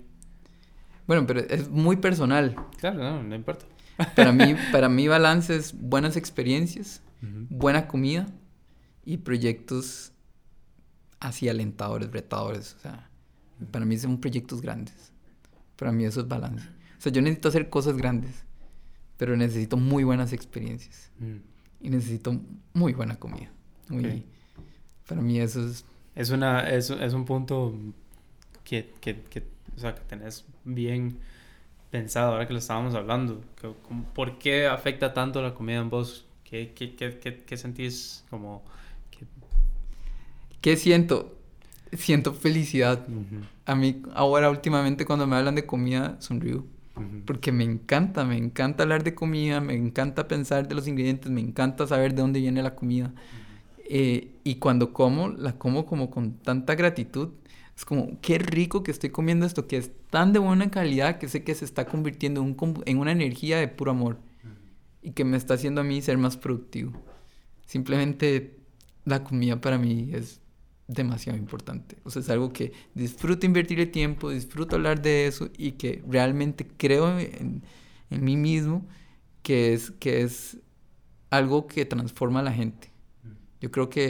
bueno, 1.09 1.27
pero 1.27 1.41
es 1.41 1.69
muy 1.69 1.97
personal. 1.97 2.55
Claro, 2.79 2.99
no, 3.03 3.23
no 3.25 3.35
importa. 3.35 3.65
Para 4.15 4.31
mí, 4.31 4.55
para 4.73 4.89
mí 4.89 5.09
balance 5.09 5.57
es 5.57 5.75
buenas 5.77 6.17
experiencias, 6.17 7.03
buena 7.51 7.89
comida 7.89 8.29
y 9.05 9.17
proyectos 9.17 10.13
así 11.19 11.49
alentadores, 11.49 12.13
retadores. 12.13 12.77
O 12.79 12.79
sea, 12.79 13.11
para 13.73 13.85
mí 13.85 13.97
son 13.99 14.21
proyectos 14.21 14.61
grandes. 14.63 15.13
Para 15.75 15.91
mí 15.91 16.05
eso 16.05 16.21
es 16.21 16.29
balance. 16.29 16.69
O 16.99 17.01
sea, 17.01 17.11
yo 17.11 17.21
necesito 17.21 17.49
hacer 17.49 17.69
cosas 17.69 17.97
grandes, 17.97 18.45
pero 19.17 19.37
necesito 19.37 19.77
muy 19.77 20.05
buenas 20.05 20.33
experiencias 20.33 21.11
y 21.81 21.91
necesito 21.91 22.41
muy 22.75 22.93
buena 22.93 23.17
comida. 23.17 23.51
Muy- 23.89 24.07
Ok. 24.07 24.25
Para 25.07 25.21
mí 25.21 25.39
eso 25.41 25.67
es... 25.67 25.85
Es, 26.15 26.31
una, 26.31 26.71
es, 26.71 26.91
es 26.91 27.13
un 27.13 27.25
punto 27.25 27.75
que, 28.63 28.93
que, 29.01 29.23
que, 29.23 29.43
o 29.77 29.81
sea, 29.81 29.95
que 29.95 30.03
tenés 30.03 30.45
bien 30.65 31.19
pensado 31.91 32.33
ahora 32.33 32.47
que 32.47 32.53
lo 32.53 32.61
estábamos 32.61 32.95
hablando. 32.95 33.41
Que, 33.61 33.73
como, 33.87 34.05
¿Por 34.15 34.39
qué 34.39 34.67
afecta 34.67 35.13
tanto 35.13 35.43
la 35.43 35.55
comida 35.55 35.79
en 35.79 35.91
vos? 35.91 36.27
¿Qué, 36.45 36.73
qué, 36.75 36.95
qué, 36.95 37.19
qué, 37.19 37.43
qué 37.45 37.57
sentís 37.57 38.25
como... 38.31 38.63
¿Qué 40.61 40.77
siento? 40.77 41.37
Siento 41.93 42.33
felicidad. 42.33 43.07
A 43.67 43.75
mí 43.75 44.03
ahora 44.15 44.49
últimamente 44.49 45.05
cuando 45.05 45.27
me 45.27 45.37
hablan 45.37 45.55
de 45.57 45.67
comida 45.67 46.17
sonrío. 46.21 46.65
Porque 47.27 47.53
me 47.53 47.65
encanta, 47.65 48.25
me 48.25 48.37
encanta 48.37 48.85
hablar 48.85 49.05
de 49.05 49.15
comida, 49.15 49.61
me 49.61 49.75
encanta 49.75 50.29
pensar 50.29 50.67
de 50.69 50.75
los 50.75 50.87
ingredientes, 50.87 51.31
me 51.31 51.41
encanta 51.41 51.87
saber 51.87 52.15
de 52.15 52.23
dónde 52.23 52.41
viene 52.41 52.63
la 52.63 52.75
comida. 52.75 53.13
Eh, 53.85 54.37
y 54.45 54.57
cuando 54.57 54.93
como, 54.93 55.29
la 55.29 55.59
como 55.59 55.87
como 55.87 56.11
con 56.11 56.39
tanta 56.39 56.75
gratitud. 56.75 57.31
Es 57.77 57.85
como, 57.85 58.21
qué 58.21 58.39
rico 58.39 58.85
que 58.85 58.93
estoy 58.93 59.11
comiendo 59.11 59.47
esto, 59.47 59.67
que 59.67 59.77
es 59.77 59.91
tan 60.11 60.33
de 60.33 60.39
buena 60.39 60.71
calidad 60.71 61.19
que 61.19 61.29
sé 61.29 61.43
que 61.43 61.55
se 61.55 61.65
está 61.65 61.87
convirtiendo 61.87 62.41
en, 62.41 62.57
un 62.59 62.83
en 62.87 62.99
una 62.99 63.13
energía 63.13 63.59
de 63.59 63.69
puro 63.69 63.91
amor. 63.91 64.19
Y 65.03 65.11
que 65.11 65.25
me 65.25 65.37
está 65.37 65.55
haciendo 65.55 65.81
a 65.81 65.85
mí 65.85 66.01
ser 66.01 66.17
más 66.17 66.37
productivo. 66.37 66.93
Simplemente 67.67 68.57
la 69.05 69.25
comida 69.25 69.61
para 69.61 69.77
mí 69.77 70.11
es 70.13 70.41
demasiado 70.87 71.39
importante. 71.39 71.97
O 72.05 72.11
sea, 72.11 72.23
es 72.23 72.31
algo 72.31 72.53
que 72.53 72.73
disfruto 72.95 73.45
invertirle 73.45 73.87
tiempo, 73.87 74.31
disfruto 74.31 74.77
hablar 74.77 75.03
de 75.03 75.27
eso 75.27 75.51
y 75.59 75.73
que 75.73 76.03
realmente 76.09 76.67
creo 76.77 77.19
en, 77.19 77.63
en 78.11 78.25
mí 78.25 78.37
mismo 78.37 78.87
que 79.43 79.75
es, 79.75 79.91
que 79.93 80.23
es 80.23 80.59
algo 81.31 81.67
que 81.67 81.85
transforma 81.85 82.41
a 82.41 82.45
la 82.45 82.53
gente. 82.53 82.94
Yo 83.65 83.71
creo 83.71 83.89
que 83.89 84.09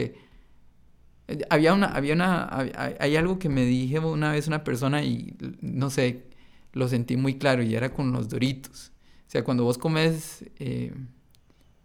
eh, 1.27 1.39
había 1.49 1.73
una, 1.73 1.87
había 1.87 2.13
una, 2.13 2.47
hay 2.99 3.15
algo 3.15 3.39
que 3.39 3.49
me 3.49 3.65
dije 3.65 3.99
una 3.99 4.31
vez 4.31 4.47
una 4.47 4.63
persona 4.63 5.03
y 5.03 5.35
no 5.61 5.89
sé, 5.89 6.23
lo 6.73 6.87
sentí 6.87 7.17
muy 7.17 7.37
claro 7.37 7.63
y 7.63 7.75
era 7.75 7.93
con 7.93 8.11
los 8.11 8.29
doritos. 8.29 8.91
O 9.27 9.31
sea, 9.31 9.43
cuando 9.43 9.63
vos 9.63 9.77
comes 9.77 10.45
eh, 10.59 10.93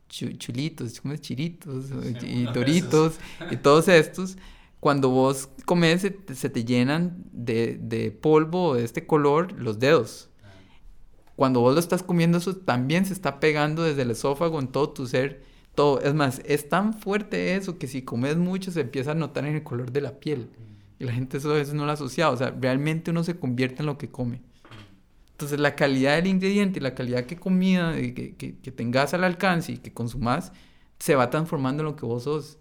chu- 0.09 0.37
chulitos, 0.39 1.01
comes 1.01 1.21
chiritos 1.21 1.91
o- 1.93 2.03
y 2.27 2.47
doritos 2.49 3.19
y 3.49 3.57
todos 3.59 3.89
estos, 3.89 4.37
cuando 4.81 5.11
vos 5.11 5.49
comes 5.67 6.03
se 6.03 6.17
se 6.35 6.51
te 6.51 6.65
llenan 6.65 7.25
de, 7.33 7.79
de 7.81 8.11
polvo 8.11 8.75
de 8.75 8.85
este 8.85 9.07
color 9.07 9.53
los 9.53 9.79
dedos. 9.79 10.29
Cuando 11.37 11.61
vos 11.61 11.75
lo 11.75 11.81
estás 11.81 12.03
comiendo, 12.03 12.39
eso 12.39 12.57
también 12.57 13.07
se 13.07 13.15
está 13.15 13.41
pegando 13.41 13.83
desde 13.83 14.03
el 14.03 14.11
esófago 14.11 14.61
en 14.61 14.69
todo 14.69 14.91
tu 14.91 15.07
ser. 15.07 15.43
Todo. 15.81 16.01
Es 16.03 16.13
más, 16.13 16.43
es 16.45 16.69
tan 16.69 16.93
fuerte 16.93 17.55
eso 17.57 17.79
que 17.79 17.87
si 17.87 18.03
comes 18.03 18.37
mucho 18.37 18.71
se 18.71 18.83
empieza 18.83 19.13
a 19.13 19.15
notar 19.15 19.47
en 19.47 19.55
el 19.55 19.63
color 19.63 19.93
de 19.93 20.03
la 20.03 20.21
piel. 20.21 20.51
Y 20.99 21.05
la 21.05 21.13
gente 21.13 21.39
eso 21.39 21.51
a 21.51 21.55
veces 21.55 21.73
no 21.73 21.87
lo 21.87 21.93
asocia. 21.93 22.29
O 22.29 22.37
sea, 22.37 22.51
realmente 22.51 23.11
uno 23.11 23.25
se 23.25 23.39
convierte 23.39 23.81
en 23.81 23.87
lo 23.87 23.97
que 23.97 24.11
come. 24.11 24.43
Entonces, 25.33 25.59
la 25.59 25.75
calidad 25.77 26.17
del 26.17 26.27
ingrediente 26.27 26.81
y 26.81 26.83
la 26.83 26.95
calidad 26.95 27.25
que 27.25 27.37
comida 27.37 27.95
que, 27.95 28.35
que, 28.37 28.59
que 28.59 28.71
tengas 28.71 29.15
al 29.15 29.25
alcance 29.25 29.73
y 29.73 29.79
que 29.79 29.91
consumas 29.91 30.53
se 30.99 31.15
va 31.15 31.31
transformando 31.31 31.83
en 31.83 31.87
lo 31.87 31.97
que 31.97 32.05
vos 32.05 32.25
sos. 32.25 32.59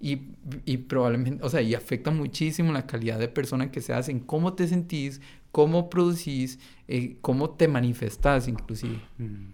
Y, 0.00 0.28
y 0.64 0.78
probablemente, 0.78 1.44
o 1.44 1.50
sea, 1.50 1.60
y 1.60 1.74
afecta 1.74 2.10
muchísimo 2.10 2.72
la 2.72 2.86
calidad 2.86 3.18
de 3.18 3.28
persona 3.28 3.70
que 3.70 3.82
seas 3.82 4.08
en 4.08 4.20
cómo 4.20 4.54
te 4.54 4.66
sentís, 4.68 5.20
cómo 5.52 5.90
producís, 5.90 6.58
eh, 6.88 7.18
cómo 7.20 7.50
te 7.50 7.68
manifestás 7.68 8.48
inclusive. 8.48 9.00
Mm. 9.18 9.52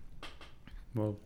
Wow. 0.94 1.18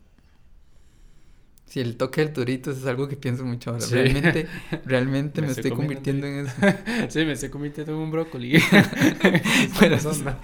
Si 1.75 1.81
el 1.81 1.97
toque 1.97 2.20
del 2.20 2.33
Doritos 2.33 2.79
es 2.79 2.87
algo 2.87 3.09
que 3.09 3.16
pienso 3.16 3.45
mucho 3.45 3.70
ahora. 3.70 3.83
Sí. 3.83 3.97
Realmente, 3.97 4.47
realmente 4.85 5.41
Me 5.41 5.49
me, 5.49 5.53
estoy 5.55 5.72
convirtiendo 5.72 6.25
en 6.25 6.47
eso. 6.47 6.55
Sí, 7.09 7.25
me 7.25 7.33
estoy 7.33 7.49
convirtiendo 7.49 7.95
en 7.95 7.99
un 7.99 8.12
brócoli. 8.12 8.55
Está 8.62 9.91
pasando. 9.91 10.37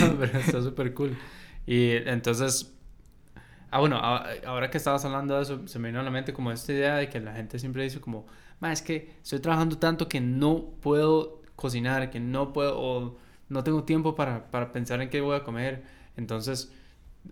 No, 0.00 0.18
pero 0.18 0.36
está 0.36 0.60
súper 0.60 0.92
cool. 0.92 1.16
Y 1.64 1.90
entonces, 1.92 2.74
Ah, 3.70 3.78
bueno, 3.78 3.98
ahora 3.98 4.68
que 4.68 4.78
estabas 4.78 5.04
hablando 5.04 5.36
de 5.36 5.44
eso, 5.44 5.68
se 5.68 5.78
me 5.78 5.90
vino 5.90 6.00
a 6.00 6.02
la 6.02 6.10
mente 6.10 6.32
como 6.32 6.50
esta 6.50 6.72
idea 6.72 6.96
de 6.96 7.08
que 7.08 7.20
la 7.20 7.34
gente 7.34 7.60
siempre 7.60 7.84
dice 7.84 8.00
como, 8.00 8.26
ma, 8.58 8.72
es 8.72 8.82
que 8.82 9.14
estoy 9.22 9.38
trabajando 9.38 9.78
tanto 9.78 10.08
que 10.08 10.20
no 10.20 10.72
puedo 10.80 11.40
cocinar, 11.54 12.10
que 12.10 12.18
no 12.18 12.52
puedo, 12.52 12.80
o 12.80 13.16
no 13.48 13.62
tengo 13.62 13.84
tiempo 13.84 14.16
para, 14.16 14.50
para 14.50 14.72
pensar 14.72 15.00
en 15.00 15.08
qué 15.08 15.20
voy 15.20 15.36
a 15.36 15.44
comer. 15.44 15.84
Entonces, 16.16 16.72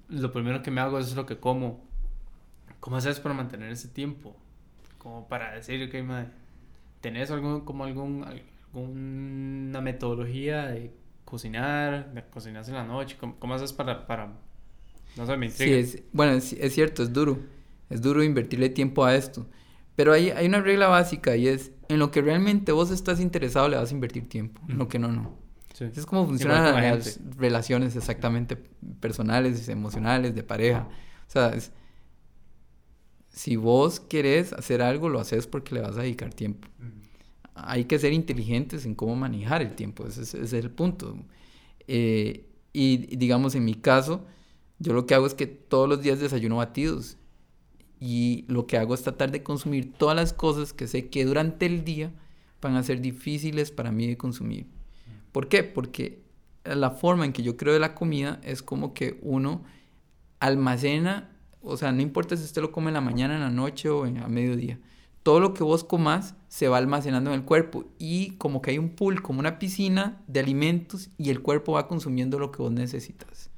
lo 0.08 0.30
primero 0.30 0.62
que 0.62 0.70
me 0.70 0.80
hago 0.80 1.00
es 1.00 1.16
lo 1.16 1.26
que 1.26 1.38
como. 1.38 1.90
¿Cómo 2.82 2.98
haces 2.98 3.20
para 3.20 3.34
mantener 3.34 3.72
ese 3.72 3.88
tiempo? 3.88 4.36
Como 4.98 5.28
para 5.28 5.54
decir, 5.54 5.88
ok, 5.88 6.04
ma, 6.04 6.26
¿tenés 7.00 7.30
algún, 7.32 7.62
como 7.62 7.84
algún, 7.84 8.24
alguna 8.24 9.80
metodología 9.82 10.66
de 10.68 10.92
cocinar, 11.24 12.12
de 12.14 12.24
cocinarse 12.26 12.72
en 12.72 12.78
la 12.78 12.84
noche? 12.84 13.16
¿Cómo, 13.20 13.36
cómo 13.40 13.54
haces 13.54 13.72
para, 13.74 14.06
para, 14.06 14.32
no 15.16 15.26
sé, 15.26 15.36
me 15.38 15.46
Sí, 15.48 15.72
intriga? 15.72 15.78
es, 15.78 16.02
bueno, 16.12 16.32
es, 16.32 16.52
es 16.54 16.72
cierto, 16.74 17.02
es 17.02 17.12
duro. 17.12 17.38
Es 17.90 18.00
duro 18.02 18.22
invertirle 18.22 18.68
tiempo 18.70 19.04
a 19.04 19.14
esto. 19.14 19.46
Pero 19.96 20.12
hay, 20.12 20.30
hay 20.30 20.46
una 20.46 20.60
regla 20.62 20.88
básica 20.88 21.36
y 21.36 21.48
es, 21.48 21.72
en 21.88 21.98
lo 21.98 22.10
que 22.10 22.22
realmente 22.22 22.72
vos 22.72 22.90
estás 22.90 23.20
interesado 23.20 23.68
le 23.68 23.76
vas 23.76 23.90
a 23.90 23.94
invertir 23.94 24.28
tiempo, 24.28 24.62
en 24.68 24.78
lo 24.78 24.88
que 24.88 24.98
no, 24.98 25.08
no. 25.08 25.36
Sí. 25.74 25.90
Es 25.94 26.06
como 26.06 26.26
funcionan 26.26 26.82
las 26.82 27.20
relaciones 27.38 27.96
exactamente 27.96 28.56
personales, 29.00 29.68
emocionales, 29.68 30.34
de 30.34 30.42
pareja. 30.42 30.88
O 31.28 31.30
sea, 31.30 31.50
es- 31.50 31.72
si 33.32 33.56
vos 33.56 33.98
querés 33.98 34.52
hacer 34.52 34.82
algo, 34.82 35.08
lo 35.08 35.18
haces 35.18 35.46
porque 35.46 35.74
le 35.74 35.80
vas 35.80 35.96
a 35.96 36.02
dedicar 36.02 36.32
tiempo. 36.32 36.68
Hay 37.54 37.84
que 37.84 37.98
ser 37.98 38.12
inteligentes 38.12 38.86
en 38.86 38.94
cómo 38.94 39.16
manejar 39.16 39.62
el 39.62 39.74
tiempo, 39.74 40.06
ese 40.06 40.22
es, 40.22 40.34
ese 40.34 40.58
es 40.58 40.64
el 40.64 40.70
punto. 40.70 41.16
Eh, 41.88 42.46
y 42.72 43.16
digamos, 43.16 43.54
en 43.54 43.64
mi 43.64 43.74
caso, 43.74 44.24
yo 44.78 44.92
lo 44.92 45.06
que 45.06 45.14
hago 45.14 45.26
es 45.26 45.34
que 45.34 45.46
todos 45.46 45.88
los 45.88 46.02
días 46.02 46.20
desayuno 46.20 46.56
batidos. 46.56 47.16
Y 48.00 48.44
lo 48.48 48.66
que 48.66 48.76
hago 48.78 48.94
es 48.94 49.02
tratar 49.02 49.30
de 49.30 49.42
consumir 49.42 49.92
todas 49.92 50.16
las 50.16 50.32
cosas 50.32 50.72
que 50.72 50.88
sé 50.88 51.08
que 51.08 51.24
durante 51.24 51.66
el 51.66 51.84
día 51.84 52.12
van 52.60 52.76
a 52.76 52.82
ser 52.82 53.00
difíciles 53.00 53.70
para 53.70 53.92
mí 53.92 54.06
de 54.06 54.16
consumir. 54.16 54.66
¿Por 55.30 55.48
qué? 55.48 55.62
Porque 55.62 56.22
la 56.64 56.90
forma 56.90 57.24
en 57.24 57.32
que 57.32 57.42
yo 57.42 57.56
creo 57.56 57.72
de 57.72 57.80
la 57.80 57.94
comida 57.94 58.40
es 58.42 58.62
como 58.62 58.92
que 58.92 59.18
uno 59.22 59.64
almacena, 60.40 61.30
o 61.62 61.76
sea, 61.76 61.92
no 61.92 62.02
importa 62.02 62.36
si 62.36 62.44
usted 62.44 62.62
lo 62.62 62.72
come 62.72 62.88
en 62.88 62.94
la 62.94 63.00
mañana, 63.00 63.34
en 63.34 63.40
la 63.40 63.50
noche 63.50 63.88
o 63.88 64.06
en, 64.06 64.18
a 64.18 64.28
mediodía, 64.28 64.78
todo 65.22 65.40
lo 65.40 65.54
que 65.54 65.62
vos 65.62 65.84
comas 65.84 66.34
se 66.48 66.68
va 66.68 66.78
almacenando 66.78 67.30
en 67.30 67.40
el 67.40 67.44
cuerpo 67.44 67.84
y 67.98 68.32
como 68.32 68.60
que 68.60 68.72
hay 68.72 68.78
un 68.78 68.90
pool, 68.90 69.22
como 69.22 69.40
una 69.40 69.58
piscina 69.58 70.20
de 70.26 70.40
alimentos 70.40 71.10
y 71.16 71.30
el 71.30 71.40
cuerpo 71.40 71.72
va 71.72 71.86
consumiendo 71.86 72.38
lo 72.38 72.50
que 72.50 72.62
vos 72.62 72.72
necesitas. 72.72 73.50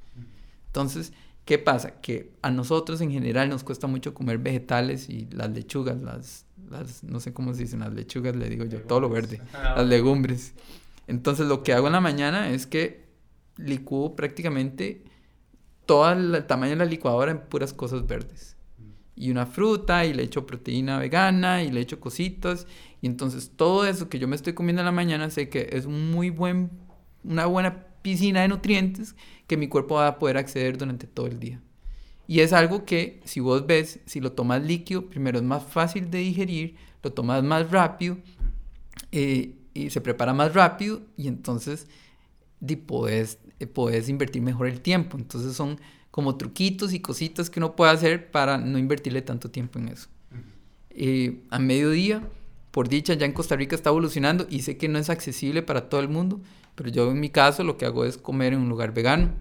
Entonces, 0.67 1.13
¿qué 1.45 1.57
pasa? 1.57 2.01
Que 2.01 2.33
a 2.41 2.51
nosotros 2.51 3.01
en 3.01 3.11
general 3.11 3.49
nos 3.49 3.63
cuesta 3.63 3.87
mucho 3.87 4.13
comer 4.13 4.37
vegetales 4.37 5.09
y 5.09 5.27
las 5.31 5.49
lechugas, 5.49 5.99
las, 6.01 6.45
las 6.69 7.03
no 7.03 7.19
sé 7.19 7.33
cómo 7.33 7.53
se 7.53 7.63
dicen, 7.63 7.79
las 7.79 7.93
lechugas, 7.93 8.35
le 8.35 8.49
digo 8.49 8.65
yo, 8.65 8.81
todo 8.81 8.99
lo 8.99 9.09
verde, 9.09 9.41
las 9.53 9.87
legumbres. 9.87 10.53
Entonces, 11.07 11.47
lo 11.47 11.63
que 11.63 11.73
hago 11.73 11.87
en 11.87 11.93
la 11.93 12.01
mañana 12.01 12.49
es 12.49 12.67
que 12.67 13.05
licúo 13.57 14.15
prácticamente 14.15 15.03
todo 15.85 16.11
el 16.11 16.45
tamaño 16.45 16.71
de 16.71 16.77
la 16.77 16.85
licuadora 16.85 17.31
en 17.31 17.39
puras 17.39 17.73
cosas 17.73 18.07
verdes. 18.07 18.55
Y 19.15 19.31
una 19.31 19.45
fruta, 19.45 20.05
y 20.05 20.13
le 20.13 20.23
echo 20.23 20.45
proteína 20.45 20.99
vegana, 20.99 21.63
y 21.63 21.71
le 21.71 21.81
echo 21.81 21.99
cositas. 21.99 22.67
Y 23.01 23.07
entonces 23.07 23.51
todo 23.55 23.85
eso 23.85 24.09
que 24.09 24.19
yo 24.19 24.27
me 24.27 24.35
estoy 24.35 24.53
comiendo 24.53 24.81
en 24.81 24.85
la 24.85 24.91
mañana 24.91 25.29
sé 25.29 25.49
que 25.49 25.69
es 25.71 25.87
muy 25.87 26.29
buen, 26.29 26.69
una 27.23 27.45
buena 27.45 27.85
piscina 28.01 28.41
de 28.41 28.49
nutrientes 28.49 29.15
que 29.47 29.57
mi 29.57 29.67
cuerpo 29.67 29.95
va 29.95 30.07
a 30.07 30.19
poder 30.19 30.37
acceder 30.37 30.77
durante 30.77 31.07
todo 31.07 31.27
el 31.27 31.39
día. 31.39 31.61
Y 32.27 32.39
es 32.39 32.53
algo 32.53 32.85
que, 32.85 33.21
si 33.23 33.39
vos 33.39 33.65
ves, 33.67 33.99
si 34.05 34.19
lo 34.19 34.31
tomas 34.31 34.63
líquido, 34.63 35.09
primero 35.09 35.37
es 35.37 35.43
más 35.43 35.63
fácil 35.63 36.09
de 36.09 36.19
digerir, 36.19 36.75
lo 37.03 37.13
tomas 37.13 37.43
más 37.43 37.69
rápido 37.69 38.17
eh, 39.11 39.55
y 39.73 39.89
se 39.91 40.01
prepara 40.01 40.33
más 40.33 40.53
rápido 40.53 41.01
y 41.17 41.27
entonces 41.27 41.87
di, 42.59 42.75
podés, 42.75 43.39
podés 43.73 44.09
invertir 44.09 44.41
mejor 44.41 44.67
el 44.67 44.81
tiempo. 44.81 45.17
Entonces 45.17 45.55
son 45.55 45.79
como 46.11 46.37
truquitos 46.37 46.93
y 46.93 46.99
cositas 46.99 47.49
que 47.49 47.59
uno 47.59 47.75
puede 47.75 47.91
hacer 47.91 48.31
para 48.31 48.57
no 48.57 48.77
invertirle 48.77 49.21
tanto 49.21 49.51
tiempo 49.51 49.79
en 49.79 49.89
eso. 49.89 50.07
Eh, 50.91 51.43
a 51.49 51.59
mediodía, 51.59 52.21
por 52.71 52.87
dicha, 52.87 53.13
ya 53.15 53.25
en 53.25 53.33
Costa 53.33 53.55
Rica 53.55 53.75
está 53.75 53.89
evolucionando 53.89 54.47
y 54.49 54.61
sé 54.61 54.77
que 54.77 54.87
no 54.87 54.97
es 54.97 55.09
accesible 55.09 55.61
para 55.61 55.89
todo 55.89 55.99
el 55.99 56.07
mundo, 56.07 56.39
pero 56.75 56.89
yo 56.89 57.11
en 57.11 57.19
mi 57.19 57.29
caso 57.29 57.63
lo 57.63 57.77
que 57.77 57.85
hago 57.85 58.05
es 58.05 58.17
comer 58.17 58.53
en 58.53 58.61
un 58.61 58.69
lugar 58.69 58.93
vegano 58.93 59.31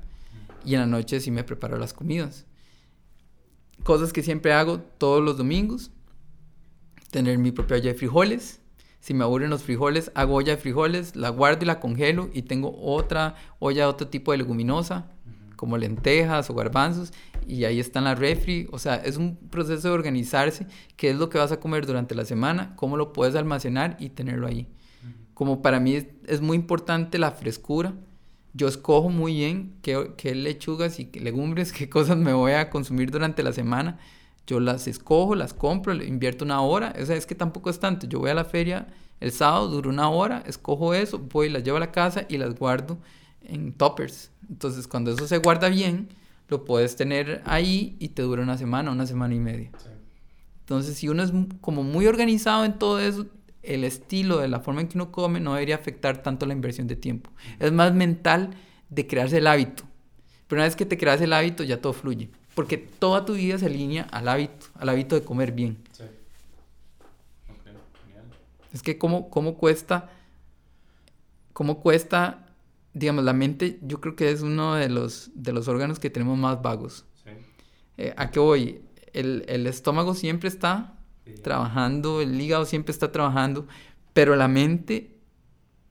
y 0.64 0.74
en 0.74 0.80
la 0.80 0.86
noche 0.86 1.20
sí 1.20 1.30
me 1.30 1.44
preparo 1.44 1.78
las 1.78 1.92
comidas. 1.92 2.46
Cosas 3.84 4.12
que 4.12 4.22
siempre 4.22 4.52
hago 4.52 4.80
todos 4.80 5.22
los 5.22 5.36
domingos, 5.36 5.90
tener 7.10 7.38
mi 7.38 7.52
propia 7.52 7.76
olla 7.76 7.92
de 7.92 7.98
frijoles. 7.98 8.60
Si 9.04 9.12
me 9.12 9.24
aburren 9.24 9.50
los 9.50 9.62
frijoles, 9.62 10.10
hago 10.14 10.36
olla 10.36 10.56
de 10.56 10.62
frijoles, 10.62 11.14
la 11.14 11.28
guardo 11.28 11.64
y 11.64 11.66
la 11.66 11.78
congelo 11.78 12.30
y 12.32 12.40
tengo 12.40 12.74
otra 12.80 13.34
olla 13.58 13.82
de 13.82 13.88
otro 13.90 14.08
tipo 14.08 14.32
de 14.32 14.38
leguminosa, 14.38 15.10
como 15.56 15.76
lentejas 15.76 16.48
o 16.48 16.54
garbanzos, 16.54 17.12
y 17.46 17.64
ahí 17.64 17.80
está 17.80 17.98
en 17.98 18.06
la 18.06 18.14
refri. 18.14 18.66
O 18.72 18.78
sea, 18.78 18.94
es 18.94 19.18
un 19.18 19.36
proceso 19.36 19.88
de 19.88 19.94
organizarse, 19.94 20.66
qué 20.96 21.10
es 21.10 21.16
lo 21.16 21.28
que 21.28 21.36
vas 21.36 21.52
a 21.52 21.60
comer 21.60 21.84
durante 21.84 22.14
la 22.14 22.24
semana, 22.24 22.74
cómo 22.76 22.96
lo 22.96 23.12
puedes 23.12 23.34
almacenar 23.34 23.98
y 24.00 24.08
tenerlo 24.08 24.46
ahí. 24.46 24.68
Como 25.34 25.60
para 25.60 25.80
mí 25.80 25.96
es, 25.96 26.06
es 26.26 26.40
muy 26.40 26.56
importante 26.56 27.18
la 27.18 27.30
frescura, 27.30 27.92
yo 28.54 28.68
escojo 28.68 29.10
muy 29.10 29.34
bien 29.34 29.74
qué, 29.82 30.12
qué 30.16 30.34
lechugas 30.34 30.98
y 30.98 31.04
qué 31.04 31.20
legumbres, 31.20 31.72
qué 31.74 31.90
cosas 31.90 32.16
me 32.16 32.32
voy 32.32 32.52
a 32.52 32.70
consumir 32.70 33.10
durante 33.10 33.42
la 33.42 33.52
semana. 33.52 33.98
Yo 34.46 34.60
las 34.60 34.86
escojo, 34.86 35.34
las 35.34 35.54
compro, 35.54 35.94
le 35.94 36.06
invierto 36.06 36.44
una 36.44 36.60
hora. 36.60 36.94
O 37.00 37.06
sea, 37.06 37.16
es 37.16 37.26
que 37.26 37.34
tampoco 37.34 37.70
es 37.70 37.80
tanto. 37.80 38.06
Yo 38.06 38.20
voy 38.20 38.30
a 38.30 38.34
la 38.34 38.44
feria 38.44 38.86
el 39.20 39.32
sábado, 39.32 39.68
duro 39.68 39.90
una 39.90 40.08
hora, 40.10 40.42
escojo 40.46 40.92
eso, 40.92 41.18
voy, 41.18 41.48
las 41.48 41.62
llevo 41.62 41.78
a 41.78 41.80
la 41.80 41.92
casa 41.92 42.26
y 42.28 42.36
las 42.36 42.54
guardo 42.54 42.98
en 43.42 43.72
toppers. 43.72 44.30
Entonces, 44.48 44.86
cuando 44.86 45.12
eso 45.12 45.26
se 45.26 45.38
guarda 45.38 45.68
bien, 45.68 46.08
lo 46.48 46.64
puedes 46.64 46.96
tener 46.96 47.42
ahí 47.46 47.96
y 47.98 48.08
te 48.08 48.22
dura 48.22 48.42
una 48.42 48.58
semana, 48.58 48.90
una 48.90 49.06
semana 49.06 49.34
y 49.34 49.40
media. 49.40 49.70
Entonces, 50.60 50.96
si 50.96 51.08
uno 51.08 51.22
es 51.22 51.32
como 51.60 51.82
muy 51.82 52.06
organizado 52.06 52.64
en 52.64 52.78
todo 52.78 53.00
eso, 53.00 53.26
el 53.62 53.84
estilo 53.84 54.38
de 54.38 54.48
la 54.48 54.60
forma 54.60 54.82
en 54.82 54.88
que 54.88 54.98
uno 54.98 55.10
come 55.10 55.40
no 55.40 55.54
debería 55.54 55.76
afectar 55.76 56.22
tanto 56.22 56.44
la 56.44 56.52
inversión 56.52 56.86
de 56.86 56.96
tiempo. 56.96 57.30
Es 57.58 57.72
más 57.72 57.94
mental 57.94 58.50
de 58.90 59.06
crearse 59.06 59.38
el 59.38 59.46
hábito. 59.46 59.84
Pero 60.46 60.60
una 60.60 60.64
vez 60.64 60.76
que 60.76 60.86
te 60.86 60.98
creas 60.98 61.20
el 61.20 61.32
hábito, 61.32 61.64
ya 61.64 61.80
todo 61.80 61.94
fluye. 61.94 62.30
Porque 62.54 62.78
toda 62.78 63.24
tu 63.24 63.34
vida 63.34 63.58
se 63.58 63.66
alinea 63.66 64.04
al 64.04 64.28
hábito, 64.28 64.66
al 64.74 64.88
hábito 64.88 65.14
de 65.14 65.24
comer 65.24 65.52
bien. 65.52 65.78
Sí. 65.92 66.04
Genial. 67.46 68.26
Es 68.72 68.82
que 68.82 68.96
cómo, 68.96 69.28
cómo 69.28 69.56
cuesta, 69.56 70.10
cómo 71.52 71.80
cuesta, 71.80 72.46
digamos, 72.92 73.24
la 73.24 73.32
mente, 73.32 73.78
yo 73.82 74.00
creo 74.00 74.14
que 74.14 74.30
es 74.30 74.42
uno 74.42 74.74
de 74.74 74.88
los, 74.88 75.30
de 75.34 75.52
los 75.52 75.66
órganos 75.68 75.98
que 75.98 76.10
tenemos 76.10 76.38
más 76.38 76.62
vagos. 76.62 77.04
Sí. 77.24 77.30
Eh, 77.98 78.14
¿A 78.16 78.30
qué 78.30 78.38
voy? 78.38 78.82
El, 79.12 79.44
el 79.48 79.66
estómago 79.66 80.14
siempre 80.14 80.48
está 80.48 80.94
trabajando, 81.42 82.20
el 82.20 82.40
hígado 82.40 82.64
siempre 82.66 82.92
está 82.92 83.10
trabajando, 83.10 83.66
pero 84.12 84.36
la 84.36 84.48
mente 84.48 85.14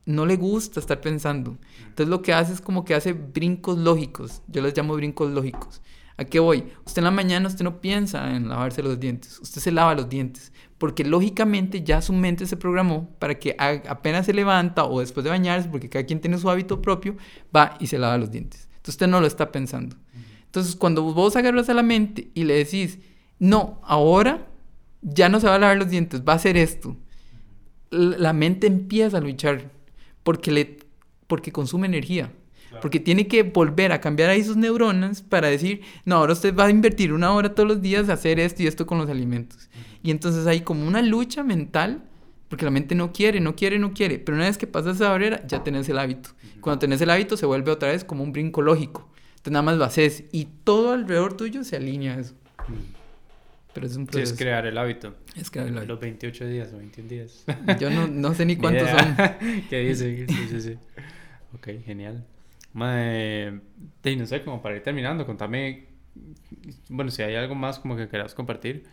no 0.05 0.25
le 0.25 0.35
gusta 0.35 0.79
estar 0.79 1.01
pensando. 1.01 1.57
Entonces 1.79 2.07
lo 2.07 2.21
que 2.21 2.33
hace 2.33 2.53
es 2.53 2.61
como 2.61 2.85
que 2.85 2.95
hace 2.95 3.13
brincos 3.13 3.77
lógicos. 3.77 4.41
Yo 4.47 4.61
les 4.61 4.75
llamo 4.75 4.95
brincos 4.95 5.31
lógicos. 5.31 5.81
¿A 6.17 6.25
qué 6.25 6.39
voy? 6.39 6.65
Usted 6.85 6.99
en 6.99 7.05
la 7.05 7.11
mañana 7.11 7.47
usted 7.47 7.63
no 7.63 7.81
piensa 7.81 8.35
en 8.35 8.47
lavarse 8.47 8.83
los 8.83 8.99
dientes, 8.99 9.39
usted 9.39 9.61
se 9.61 9.71
lava 9.71 9.95
los 9.95 10.09
dientes, 10.09 10.53
porque 10.77 11.03
lógicamente 11.03 11.83
ya 11.83 12.01
su 12.01 12.13
mente 12.13 12.45
se 12.45 12.55
programó 12.57 13.09
para 13.19 13.39
que 13.39 13.55
apenas 13.57 14.25
se 14.27 14.33
levanta 14.33 14.85
o 14.85 14.99
después 14.99 15.23
de 15.23 15.31
bañarse, 15.31 15.69
porque 15.69 15.89
cada 15.89 16.05
quien 16.05 16.21
tiene 16.21 16.37
su 16.37 16.49
hábito 16.49 16.81
propio, 16.81 17.17
va 17.55 17.75
y 17.79 17.87
se 17.87 17.97
lava 17.97 18.17
los 18.17 18.31
dientes. 18.31 18.67
Entonces 18.75 18.95
usted 18.95 19.07
no 19.07 19.21
lo 19.21 19.27
está 19.27 19.51
pensando. 19.51 19.95
Entonces 20.45 20.75
cuando 20.75 21.01
vos 21.01 21.35
agarras 21.35 21.69
a 21.69 21.73
la 21.73 21.83
mente 21.83 22.29
y 22.35 22.43
le 22.43 22.53
decís, 22.55 22.99
no, 23.39 23.81
ahora 23.83 24.47
ya 25.01 25.29
no 25.29 25.39
se 25.39 25.47
va 25.47 25.55
a 25.55 25.59
lavar 25.59 25.77
los 25.77 25.89
dientes, 25.89 26.21
va 26.21 26.33
a 26.33 26.35
hacer 26.35 26.57
esto. 26.57 26.95
La 27.89 28.33
mente 28.33 28.67
empieza 28.67 29.17
a 29.17 29.21
luchar 29.21 29.71
porque, 30.23 30.51
le, 30.51 30.77
porque 31.27 31.51
consume 31.51 31.87
energía. 31.87 32.31
Porque 32.81 32.99
tiene 32.99 33.27
que 33.27 33.43
volver 33.43 33.91
a 33.91 34.01
cambiar 34.01 34.29
ahí 34.29 34.43
sus 34.43 34.57
neuronas 34.57 35.21
para 35.21 35.47
decir, 35.49 35.81
no, 36.05 36.15
ahora 36.17 36.33
usted 36.33 36.55
va 36.55 36.65
a 36.65 36.69
invertir 36.69 37.13
una 37.13 37.31
hora 37.33 37.53
todos 37.55 37.67
los 37.69 37.81
días 37.81 38.09
a 38.09 38.13
hacer 38.13 38.39
esto 38.39 38.63
y 38.63 38.67
esto 38.67 38.85
con 38.85 38.97
los 38.97 39.09
alimentos. 39.09 39.69
Y 40.01 40.11
entonces 40.11 40.45
hay 40.47 40.61
como 40.61 40.87
una 40.87 41.01
lucha 41.01 41.43
mental, 41.43 42.03
porque 42.49 42.65
la 42.65 42.71
mente 42.71 42.93
no 42.95 43.11
quiere, 43.13 43.39
no 43.39 43.55
quiere, 43.55 43.79
no 43.79 43.93
quiere. 43.93 44.19
Pero 44.19 44.35
una 44.35 44.45
vez 44.45 44.57
que 44.57 44.67
pasas 44.67 44.97
esa 44.97 45.09
barrera, 45.09 45.45
ya 45.47 45.63
tenés 45.63 45.87
el 45.89 45.97
hábito. 45.97 46.29
Cuando 46.61 46.79
tenés 46.79 47.01
el 47.01 47.09
hábito, 47.09 47.35
se 47.37 47.45
vuelve 47.45 47.71
otra 47.71 47.89
vez 47.89 48.03
como 48.03 48.23
un 48.23 48.31
brinco 48.31 48.61
lógico. 48.61 49.09
Entonces 49.31 49.53
nada 49.53 49.63
más 49.63 49.77
lo 49.77 49.83
haces 49.85 50.23
y 50.31 50.47
todo 50.63 50.93
alrededor 50.93 51.35
tuyo 51.35 51.63
se 51.63 51.75
alinea 51.77 52.13
a 52.15 52.19
eso. 52.19 52.33
Pero 53.73 53.87
es 53.87 53.95
un 53.95 54.03
Sí, 54.05 54.11
proceso. 54.11 54.33
es 54.33 54.39
crear 54.39 54.65
el 54.67 54.77
hábito. 54.77 55.15
Es 55.35 55.49
crear 55.49 55.67
el 55.67 55.77
hábito. 55.77 55.93
Los 55.93 55.99
28 56.01 56.45
días 56.47 56.69
o 56.73 56.77
21 56.77 57.09
días. 57.09 57.43
Yo 57.79 57.89
no, 57.89 58.07
no 58.07 58.33
sé 58.35 58.45
ni 58.45 58.55
cuántos 58.57 58.87
son. 58.89 59.15
¿Qué 59.69 59.79
dice? 59.79 60.25
Sí, 60.29 60.47
sí, 60.49 60.61
sí. 60.61 60.77
Ok, 61.55 61.69
genial. 61.83 62.23
Mae, 62.73 63.61
de, 64.01 64.15
no 64.15 64.25
sé, 64.25 64.43
como 64.43 64.61
para 64.61 64.75
ir 64.75 64.83
terminando, 64.83 65.25
contame 65.25 65.93
bueno, 66.89 67.11
si 67.11 67.21
hay 67.21 67.35
algo 67.35 67.55
más 67.55 67.79
como 67.79 67.95
que 67.95 68.07
quieras 68.07 68.33
compartir, 68.33 68.83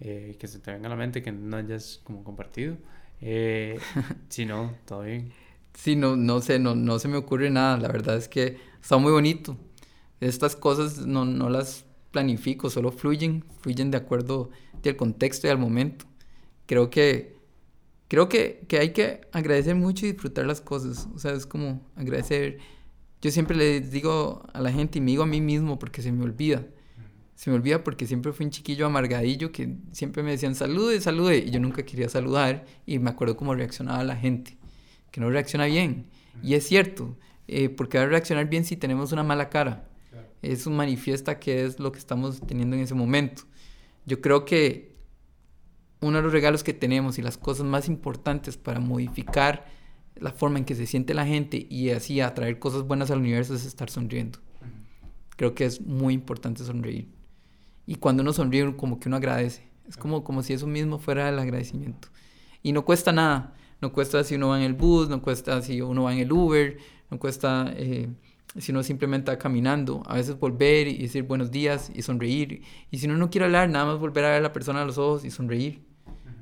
eh, 0.00 0.36
que 0.38 0.48
se 0.48 0.58
te 0.58 0.72
venga 0.72 0.86
a 0.86 0.90
la 0.90 0.96
mente, 0.96 1.22
que 1.22 1.32
no 1.32 1.56
hayas 1.56 2.00
como 2.04 2.24
compartido. 2.24 2.76
Eh, 3.20 3.78
si 4.28 4.46
no, 4.46 4.74
todo 4.86 5.02
bien. 5.02 5.32
Sí, 5.74 5.96
no, 5.96 6.16
no 6.16 6.40
sé, 6.40 6.58
no, 6.58 6.74
no 6.74 6.98
se 6.98 7.08
me 7.08 7.16
ocurre 7.16 7.50
nada. 7.50 7.76
La 7.76 7.88
verdad 7.88 8.16
es 8.16 8.28
que 8.28 8.58
está 8.80 8.96
muy 8.96 9.12
bonito. 9.12 9.56
Estas 10.20 10.56
cosas 10.56 11.06
no, 11.06 11.24
no 11.24 11.48
las 11.48 11.84
planifico, 12.10 12.70
solo 12.70 12.92
fluyen, 12.92 13.44
fluyen 13.60 13.90
de 13.90 13.98
acuerdo 13.98 14.50
al 14.84 14.96
contexto 14.96 15.46
y 15.46 15.50
al 15.50 15.58
momento. 15.58 16.06
Creo 16.66 16.90
que, 16.90 17.36
creo 18.08 18.28
que, 18.28 18.64
que 18.68 18.78
hay 18.78 18.92
que 18.92 19.22
agradecer 19.32 19.74
mucho 19.74 20.06
y 20.06 20.12
disfrutar 20.12 20.46
las 20.46 20.60
cosas. 20.60 21.08
O 21.14 21.18
sea, 21.18 21.32
es 21.32 21.46
como 21.46 21.82
agradecer. 21.96 22.58
Yo 23.20 23.30
siempre 23.30 23.56
le 23.56 23.80
digo 23.80 24.42
a 24.52 24.60
la 24.60 24.72
gente 24.72 24.98
y 24.98 25.00
me 25.00 25.10
digo 25.10 25.22
a 25.22 25.26
mí 25.26 25.40
mismo 25.40 25.78
porque 25.78 26.02
se 26.02 26.12
me 26.12 26.24
olvida. 26.24 26.66
Se 27.34 27.50
me 27.50 27.56
olvida 27.56 27.84
porque 27.84 28.06
siempre 28.06 28.32
fui 28.32 28.46
un 28.46 28.52
chiquillo 28.52 28.86
amargadillo 28.86 29.50
que 29.50 29.76
siempre 29.92 30.22
me 30.22 30.30
decían 30.30 30.54
salude, 30.54 31.00
salude 31.00 31.38
y 31.38 31.50
yo 31.50 31.60
nunca 31.60 31.84
quería 31.84 32.08
saludar 32.08 32.66
y 32.84 32.98
me 32.98 33.10
acuerdo 33.10 33.36
cómo 33.36 33.54
reaccionaba 33.54 34.04
la 34.04 34.16
gente, 34.16 34.58
que 35.10 35.20
no 35.20 35.30
reacciona 35.30 35.66
bien. 35.66 36.06
Y 36.42 36.54
es 36.54 36.66
cierto, 36.66 37.16
eh, 37.48 37.68
porque 37.68 37.98
va 37.98 38.04
a 38.04 38.08
reaccionar 38.08 38.48
bien 38.48 38.64
si 38.64 38.76
tenemos 38.76 39.12
una 39.12 39.22
mala 39.22 39.48
cara. 39.48 39.88
Eso 40.42 40.70
manifiesta 40.70 41.38
qué 41.38 41.64
es 41.64 41.78
lo 41.78 41.92
que 41.92 41.98
estamos 41.98 42.40
teniendo 42.40 42.76
en 42.76 42.82
ese 42.82 42.94
momento. 42.94 43.42
Yo 44.06 44.20
creo 44.20 44.44
que 44.44 44.94
uno 46.00 46.16
de 46.16 46.22
los 46.22 46.32
regalos 46.32 46.64
que 46.64 46.72
tenemos 46.72 47.18
y 47.18 47.22
las 47.22 47.36
cosas 47.36 47.66
más 47.66 47.88
importantes 47.88 48.56
para 48.56 48.80
modificar 48.80 49.66
la 50.20 50.32
forma 50.32 50.58
en 50.58 50.64
que 50.64 50.74
se 50.74 50.86
siente 50.86 51.14
la 51.14 51.26
gente 51.26 51.66
y 51.68 51.90
así 51.90 52.20
atraer 52.20 52.58
cosas 52.58 52.82
buenas 52.82 53.10
al 53.10 53.18
universo 53.18 53.54
es 53.54 53.64
estar 53.64 53.90
sonriendo. 53.90 54.38
Creo 55.36 55.54
que 55.54 55.64
es 55.64 55.80
muy 55.80 56.14
importante 56.14 56.62
sonreír. 56.64 57.08
Y 57.86 57.96
cuando 57.96 58.22
uno 58.22 58.32
sonríe, 58.32 58.76
como 58.76 59.00
que 59.00 59.08
uno 59.08 59.16
agradece. 59.16 59.68
Es 59.88 59.96
como, 59.96 60.22
como 60.22 60.42
si 60.42 60.52
eso 60.52 60.66
mismo 60.66 60.98
fuera 60.98 61.28
el 61.28 61.38
agradecimiento. 61.38 62.08
Y 62.62 62.72
no 62.72 62.84
cuesta 62.84 63.12
nada. 63.12 63.54
No 63.80 63.92
cuesta 63.92 64.22
si 64.22 64.34
uno 64.34 64.48
va 64.48 64.58
en 64.58 64.64
el 64.64 64.74
bus, 64.74 65.08
no 65.08 65.22
cuesta 65.22 65.62
si 65.62 65.80
uno 65.80 66.02
va 66.02 66.12
en 66.12 66.18
el 66.18 66.30
Uber, 66.30 66.76
no 67.10 67.18
cuesta 67.18 67.72
eh, 67.74 68.08
si 68.58 68.72
uno 68.72 68.82
simplemente 68.82 69.30
va 69.30 69.38
caminando. 69.38 70.02
A 70.06 70.14
veces 70.16 70.38
volver 70.38 70.86
y 70.86 70.98
decir 70.98 71.22
buenos 71.22 71.50
días 71.50 71.90
y 71.94 72.02
sonreír. 72.02 72.62
Y 72.90 72.98
si 72.98 73.06
uno 73.06 73.16
no 73.16 73.30
quiere 73.30 73.46
hablar, 73.46 73.70
nada 73.70 73.86
más 73.86 73.98
volver 73.98 74.24
a 74.26 74.28
ver 74.28 74.38
a 74.38 74.42
la 74.42 74.52
persona 74.52 74.82
a 74.82 74.84
los 74.84 74.98
ojos 74.98 75.24
y 75.24 75.30
sonreír. 75.30 75.82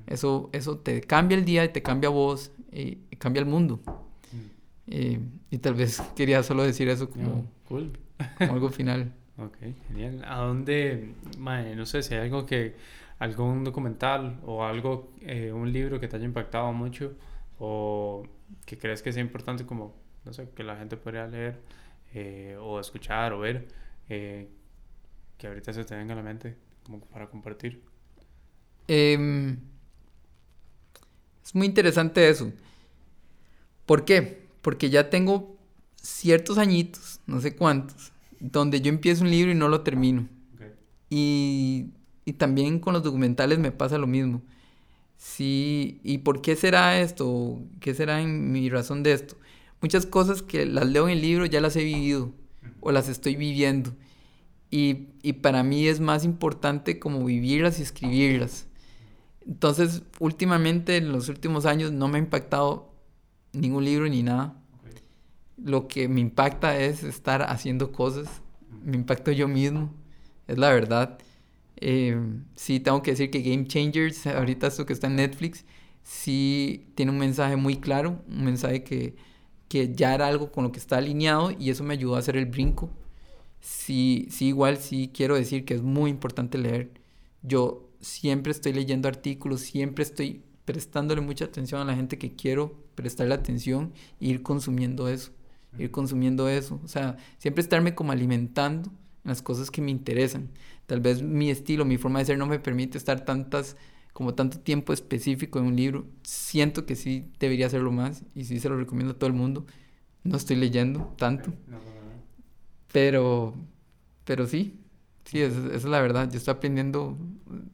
Eso, 0.09 0.51
eso 0.53 0.79
te 0.79 1.01
cambia 1.03 1.39
el 1.39 1.45
día 1.45 1.65
y 1.65 1.69
te 1.69 1.83
cambia 1.83 2.09
vos 2.09 2.51
y, 2.73 2.99
cambia 3.19 3.41
el 3.41 3.47
mundo. 3.47 3.81
Eh, 4.87 5.21
y 5.51 5.59
tal 5.59 5.75
vez 5.75 6.01
quería 6.17 6.43
solo 6.43 6.63
decir 6.63 6.89
eso 6.89 7.11
como, 7.11 7.45
cool. 7.69 7.93
como 8.39 8.55
algo 8.55 8.71
final. 8.71 9.13
Ok, 9.41 9.57
genial. 9.87 10.25
¿A 10.27 10.39
dónde, 10.39 11.15
no 11.39 11.87
sé, 11.87 12.03
si 12.03 12.13
hay 12.13 12.23
algo 12.23 12.45
que, 12.45 12.75
algún 13.19 13.65
documental 13.65 14.41
o 14.45 14.65
algo, 14.65 15.13
eh, 15.21 15.53
un 15.53 15.73
libro 15.73 16.01
que 16.01 16.09
te 16.09 16.17
haya 16.17 16.25
impactado 16.25 16.73
mucho 16.73 17.15
o 17.59 18.27
que 18.65 18.79
crees 18.79 19.03
que 19.03 19.13
sea 19.13 19.23
importante 19.23 19.67
como, 19.67 19.95
no 20.25 20.33
sé, 20.33 20.49
que 20.55 20.63
la 20.63 20.77
gente 20.77 20.97
podría 20.97 21.27
leer 21.27 21.61
eh, 22.15 22.57
o 22.61 22.81
escuchar 22.81 23.33
o 23.33 23.41
ver, 23.41 23.69
eh, 24.09 24.49
que 25.37 25.47
ahorita 25.47 25.73
se 25.73 25.85
te 25.85 25.97
venga 25.97 26.15
a 26.15 26.17
la 26.17 26.23
mente 26.23 26.57
como 26.85 27.01
para 27.01 27.29
compartir? 27.29 27.83
Em, 28.87 29.59
es 31.45 31.55
muy 31.55 31.67
interesante 31.67 32.29
eso. 32.29 32.53
¿Por 33.89 34.05
qué? 34.05 34.43
Porque 34.61 34.91
ya 34.91 35.09
tengo 35.09 35.57
ciertos 35.97 36.59
añitos, 36.59 37.21
no 37.27 37.41
sé 37.41 37.57
cuántos, 37.57 38.13
donde 38.39 38.83
yo 38.83 38.91
empiezo 38.91 39.25
un 39.25 39.31
libro 39.31 39.51
y 39.51 39.55
no 39.55 39.69
lo 39.69 39.81
termino. 39.81 40.29
Y, 41.09 41.87
y, 42.27 42.35
también 42.35 42.81
con 42.81 42.93
los 42.93 43.03
documentales 43.03 43.59
me 43.59 43.73
pasa 43.73 43.97
lo 43.97 44.07
mismo. 44.07 44.43
Sí, 45.17 46.01
¿y 46.05 46.19
por 46.19 46.43
qué 46.43 46.55
será 46.55 47.01
esto? 47.01 47.63
¿Qué 47.81 47.95
será 47.95 48.21
en 48.21 48.53
mi 48.53 48.69
razón 48.69 49.03
de 49.03 49.15
esto? 49.15 49.39
Muchas 49.81 50.05
cosas 50.05 50.43
que 50.43 50.67
las 50.67 50.87
leo 50.87 51.09
en 51.09 51.17
el 51.17 51.23
libro 51.23 51.47
ya 51.47 51.63
las 51.63 51.75
he 51.77 51.83
vivido 51.83 52.35
o 52.81 52.93
las 52.93 53.09
estoy 53.09 53.37
viviendo. 53.37 53.95
Y, 54.71 55.07
y 55.23 55.33
para 55.33 55.63
mí 55.63 55.89
es 55.89 55.99
más 55.99 56.27
importante 56.27 56.99
como 56.99 57.25
vivirlas 57.25 57.79
y 57.79 57.85
escribirlas. 57.85 58.67
Entonces, 59.47 60.03
últimamente, 60.19 60.99
en 60.99 61.11
los 61.11 61.31
últimos 61.31 61.65
años, 61.65 61.91
no 61.91 62.07
me 62.09 62.19
ha 62.19 62.21
impactado 62.21 62.88
ningún 63.61 63.85
libro 63.85 64.09
ni 64.09 64.23
nada 64.23 64.59
lo 65.63 65.89
que 65.89 66.09
me 66.09 66.21
impacta 66.21 66.79
es 66.79 67.03
estar 67.05 67.43
haciendo 67.43 67.93
cosas. 67.93 68.29
Me 68.85 68.97
impacto 68.97 69.33
yo 69.33 69.49
mismo, 69.49 69.93
es 70.47 70.59
la 70.59 70.71
verdad. 70.71 71.19
Eh, 71.77 72.17
sí, 72.55 72.81
tengo 72.81 73.03
que 73.03 73.13
decir 73.13 73.31
que 73.31 73.43
Game 73.43 73.67
Changers, 73.67 74.27
ahorita 74.27 74.69
esto 74.69 74.87
que 74.87 74.93
está 74.93 75.07
en 75.09 75.17
Netflix, 75.17 75.65
sí 76.03 76.87
tiene 76.95 77.13
un 77.13 77.19
mensaje 77.19 77.57
muy 77.57 77.77
claro, 77.77 78.23
un 78.29 78.45
mensaje 78.45 78.85
que, 78.85 79.15
que 79.69 79.95
ya 79.95 80.15
era 80.15 80.27
algo 80.29 80.53
con 80.53 80.65
lo 80.65 80.73
que 80.73 80.79
está 80.79 80.99
alineado 80.99 81.51
y 81.59 81.71
eso 81.71 81.85
me 81.85 81.95
ayudó 81.95 82.17
a 82.17 82.21
hacer 82.21 82.37
el 82.37 82.47
brinco. 82.47 82.91
Sí, 83.61 84.29
sí, 84.31 84.47
igual 84.49 84.79
sí 84.79 85.11
quiero 85.13 85.37
decir 85.37 85.65
que 85.65 85.75
es 85.75 85.83
muy 85.83 86.11
importante 86.11 86.59
leer. 86.59 86.91
Yo 87.43 87.89
siempre 88.01 88.53
estoy 88.53 88.73
leyendo 88.73 89.09
artículos, 89.09 89.61
siempre 89.63 90.05
estoy 90.05 90.43
prestándole 90.69 91.23
mucha 91.23 91.47
atención 91.47 91.81
a 91.81 91.85
la 91.85 91.97
gente 91.97 92.19
que 92.19 92.37
quiero 92.37 92.77
prestarle 92.95 93.35
atención 93.35 93.95
e 94.21 94.27
ir 94.27 94.43
consumiendo 94.43 95.09
eso 95.09 95.33
ir 95.77 95.91
consumiendo 95.91 96.49
eso. 96.49 96.81
O 96.85 96.89
sea, 96.89 97.17
siempre 97.39 97.63
estarme 97.63 97.95
como 97.95 98.13
alimentando 98.13 98.91
en 99.25 99.29
las 99.29 99.43
cosas 99.43 99.71
que 99.71 99.83
me 99.83 99.91
interesan. 99.91 100.49
Tal 100.87 101.01
vez 101.01 101.23
mi 101.23 101.51
estilo, 101.51 101.85
mi 101.85 101.99
forma 101.99 102.21
de 102.21 102.27
ser 102.27 102.39
no 102.39 102.47
me 102.47 102.59
permite 102.59 102.97
estar 102.97 103.25
tantas, 103.25 103.77
como 104.13 104.35
tanto 104.35 104.59
tiempo 104.61 104.93
específico 104.93 105.59
en 105.59 105.67
un 105.67 105.77
libro. 105.77 106.07
Siento 106.23 106.87
que 106.87 106.97
sí 106.97 107.31
debería 107.39 107.67
hacerlo 107.67 107.93
más 107.93 108.25
y 108.35 108.45
sí 108.45 108.59
se 108.59 108.69
lo 108.69 108.77
recomiendo 108.77 109.13
a 109.13 109.19
todo 109.19 109.29
el 109.29 109.37
mundo. 109.37 109.67
No 110.25 110.37
estoy 110.37 110.57
leyendo 110.57 111.15
tanto. 111.19 111.53
Pero, 112.93 113.55
pero 114.25 114.47
sí, 114.47 114.81
sí, 115.25 115.41
esa, 115.41 115.75
es 115.75 115.85
la 115.85 116.01
verdad. 116.01 116.31
Yo 116.31 116.39
estoy 116.39 116.53
aprendiendo 116.53 117.19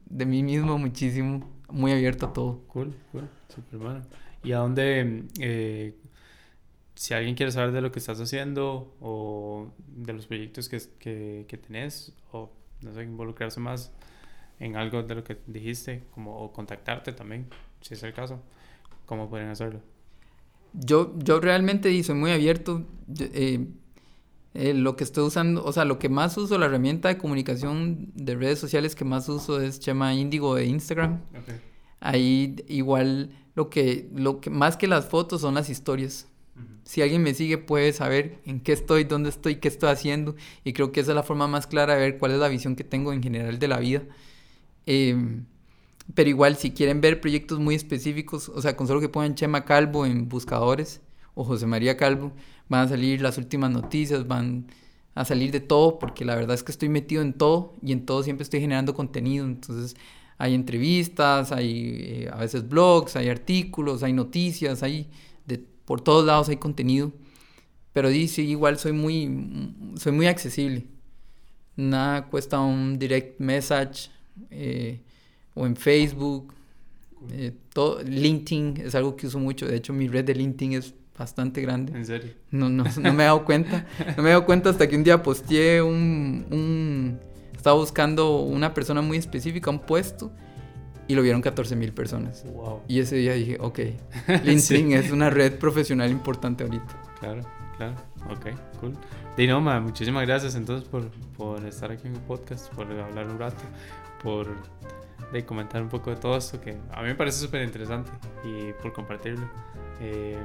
de 0.09 0.25
mí 0.25 0.43
mismo 0.43 0.77
muchísimo, 0.77 1.49
muy 1.75 1.91
abierto 1.91 2.27
a 2.27 2.33
todo. 2.33 2.61
Cool, 2.67 2.95
cool, 3.11 3.29
super 3.53 3.79
bueno. 3.79 4.01
¿Y 4.43 4.51
a 4.51 4.59
dónde, 4.59 5.25
eh, 5.39 5.95
si 6.95 7.13
alguien 7.13 7.35
quiere 7.35 7.51
saber 7.51 7.71
de 7.71 7.81
lo 7.81 7.91
que 7.91 7.99
estás 7.99 8.19
haciendo 8.19 8.95
o 9.01 9.71
de 9.87 10.13
los 10.13 10.27
proyectos 10.27 10.69
que, 10.69 10.79
que, 10.99 11.45
que 11.47 11.57
tenés 11.57 12.13
o 12.31 12.51
no 12.81 12.93
sé, 12.93 13.03
involucrarse 13.03 13.59
más 13.59 13.91
en 14.59 14.77
algo 14.77 15.03
de 15.03 15.15
lo 15.15 15.23
que 15.23 15.37
dijiste 15.47 16.03
como, 16.11 16.37
o 16.37 16.53
contactarte 16.53 17.11
también, 17.11 17.47
si 17.81 17.93
es 17.95 18.03
el 18.03 18.13
caso, 18.13 18.41
¿cómo 19.05 19.29
pueden 19.29 19.49
hacerlo? 19.49 19.81
Yo, 20.73 21.13
yo 21.19 21.39
realmente 21.39 22.03
soy 22.03 22.15
muy 22.15 22.31
abierto. 22.31 22.85
Eh, 23.19 23.67
eh, 24.55 24.73
lo 24.73 24.95
que 24.95 25.03
estoy 25.03 25.25
usando, 25.25 25.65
o 25.65 25.73
sea, 25.73 25.83
lo 25.83 25.99
que 25.99 26.07
más 26.07 26.37
uso, 26.37 26.57
la 26.57 26.67
herramienta 26.67 27.09
de 27.09 27.17
comunicación 27.17 28.11
de 28.15 28.35
redes 28.35 28.57
sociales 28.57 28.95
que 28.95 29.03
más 29.03 29.27
uso 29.27 29.59
es 29.59 29.81
Chema 29.81 30.13
Índigo 30.13 30.55
de 30.55 30.65
Instagram. 30.65 31.19
Ahí 31.99 32.55
igual 32.69 33.31
lo 33.53 33.69
que, 33.69 34.09
lo 34.15 34.39
que 34.39 34.49
más 34.49 34.77
que 34.77 34.87
las 34.87 35.07
fotos 35.07 35.41
son 35.41 35.55
las 35.55 35.69
historias. 35.69 36.29
Si 36.85 37.01
alguien 37.01 37.21
me 37.21 37.33
sigue 37.33 37.57
puede 37.57 37.91
saber 37.91 38.39
en 38.45 38.61
qué 38.61 38.71
estoy, 38.71 39.03
dónde 39.03 39.29
estoy, 39.29 39.57
qué 39.57 39.67
estoy 39.67 39.89
haciendo. 39.89 40.35
Y 40.63 40.71
creo 40.71 40.93
que 40.93 41.01
esa 41.01 41.11
es 41.11 41.15
la 41.15 41.23
forma 41.23 41.47
más 41.47 41.67
clara 41.67 41.95
de 41.95 41.99
ver 41.99 42.17
cuál 42.17 42.31
es 42.31 42.39
la 42.39 42.47
visión 42.47 42.77
que 42.77 42.85
tengo 42.85 43.11
en 43.11 43.21
general 43.21 43.59
de 43.59 43.67
la 43.67 43.79
vida. 43.79 44.03
Em, 44.85 45.45
pero 46.13 46.29
igual, 46.29 46.55
si 46.55 46.71
quieren 46.71 47.01
ver 47.01 47.19
proyectos 47.19 47.59
muy 47.59 47.75
específicos, 47.75 48.47
o 48.47 48.61
sea, 48.61 48.77
con 48.77 48.87
solo 48.87 49.01
que 49.01 49.09
pongan 49.09 49.35
Chema 49.35 49.65
Calvo 49.65 50.05
en 50.05 50.29
buscadores 50.29 51.01
o 51.33 51.43
José 51.43 51.65
María 51.65 51.97
Calvo, 51.97 52.31
van 52.69 52.85
a 52.85 52.87
salir 52.87 53.21
las 53.21 53.37
últimas 53.37 53.71
noticias, 53.71 54.27
van 54.27 54.67
a 55.13 55.25
salir 55.25 55.51
de 55.51 55.61
todo, 55.61 55.99
porque 55.99 56.25
la 56.25 56.35
verdad 56.35 56.55
es 56.55 56.63
que 56.63 56.71
estoy 56.71 56.89
metido 56.89 57.21
en 57.21 57.33
todo 57.33 57.73
y 57.81 57.91
en 57.91 58.05
todo 58.05 58.23
siempre 58.23 58.43
estoy 58.43 58.59
generando 58.59 58.93
contenido. 58.93 59.45
Entonces, 59.45 59.95
hay 60.37 60.53
entrevistas, 60.53 61.51
hay 61.51 61.99
eh, 62.01 62.29
a 62.31 62.37
veces 62.37 62.67
blogs, 62.67 63.15
hay 63.15 63.29
artículos, 63.29 64.03
hay 64.03 64.13
noticias, 64.13 64.83
hay 64.83 65.09
por 65.85 66.01
todos 66.01 66.25
lados 66.25 66.49
hay 66.49 66.57
contenido. 66.57 67.13
Pero 67.93 68.09
dice, 68.09 68.41
igual 68.41 68.77
soy 68.77 68.91
muy, 68.91 69.71
soy 69.97 70.11
muy 70.11 70.27
accesible. 70.27 70.85
Nada 71.77 72.27
cuesta 72.27 72.59
un 72.59 72.99
direct 72.99 73.39
message 73.39 74.09
eh, 74.49 75.01
o 75.53 75.65
en 75.65 75.75
Facebook. 75.75 76.53
Eh, 77.31 77.53
LinkedIn 78.05 78.81
es 78.85 78.95
algo 78.95 79.15
que 79.15 79.27
uso 79.27 79.39
mucho. 79.39 79.65
De 79.65 79.77
hecho, 79.77 79.93
mi 79.93 80.07
red 80.07 80.25
de 80.25 80.35
LinkedIn 80.35 80.73
es 80.73 80.93
bastante 81.17 81.61
grande. 81.61 81.97
¿En 81.97 82.05
serio? 82.05 82.31
No, 82.51 82.69
no, 82.69 82.83
no 82.83 83.13
me 83.13 83.23
he 83.23 83.25
dado 83.25 83.45
cuenta. 83.45 83.85
No 84.17 84.23
me 84.23 84.29
he 84.29 84.31
dado 84.33 84.45
cuenta 84.45 84.69
hasta 84.69 84.87
que 84.87 84.95
un 84.95 85.03
día 85.03 85.21
posteé 85.23 85.81
un, 85.81 86.45
un... 86.51 87.19
Estaba 87.55 87.77
buscando 87.77 88.39
una 88.41 88.73
persona 88.73 89.01
muy 89.01 89.17
específica, 89.17 89.69
un 89.69 89.79
puesto 89.79 90.31
y 91.07 91.15
lo 91.15 91.21
vieron 91.21 91.41
14 91.41 91.75
mil 91.75 91.93
personas. 91.93 92.45
Y 92.87 92.99
ese 92.99 93.15
día 93.17 93.33
dije, 93.33 93.57
ok, 93.59 93.79
LinkedIn 94.43 94.93
es 94.93 95.11
una 95.11 95.29
red 95.29 95.57
profesional 95.57 96.09
importante 96.11 96.63
ahorita. 96.63 97.01
Claro, 97.19 97.41
claro. 97.77 97.95
Ok, 98.29 98.47
cool. 98.79 98.93
Dinoma, 99.37 99.79
muchísimas 99.79 100.25
gracias 100.25 100.55
entonces 100.55 100.87
por, 100.87 101.09
por 101.37 101.63
estar 101.65 101.91
aquí 101.91 102.07
en 102.07 102.15
el 102.15 102.21
podcast, 102.21 102.73
por 102.73 102.87
hablar 102.91 103.27
un 103.27 103.37
rato, 103.37 103.63
por 104.23 104.47
de 105.31 105.45
comentar 105.45 105.81
un 105.81 105.89
poco 105.89 106.11
de 106.11 106.17
todo 106.17 106.37
esto 106.37 106.61
que 106.61 106.77
a 106.91 107.01
mí 107.01 107.07
me 107.07 107.15
parece 107.15 107.39
súper 107.39 107.63
interesante 107.63 108.11
y 108.43 108.71
por 108.81 108.93
compartirlo. 108.93 109.49
Eh, 109.99 110.37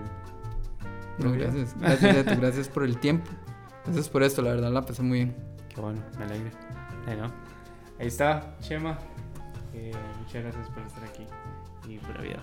no, 1.18 1.32
gracias, 1.32 1.74
gracias, 1.80 2.40
gracias 2.40 2.68
por 2.68 2.84
el 2.84 2.98
tiempo. 2.98 3.30
Gracias 3.84 4.08
por 4.08 4.22
esto, 4.22 4.42
la 4.42 4.50
verdad 4.52 4.70
la 4.70 4.82
pasé 4.82 5.02
muy 5.02 5.18
bien. 5.18 5.36
Qué 5.74 5.80
bueno, 5.80 6.00
me 6.18 6.24
alegra. 6.24 6.50
Ahí 7.98 8.06
está, 8.06 8.56
Chema. 8.60 8.98
Eh, 9.74 9.92
muchas 10.20 10.42
gracias 10.42 10.68
por 10.68 10.82
estar 10.84 11.04
aquí 11.04 11.26
y 11.88 11.98
por 11.98 12.20
vida. 12.22 12.38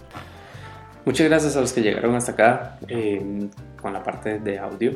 Muchas 1.06 1.27
gracias 1.27 1.56
a 1.56 1.61
los 1.61 1.72
que 1.73 1.81
llegaron 1.81 2.15
hasta 2.15 2.34
acá 2.34 2.80
eh, 2.88 3.49
con 3.81 3.94
la 3.94 4.03
parte 4.03 4.39
de 4.39 4.60
audio. 4.60 4.91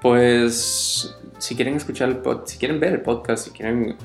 Pues 0.00 1.16
si 1.38 1.54
quieren 1.54 1.76
escuchar 1.76 2.08
el 2.08 2.18
pod, 2.18 2.46
si 2.46 2.58
quieren 2.58 2.80
ver 2.80 2.92
el 2.92 3.00
podcast, 3.00 3.46
si 3.46 3.50
quieren 3.50 3.96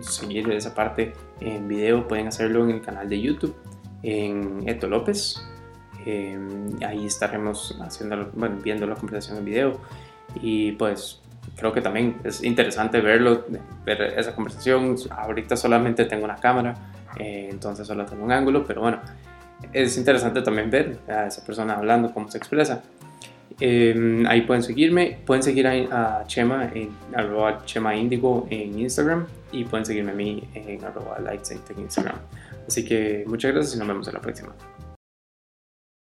seguir 0.00 0.50
esa 0.52 0.74
parte 0.74 1.12
en 1.40 1.68
video, 1.68 2.06
pueden 2.06 2.28
hacerlo 2.28 2.64
en 2.64 2.70
el 2.70 2.80
canal 2.80 3.08
de 3.08 3.20
YouTube, 3.20 3.54
en 4.02 4.68
Eto 4.68 4.88
López. 4.88 5.44
Eh, 6.06 6.38
ahí 6.86 7.06
estaremos 7.06 7.76
haciendo, 7.80 8.30
bueno, 8.34 8.56
viendo 8.62 8.86
la 8.86 8.94
conversación 8.94 9.38
en 9.38 9.44
video 9.44 9.80
y 10.40 10.72
pues 10.72 11.20
creo 11.56 11.72
que 11.72 11.80
también 11.80 12.16
es 12.24 12.42
interesante 12.42 13.00
verlo, 13.00 13.44
ver 13.84 14.02
esa 14.16 14.34
conversación. 14.34 14.96
Ahorita 15.10 15.56
solamente 15.56 16.04
tengo 16.04 16.24
una 16.24 16.36
cámara, 16.36 16.74
eh, 17.18 17.48
entonces 17.50 17.86
solo 17.86 18.04
tengo 18.06 18.24
un 18.24 18.32
íngulo, 18.32 18.64
pero 18.64 18.80
bueno, 18.82 19.00
es 19.72 19.96
interesante 19.96 20.42
también 20.42 20.70
ver 20.70 20.98
a 21.08 21.26
esa 21.26 21.44
persona 21.44 21.74
hablando, 21.74 22.12
cómo 22.12 22.30
se 22.30 22.38
expresa. 22.38 22.82
Eh, 23.62 24.24
ahí 24.26 24.42
pueden 24.42 24.62
seguirme, 24.62 25.18
pueden 25.26 25.42
seguir 25.42 25.66
a, 25.66 26.24
Chema 26.26 26.70
en 26.72 26.96
arroba 27.14 27.62
Chema 27.66 27.94
Indigo 27.94 28.46
en 28.48 28.78
Instagram 28.78 29.26
y 29.52 29.64
pueden 29.64 29.84
seguirme 29.84 30.12
a 30.12 30.14
mí 30.14 30.48
en 30.54 30.82
arroba 30.82 31.18
Lights 31.20 31.50
en 31.50 31.60
Instagram. 31.78 32.16
Así 32.66 32.84
que 32.84 33.24
muchas 33.26 33.52
gracias 33.52 33.74
y 33.74 33.78
nos 33.78 33.88
vemos 33.88 34.08
en 34.08 34.14
la 34.14 34.20
próxima. 34.20 34.54